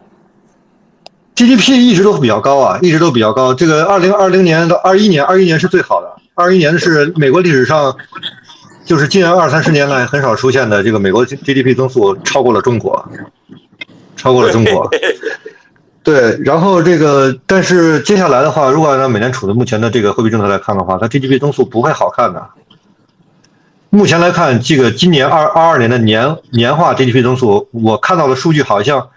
[1.36, 3.54] ？GDP 一直都比较高啊，一直都比较高。
[3.54, 6.23] 这个二零二零年到二一年，二一年是最好的。
[6.36, 7.96] 二一年是美国历史上，
[8.84, 13.08] 就是近二三十年来很少出现的这个美国 GDP 增速超过了中国，
[14.16, 14.90] 超过了中国。
[16.04, 22.50] 对，然后这个，但是接下来的话，如果按照美联储的目前的这个货币政策来看的话，它 GDP 增速不会好看的。
[23.90, 29.08] 目前来看，这个今年二二二年的年年化 GDP 增速，我看到的数据好像，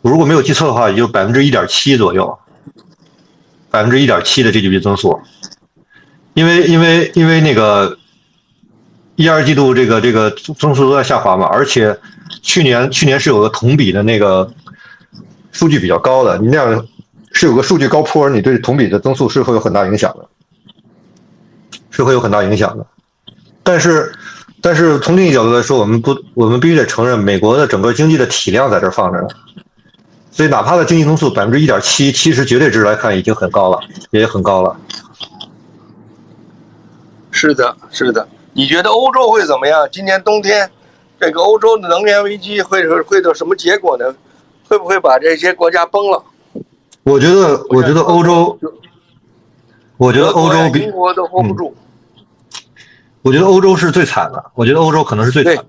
[0.00, 2.38] 我如果没有记错的话，也就百分之一点七左右，
[3.68, 5.20] 百分之一点七的 GDP 增速。
[6.34, 7.96] 因为因为因为那个
[9.16, 11.98] 一二季度这个这个增速都在下滑嘛，而且
[12.42, 14.50] 去年去年是有个同比的那个。
[15.52, 16.86] 数据比较高的，你那样
[17.32, 20.24] 是有个数据高坡，你对同比的增速是会有很大影响的，
[21.90, 22.86] 是会有很大影响的。
[23.64, 24.12] 但是，
[24.60, 29.26] 但是从另一角度来说，我们不，我们必须得承认，美国的整个经济的体量在这放着呢。
[30.30, 33.80] 所以，哪怕的经济增速百分之一点七，其实绝对值来看已经很高了，
[34.12, 34.76] 也很高了。
[37.40, 38.28] 是的，是的。
[38.52, 39.88] 你觉得欧洲会怎么样？
[39.90, 40.70] 今年冬天，
[41.18, 44.14] 这个欧洲的能源危机会会到什么结果呢？
[44.68, 46.22] 会不会把这些国家崩了？
[47.02, 48.58] 我觉得，我觉得欧洲，
[49.96, 51.74] 我觉得欧洲比英国都 hold 不住。
[53.22, 55.64] 我觉得欧洲是最惨的，我觉得欧洲可能是最惨的。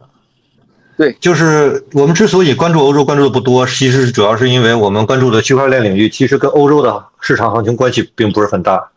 [0.97, 8.89] 对，就是我们之所以关注欧洲关注的不多，其实主要是因为我们关注的区块链领域其实跟欧洲的市场行情关系并不是很大。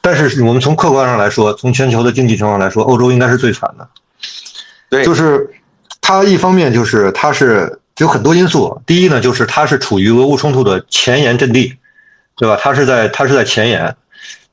[0.00, 3.88] 但是我们从客观上来说，从全球的经济情况来说，欧洲应该是最惨的。
[4.88, 5.50] 对，就是
[6.00, 7.78] 它一方面就是它是。
[7.98, 11.74] 有很多因素，第一呢，就是它是处于俄乌冲突的前沿阵地，
[12.36, 12.56] 对吧？
[12.62, 13.92] 它是在它是在前沿，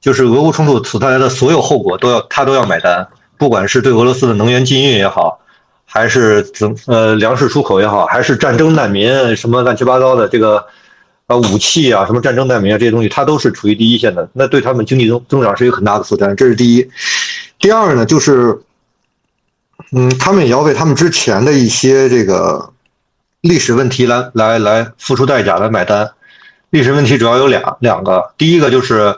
[0.02, 3.08] 就是俄乌冲突所带来的所有后果都要它都要买单，
[3.38, 5.40] 不管是对俄罗斯的能源禁运也好，
[5.86, 10.66] 还是怎呃粮食出口也好，还是战争难民什么乱七八糟的这个
[11.28, 16.90] 啊武器啊，什么战争难民啊这些东西，它都是处于第一线的，那对他们经济增增长是一个很大的负担，这是第一。
[17.60, 18.60] 第二呢，就是
[19.92, 22.72] 嗯，他们也要为他们之前的一些这个。
[23.42, 26.10] 历史问题来来来付出代价来买单，
[26.72, 29.16] 历史问题主要有两两个，第一个就是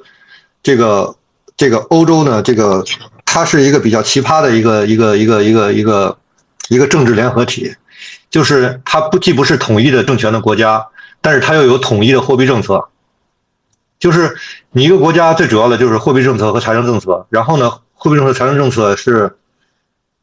[0.62, 1.16] 这个
[1.56, 2.84] 这个欧洲呢，这个
[3.24, 6.18] 它是一个比较奇葩的一个一个一个一个一个
[6.68, 7.74] 一个政治联合体，
[8.30, 10.86] 就是它不既不是统一的政权的国家，
[11.28, 12.88] 但是它又有统一的货币政策，
[14.00, 14.34] 就是
[14.72, 19.36] 你一个国家最主要的就是货币政策和财政政策，然后呢，货币政策财政政策是。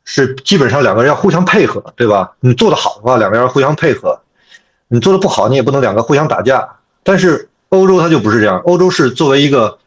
[0.06, 2.30] 是基本上两个人要互相配合，对吧？
[2.40, 4.10] 你做得好的话，两个人互相配合；
[4.88, 6.68] 你做的不好，你也不能两个互相打架。
[7.02, 9.78] 但是欧洲它就不是这样，欧洲是作为一个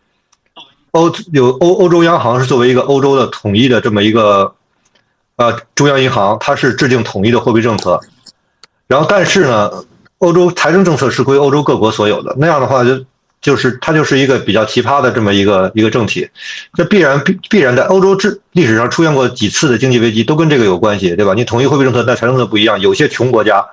[0.89, 4.56] 欧有欧欧洲央行是作为一个欧洲的统一的这么一个
[5.35, 7.99] 呃中央银行，它是制定统一的货币政策。
[8.88, 9.72] 然后但是呢，
[10.19, 13.03] 欧洲财政政策是归欧洲各国所有的，那样的话就。
[13.39, 16.27] 就是它就是一个比较奇葩的这么一个一个政体，
[16.73, 21.35] 这必然必必然在欧洲之历史上出现过几次的经济危机，都跟这个有关系，对吧？
[21.35, 22.80] 你统一货币政策，但财政政策不一样。
[22.81, 23.64] 有些穷国家，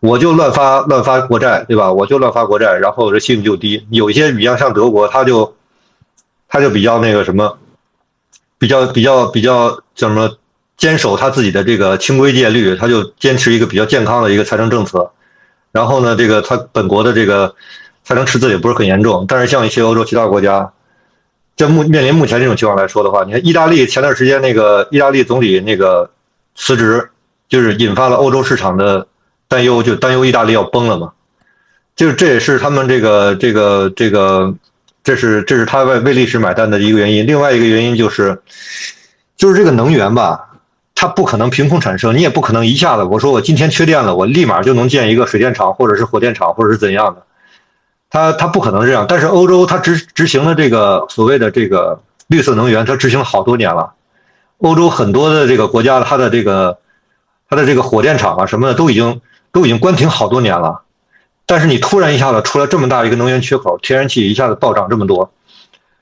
[0.00, 1.90] 我就乱发乱发国债，对吧？
[1.92, 3.86] 我就乱发国债，然后这信用就低。
[3.90, 5.54] 有一些比较像德国，他就
[6.48, 7.58] 他就比较那个什么，
[8.58, 10.36] 比较比较比较叫什么，
[10.76, 15.12] 坚守他自己的这个清规戒律，他就坚持一个比较健康的一个财政政策。
[15.72, 17.54] 然后呢，这个他本国的这个。
[18.02, 20.72] 财政赤字也不是很严重，但是像一些欧洲其他国家，
[21.54, 26.10] 在目面临目前这种情况来说的话，你看意大利前段时间那个意大利总理那个
[26.56, 27.08] 辞职，
[27.48, 29.06] 就是引发了欧洲市场的
[29.46, 31.12] 担忧，就担忧意大利要崩了嘛。
[31.94, 34.52] 就是这也是他们这个这个这个，
[35.04, 37.24] 这是这是他为为历史买单的一个原因。
[37.24, 38.36] 另外一个原因就是，
[39.36, 40.49] 就是这个能源吧，
[40.94, 47.22] 它不可能凭空产生，你也不可能一下子我说我今天缺电了，我立马就能建一个水电厂或者是火电厂或者是怎样的。
[48.10, 53.94] 它它不可能这样，但是欧洲它执执行了这个所谓的这个绿色能源，它执行了好多年了。
[54.58, 56.78] 欧洲很多的这个国家，它的这个
[57.48, 59.20] 它的这个火电厂啊什么的都已经
[59.52, 60.82] 都已经关停好多年了。
[61.46, 65.32] 但是你突然一下子出来这么大一个能源缺口，天然气一下子暴涨这么多，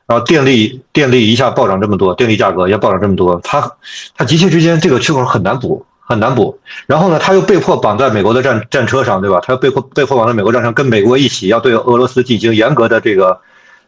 [0.09, 3.71] 然后电力电力一下暴涨这么多，电力价格也暴涨这么多，它
[4.17, 5.87] 它急切之间这个缺口很难补。
[6.11, 9.39] 很难补，然后呢，他又被迫绑在美国的战战车上，对吧？
[9.43, 13.39] 他又被迫被迫绑在美国战上，跟美国一起要对俄罗斯进行严格的这个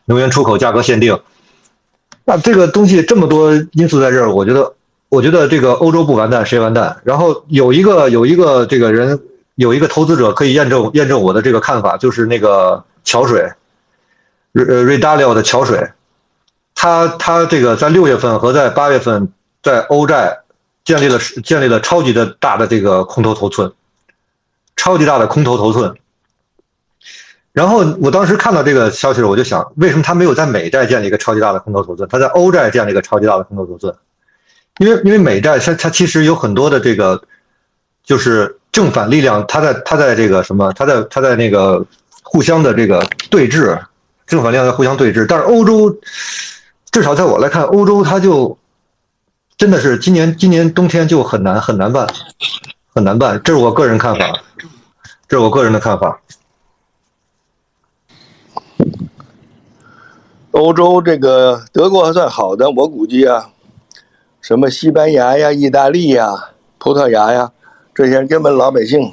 [0.04, 1.18] 能源出口价格限定。
[2.26, 4.70] 那这个东西这么多因素在这儿，我觉得，
[5.08, 6.94] 我觉得这个欧洲不完蛋谁完蛋？
[7.04, 9.18] 然后有一个有一个这个人
[9.54, 13.50] 有一个投资者可以验证验证我的这个看法，就是那个桥水，
[14.52, 15.88] 呃瑞达利奥的桥水，
[16.80, 19.30] 他他这个在六月份和在八月份
[19.62, 20.38] 在欧债。
[20.82, 23.70] 建立了建立了超级的大的这个空头头寸，
[24.76, 25.94] 超级大的空头头寸。
[27.52, 33.94] 然后我当时看到这个消息的时候，我就想，为什么他没有在美债建立一个超级大的空头头寸，他在欧债建立一个超级大的空头头寸？
[34.78, 37.22] 因为因为美债它它其实有很多的这个，
[38.02, 41.84] 就是正反力量，它在它在这个什么，它在它在那个
[42.22, 43.78] 互相的这个对峙，
[44.26, 45.26] 正反力量在互相对峙。
[45.28, 45.94] 但是欧洲，
[46.90, 48.58] 至少在我来看，欧洲它就
[49.56, 52.06] 真的是今年今年冬天就很难很难办，
[52.94, 53.40] 很难办。
[53.44, 54.42] 这是我个人看法，
[55.28, 56.20] 这是我个人的看法。
[60.50, 63.50] 欧洲这个德国还算好的，我估计啊，
[64.40, 67.52] 什么西班牙呀、意大利呀、葡萄牙呀，
[67.94, 69.12] 这些根本老百姓，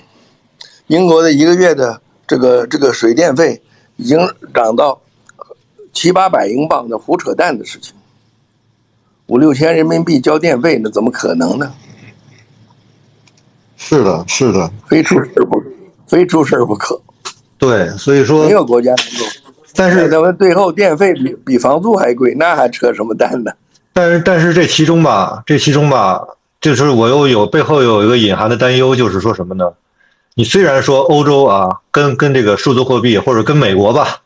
[0.87, 3.61] 英国的一个月的这个这个水电费
[3.97, 4.17] 已经
[4.51, 4.99] 涨到
[5.97, 7.95] 七八百英镑的胡扯淡的事情，
[9.25, 11.73] 五六千人民币交电费，那怎么可能呢？
[13.77, 15.63] 是的，是的，非出事不
[16.05, 17.01] 非出事不可，
[17.57, 19.25] 对，所以说没有国家能够。
[19.73, 23.51] 但是咱们最后电费比比房租还贵，那还扯什么淡呢？
[23.91, 26.21] 但是但是这其中吧，这其中吧，
[26.61, 29.73] 就是我又有背后有一个隐含的担忧，就是说什么呢？
[30.35, 34.21] 你虽然说欧洲啊，跟跟这个数字货币或者跟美国吧，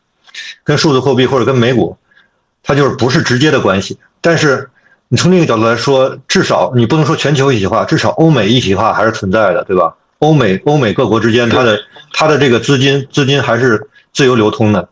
[0.64, 1.96] 跟数字货币或者跟美股，
[2.62, 3.98] 它就是不是直接的关系。
[4.20, 4.70] 但是
[5.08, 9.94] 你从另一个角度来说，至少你不能说全球一体化，至少欧美一体化还是存在的，对吧？
[10.18, 11.78] 欧美欧美各国之间，它的
[12.12, 14.88] 它的这个资金资金还是自由流通的。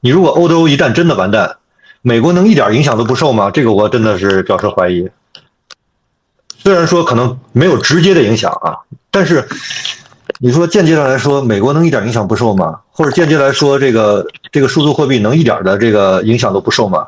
[0.00, 1.56] 你如果欧洲一旦真的完蛋，
[2.02, 3.50] 美国能一点影响都不受吗？
[3.50, 5.08] 这个我真的是表示怀疑。
[6.58, 8.76] 虽然说可能没有直接的影响啊，
[9.10, 9.48] 但是
[10.38, 12.78] 你说间接上来说，美国能一点影响不受吗？
[12.92, 14.26] 或者间接来说，这个
[14.56, 17.06] 这个数字货币能一点的这个影响都不受吗？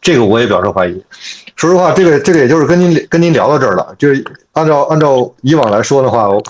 [0.00, 1.04] 这个我也表示怀疑。
[1.56, 6.42] 说实话，这个这个也就是跟您跟您聊到这儿了，就是按照按照以往来说的话，我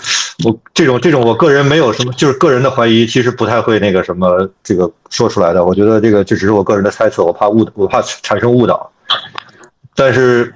[0.45, 5.65] 我这种这种我个人没有什么，就是个人的怀疑，其实不太会那个什么这个说出来的。
[5.65, 8.89] 我觉得这个这只是我个人的猜测，我怕误我怕产生误导。
[9.97, 10.55] 但是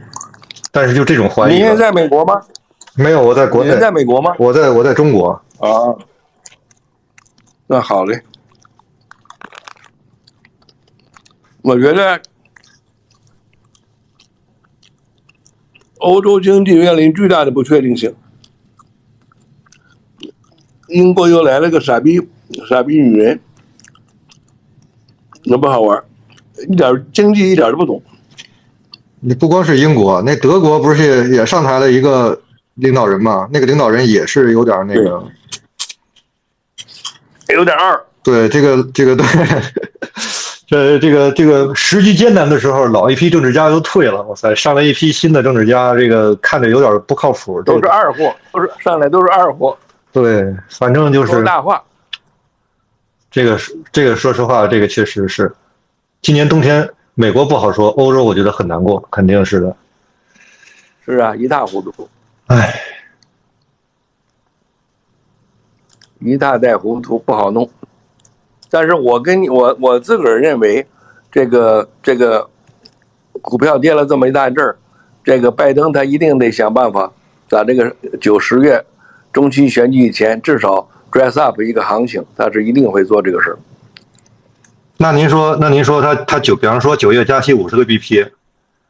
[0.70, 2.40] 但是就这种怀疑，您现在在美国吗？
[2.94, 4.34] 没有，我在国内，在美国吗？
[4.38, 5.90] 我在我在中国啊。
[7.66, 8.20] 那好嘞，
[11.62, 12.20] 我觉得。
[16.02, 18.14] 欧洲经济面临巨大的不确定性，
[20.88, 22.18] 英国又来了个傻逼
[22.66, 23.38] 傻逼女人，
[25.44, 26.02] 那不好玩，
[26.70, 28.02] 一点经济一点都不懂。
[29.20, 32.40] 你不光是英国，那德国不是也也上台了一个
[32.76, 33.46] 领导人嘛？
[33.52, 35.30] 那个领导人也是有点那个，
[37.54, 38.02] 有点二。
[38.22, 39.26] 对，这个这个对。
[40.70, 44.22] 这这个这个时局艰难的时候，老一批政治家都退了。
[44.22, 47.60] 哇塞，上来一批新的政治家，这个看着有点不靠谱。
[47.62, 49.76] 都是二货，都是上来都是二货。
[50.12, 51.82] 对，反正就是大话。
[53.32, 55.52] 这个是这个，说实话，这个确实是。
[56.22, 59.76] 今年冬天，美国不好说，欧洲我觉得很难过，肯定是的。
[61.04, 62.08] 是啊，一塌糊涂。
[62.46, 62.80] 唉，
[66.20, 67.68] 一大袋糊涂，不好弄。
[68.70, 70.86] 但是我跟你我我自个儿认为，
[71.30, 72.48] 这个这个
[73.42, 74.76] 股票跌了这么一大阵儿，
[75.24, 77.10] 这个拜登他一定得想办法，
[77.48, 78.84] 在这个九十月
[79.32, 83.58] 中期选举以前，至少 dress up 一个行情，他是一定会做这个事儿。
[84.98, 88.28] 那您说，那您说他他九，比方说九月加息五十个 BP，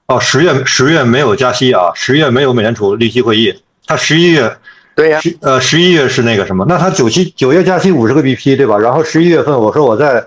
[0.08, 4.58] 哦，十月十月没有加息啊，十月没有美联储利息会议，他十一月。
[4.94, 6.66] 对呀，呃，十一月是那个什么？
[6.68, 8.76] 那他九七九月加息五十个 BP，对吧？
[8.76, 10.26] 然后十一月份我说我在，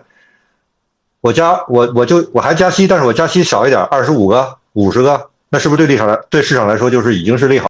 [1.22, 7.68] 我加我我就我还加息，但是我加息少一点，二十五个、五十个，那是不是对市场来对市场来说就是已经是利好？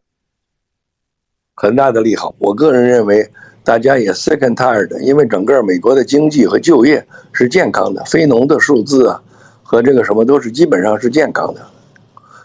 [1.56, 2.34] 很大的利好。
[2.38, 3.30] 我个人认为，
[3.62, 9.20] 大家也 sick and tired 的，因为整个美国的经济和就业是健康的，非农的数字啊
[9.62, 11.60] 和这个什么都是基本上是健康的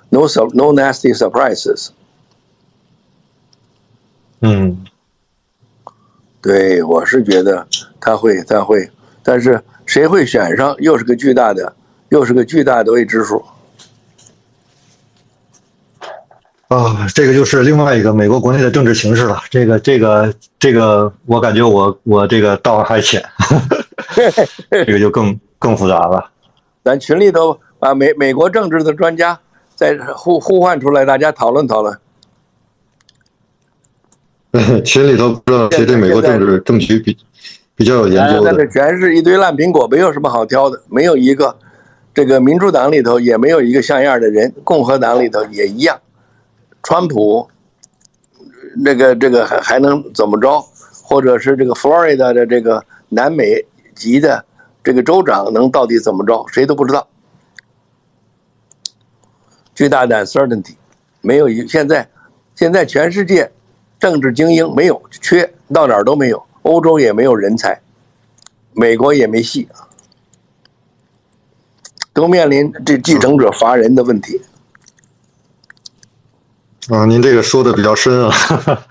[0.10, 0.20] ，no
[0.54, 1.90] no nasty surprises。
[4.42, 4.86] 嗯，
[6.42, 7.68] 对，我是觉得
[8.00, 8.90] 他会，他会，
[9.22, 11.76] 但是谁会选上，又是个巨大的，
[12.10, 13.44] 又是个巨大的未知数。
[16.70, 19.42] 啊，这个就是另外一个美国国内的政治形势了。
[19.50, 23.22] 这个，这个，这个，我感觉我我这个道还浅，
[24.70, 26.30] 这个就更更复杂了。
[26.84, 29.40] 咱群里头把美美国政治的专家
[29.76, 31.98] 再呼呼唤出来，大家讨论讨论。
[34.84, 37.16] 群里头不知道谁对美国政治政局比
[37.76, 38.54] 比较有研究的。
[38.54, 41.56] 这全是一堆烂苹果，没有什么好挑的，没有一个。
[42.12, 46.02] 这个民主党里头也没有一个像样的人，共和党里头也一样。
[46.82, 47.48] 川普，
[48.84, 50.60] 那个这个还还能怎么着？
[51.04, 53.64] 或者是这个 Florida 的这个南美
[53.96, 54.44] 籍的
[54.84, 56.44] 这个州长能到底怎么着？
[56.52, 57.08] 谁都不知道。
[59.76, 60.74] 巨大的 uncertainty，
[61.22, 62.10] 没有一现在，
[62.56, 63.52] 现在全世界。
[64.00, 67.80] 政治精英没有缺，到哪儿都没有，欧洲也没有人才，
[68.74, 69.68] 美国也没戏，
[72.14, 74.42] 都面临这继承者乏人的问题。
[76.88, 78.34] 啊，您这个说的比较深啊。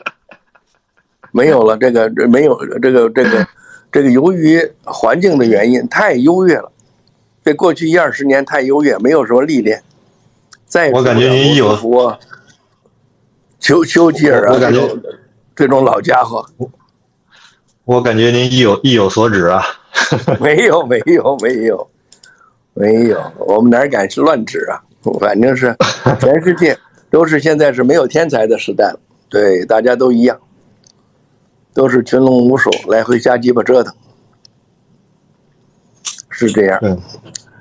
[1.30, 3.46] 没有了，这个这没有这个这个
[3.92, 6.72] 这个，由于环境的原因，太优越了。
[7.44, 9.82] 这过去一二十年太优越，没有什么历练。
[10.66, 12.12] 再我感觉您有福，
[13.58, 14.80] 丘丘吉尔啊，我感觉
[15.54, 16.44] 这种老家伙，
[17.84, 19.62] 我感觉您意有意有所指啊。
[20.40, 21.90] 没有没有没有
[22.74, 24.80] 没有，我们哪敢是乱指啊？
[25.20, 25.76] 反正是
[26.20, 26.78] 全世界
[27.10, 30.38] 都是现在是没有天才的时代了，对，大家都一样。
[31.74, 33.94] 都是群龙无首，来回瞎鸡巴折腾，
[36.28, 36.80] 是这样。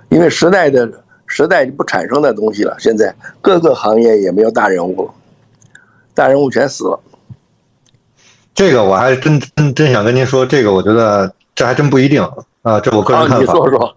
[0.09, 0.89] 因为时代的
[1.27, 5.13] 时代不产生的东西了，现在各个行业也没有大人物了，
[6.17, 6.99] 大人物全死了。
[8.55, 12.23] 这个我还真真真想跟您说，这个我觉得这还真不一定
[12.63, 13.37] 啊，这我个人看法。
[13.39, 13.95] 你说说。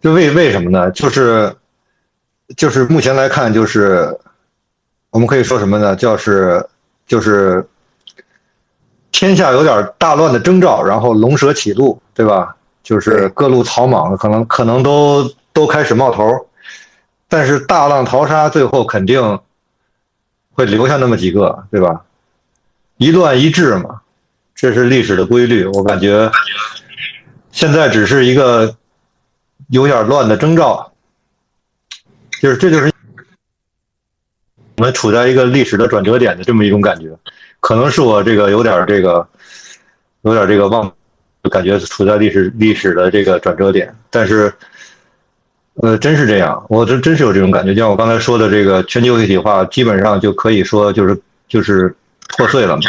[0.00, 0.90] 就为为什么呢？
[0.92, 1.54] 就是
[2.56, 4.18] 就是目前来看，就是
[5.10, 5.94] 我们可以说什么呢？
[5.94, 6.66] 就是
[7.06, 7.68] 就是。
[9.10, 12.54] 天下有点大乱的征兆，然后龙蛇起路，对吧？
[12.84, 16.46] 就是各路草莽可能可能都都开始冒头，
[17.26, 19.40] 但是大浪淘沙，最后肯定
[20.58, 22.04] 会留下那么几个，对吧？
[22.96, 24.00] 一乱一治嘛，
[24.56, 25.64] 这是历史的规律。
[25.66, 26.28] 我感觉
[27.52, 28.76] 现在只是一个
[29.68, 30.92] 有点乱的征兆，
[32.40, 32.92] 就是这就是
[34.78, 37.16] 我们处在一个历史的转折点的这么一种感觉。
[37.60, 39.28] 可能是我这个有点这个，
[40.22, 40.92] 有点这个忘，
[41.52, 43.94] 感觉处在历史历史的这个转折点。
[44.10, 44.52] 但是，
[45.82, 47.74] 呃，真是这样，我真真是有这种感觉。
[47.74, 51.94] 就像我刚才说的，这个全球一体化基本上就可以说就是就是
[52.36, 52.82] 破碎了嘛。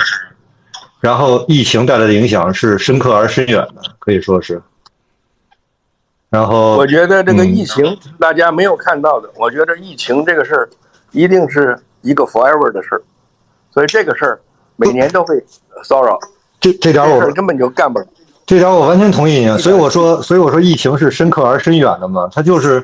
[0.99, 4.61] 然后疫情带来的影响是深刻而深远的，可以说是。
[6.29, 10.69] 然后我觉得这个疫情大家没有看到的，我觉得疫情这个事儿
[11.11, 13.01] 一定是一个 forever 的事儿，
[13.71, 14.39] 所以这个事儿。
[14.81, 15.35] 每年都会
[15.83, 16.17] 骚扰，
[16.57, 18.05] 这这点我们根本就干不了。
[18.49, 19.57] 这条我完全同意你。
[19.59, 22.27] 所以我说，所以我说，疫情是深刻而深远的嘛。
[22.33, 22.83] 它就是，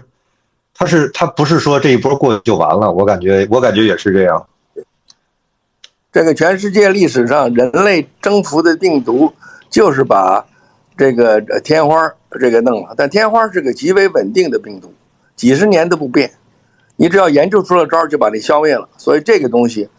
[0.75, 2.91] 它是它不是说这一波过就完了。
[2.91, 4.45] 我感觉，我感觉也是这样。
[6.11, 9.33] 这个全世界历史上人类征服的病毒，
[9.67, 10.45] 就是把
[10.95, 12.93] 这个天花这个弄了。
[12.95, 14.93] 但天花是个极为稳定的病毒，
[15.35, 16.29] 几十年都不变。
[16.95, 18.87] 你只要研究出了招，就把你消灭了。
[18.97, 19.89] 所以这个东西。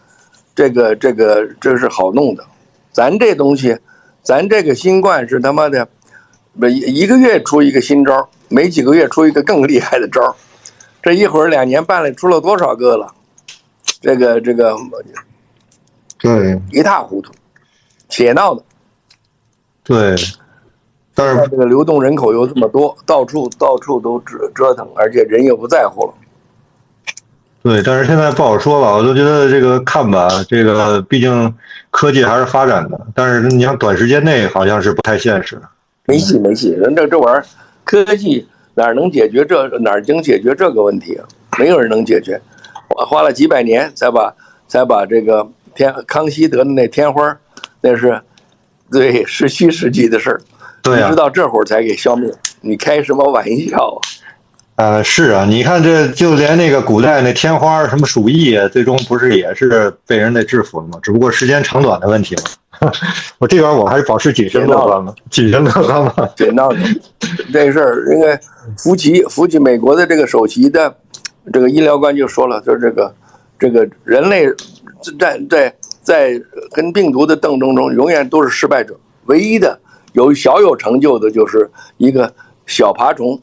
[0.55, 2.43] 这个这个这是好弄的，
[2.90, 3.76] 咱这东西，
[4.26, 5.88] 咱这个新冠是他妈的，
[6.58, 10.34] 不一一个月出一个新招，没几个月出一个更厉害的招，
[11.00, 13.14] 这一会儿两年半了出了多少个了，
[14.00, 14.76] 这个这个，
[16.18, 17.32] 对，一塌糊涂，
[18.08, 18.64] 且闹的，
[19.84, 20.16] 对，
[21.14, 26.12] 但是这个流动人口又这么多，到处到处都折折腾，而且人又不在乎了。
[27.66, 31.52] 对，但是现在不好说了，我就觉得这个看吧，这个毕竟
[31.90, 35.60] 科技还是发展的，但是你想短时间内好像是不太现实。
[36.05, 37.44] 没戏没戏，人这这玩意儿，
[37.82, 41.26] 科技哪能解决这哪能解决这个问题啊？
[41.59, 42.40] 没有人能解决，
[42.90, 44.32] 我花了几百年才把
[44.68, 45.44] 才把这个
[45.74, 47.36] 天康熙得的那天花，
[47.80, 48.22] 那是
[48.93, 50.40] 对十七世纪的事儿，
[50.82, 53.98] 对直到这会儿才给消灭，你开什么玩笑啊？
[54.76, 60.98] 呃，是啊，你看这就连那个古代那天花什么鼠疫，最终不是也是被人类制服了吗？
[61.02, 62.42] 只不过时间长短的问题了。
[63.38, 66.12] 我这边我还是保持谨慎乐观嘛，谨慎乐观嘛。
[66.36, 66.78] 别闹的，
[67.50, 68.38] 这事儿，因为
[68.76, 70.94] 福奇福奇美国的这个首席的
[71.50, 73.14] 这个医疗官就说了，说这个
[73.58, 74.46] 这个人类
[75.18, 76.42] 在在在
[76.72, 78.94] 跟病毒的斗争中永远都是失败者，
[79.24, 79.80] 唯一的
[80.12, 82.30] 有小有成就的就是一个
[82.66, 83.40] 小爬虫，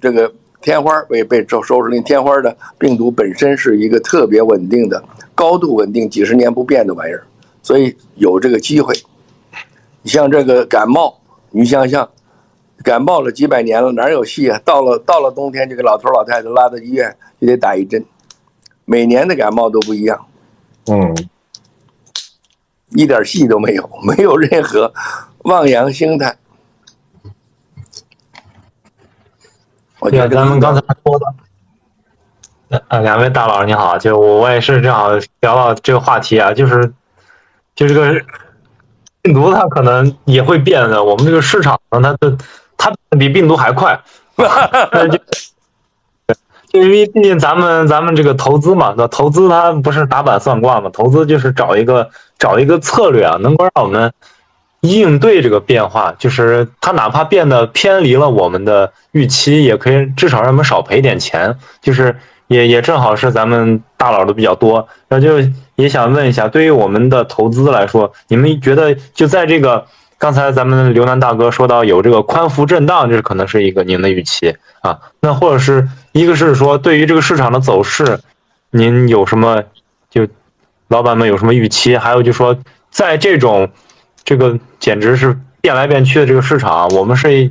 [0.00, 0.32] 这个。
[0.66, 5.00] 天花被被收收拾，那天花的病毒本身是一个特别稳定的、
[5.32, 7.24] 高度稳定、几十年不变的玩意儿，
[7.62, 8.92] 所以有这个机会。
[10.02, 11.20] 你像这个感冒，
[11.50, 12.10] 你想想，
[12.82, 14.60] 感冒了几百年了，哪有戏啊？
[14.64, 18.04] 到了到了冬天，这个老头老太太拉到医院，就得打一针。
[18.84, 20.26] 每年的感冒都不一样，
[20.86, 21.16] 嗯，
[22.90, 24.92] 一点戏都没有，没有任何
[25.44, 26.36] 望洋兴叹。
[30.10, 35.10] 对，咱们刚才说的，呃，两位大佬你好，就我也是正好
[35.40, 36.92] 聊到这个话题啊，就是，
[37.74, 38.20] 就这个
[39.22, 42.36] 病毒它可能也会变的，我们这个市场呢，它的
[42.76, 44.00] 它比病毒还快，
[45.10, 45.18] 就
[46.68, 52.08] 就因为毕竟咱们咱们这个投资嘛，那投资它不是打板算卦嘛，投资就是找一个
[52.38, 54.12] 找一个策略啊，能够让我们
[54.88, 61.56] 应对这个变化，就是它哪怕变得偏离了我们的预期，也可以至少让我们少赔点钱。
[61.80, 62.16] 就是
[62.48, 69.86] 也也正好是咱们大佬的比较多，然后就也想问一下，对于我们的投资来说，你们觉得就在这个
[70.18, 74.98] 刚才咱们刘楠大哥说到有这个宽幅震荡，这可能是一个您的预期啊。
[75.20, 78.20] 那或者是一个是说对于这个市场的走势，
[78.70, 79.62] 您有什么
[80.08, 80.26] 就
[80.88, 81.96] 老板们有什么预期？
[81.96, 82.56] 还有就说
[82.90, 83.68] 在这种
[84.26, 87.48] 这个简直是变来变去的这个市场，我们是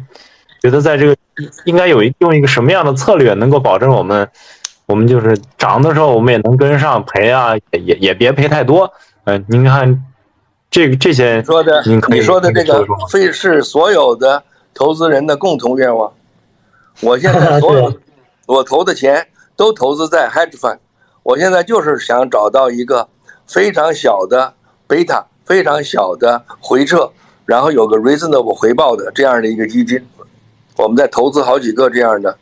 [0.61, 1.15] 觉得在这个
[1.63, 4.29] 应该有一用一个什么样的策略，能够保证我们
[4.85, 8.93] 我们就是涨的时候我们也能跟上，赔啊也也也别赔太多。
[9.23, 10.05] 嗯、您看
[10.69, 14.43] 这个这些说的您可以你说的这个非是所有的
[14.73, 16.11] 投资人的共同愿望。
[16.99, 17.91] 我现在所有
[18.47, 20.77] 我投的钱都投资在 hedge fund，
[21.23, 23.07] 我现在就是想找到一个
[23.47, 24.53] 非常小的
[24.87, 27.09] 贝塔，非常小的回撤，
[27.45, 30.03] 然后有个 reasonable 回报的这样的一个基金。
[30.75, 32.37] 我们在投资好几个这样的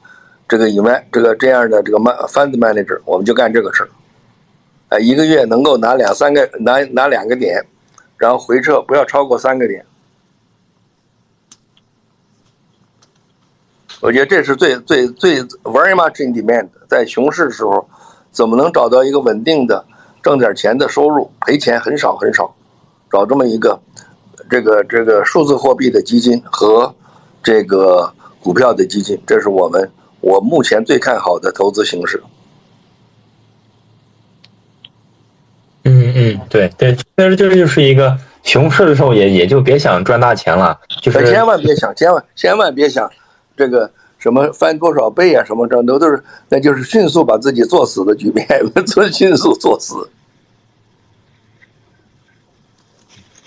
[0.48, 3.90] 这个以外这个这样的这个 man fund manager，我们就干这个事儿。
[4.90, 7.64] 呃，一个月能够拿两三个拿拿两个点，
[8.18, 9.86] 然后回撤不要超过三个点。
[14.02, 16.68] 我觉得这是最最最 very much in demand。
[16.88, 17.88] 在熊市时候，
[18.32, 19.86] 怎么能找到一个稳定的
[20.22, 22.54] 挣点钱的收入，赔钱很少很少，
[23.14, 23.80] 找这么一个
[24.50, 26.92] 这个这个数字货币的基金和
[27.44, 28.12] 这个
[28.42, 29.88] 股票的基金，这是我们
[30.20, 32.24] 我目前最看好的投资形式。
[35.84, 43.08] 嗯嗯，对对，但是这就是一个熊市的时候也也就别想赚大钱了，就是可千万别想，千万千万别想
[43.56, 48.48] 这个什么翻多少倍啊，什么这都都是，那就是迅速把自己作死的局面，
[48.88, 50.10] 做迅速作死。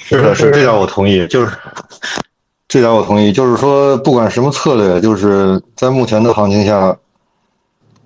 [0.09, 1.53] 是的，是这点我同意，就是
[2.69, 6.97] 这点我同意，就是说不管什么策略，就是在目前的行情下，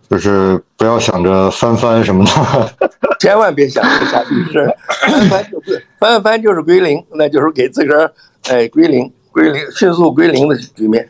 [0.09, 2.91] 就是不要想着翻番什么的。
[3.21, 8.11] 千万别想着下去是翻翻就是翻翻就是归零，那就是给自个儿
[8.49, 11.07] 哎归零归零迅速归零的局面。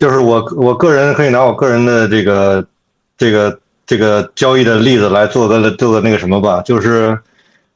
[0.00, 2.66] 就是我我个人可以拿我个人的这个
[3.16, 7.16] 这个这个交易的例子来做个做个那个什么吧，就是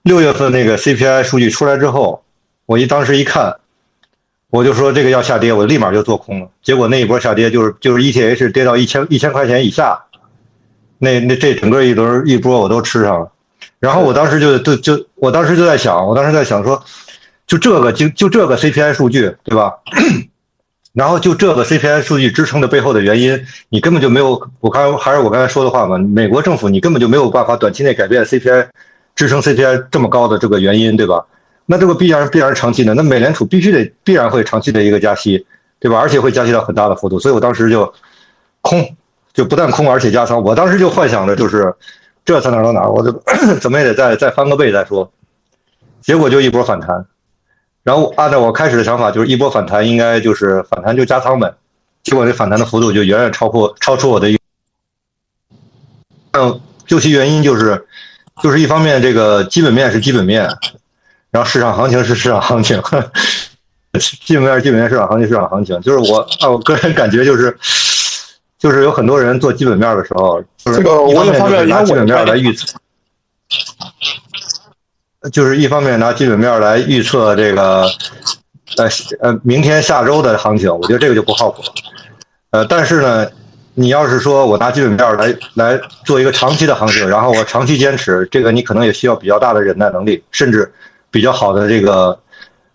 [0.02, 2.22] 六月份那个 CPI 数据出来之后，
[2.66, 3.54] 我一当时一看，
[4.48, 6.48] 我就说这个要下跌，我立马就做空了。
[6.62, 9.98] 结果那一波下跌就是就是 ETH 跌到一千一千块钱以下，
[10.98, 13.30] 那那这整个一轮一波我都吃上了。
[13.78, 16.82] 然后我当时就就就我当时就在想，我当时在想说，
[17.46, 19.72] 就这个就就这个 CPI 数据对吧？
[20.92, 28.66] 然后就这个 CPI 数据支撑的背后的原因，你根本就没有，我刚还是我刚才说的话嘛，美国政府你根本就没有办法短期内改变 CPI
[29.20, 31.22] 支撑 CPI 这么高的这个原因，对吧？
[31.66, 35.46] 那这个必然必然是长期的，那美联储必须得必然会长期的一个加息，
[35.78, 35.98] 对吧？
[35.98, 37.92] 而且会加息到很大的幅度，所以我当时就
[38.62, 38.96] 空，
[39.34, 41.70] 就不但空而且加仓，我当时就幻想着就是
[42.24, 43.12] 这才哪到哪，我就
[43.60, 45.12] 怎么也得再再翻个倍再说，
[46.00, 47.04] 结果就一波反弹。
[47.82, 51.52] 然后按照我开始的想法，就是一波反弹，应该就是反弹就加仓呗。
[52.02, 54.38] 结果这反弹的幅度就远远超过超出我的预。
[56.32, 57.86] 嗯，究其原因就是，
[58.42, 60.42] 就是一方面这个基本面是基本面，
[61.30, 62.80] 然后市场行情是市场行情，
[64.24, 65.80] 基本面是基本面，市场行情市场行情。
[65.80, 67.56] 就是我啊我个人感觉就是，
[68.58, 72.66] 就是有很多人做基本面的时候，就是这个一方面拿基本面来预测。
[75.32, 77.82] 就是一方面拿基本面来预测这个，
[78.78, 78.88] 呃
[79.20, 81.68] 呃，明天下周的行情，我觉得这个就不靠谱了。
[82.52, 83.30] 呃，但是呢，
[83.80, 90.70] 你要是说我拿基本面来来做一个长期的行情，然后我长期坚持，这个你可能也需要比较大的忍耐能力，甚至
[91.10, 92.20] 比较好的这个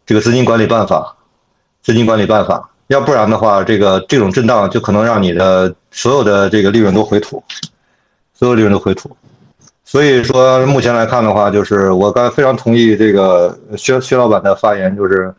[0.04, 1.16] 这个资金管理办法，
[1.84, 7.44] 资金管理办法，要不然的话，这个这种震荡就可能让你的所有的这个利润都回吐，
[8.34, 9.16] 所有利润都回吐。
[9.84, 15.32] 所以说，目前来看的话，就是我刚非常同意这个薛薛老板的发言，就是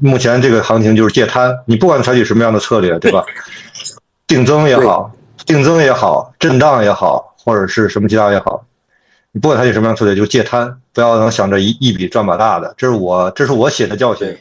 [0.00, 3.24] 目前这个行情就是借摊，你不管采取什么样的策略，对吧？
[4.30, 5.10] 定增也好，
[5.44, 8.64] 定增也好，震荡也好，或者是什么其他也好，
[9.32, 12.72] 你不管采取什么样的策略，就戒贪，不要能想着一一笔赚把大的。
[12.76, 14.38] 这是我这是我写的教训。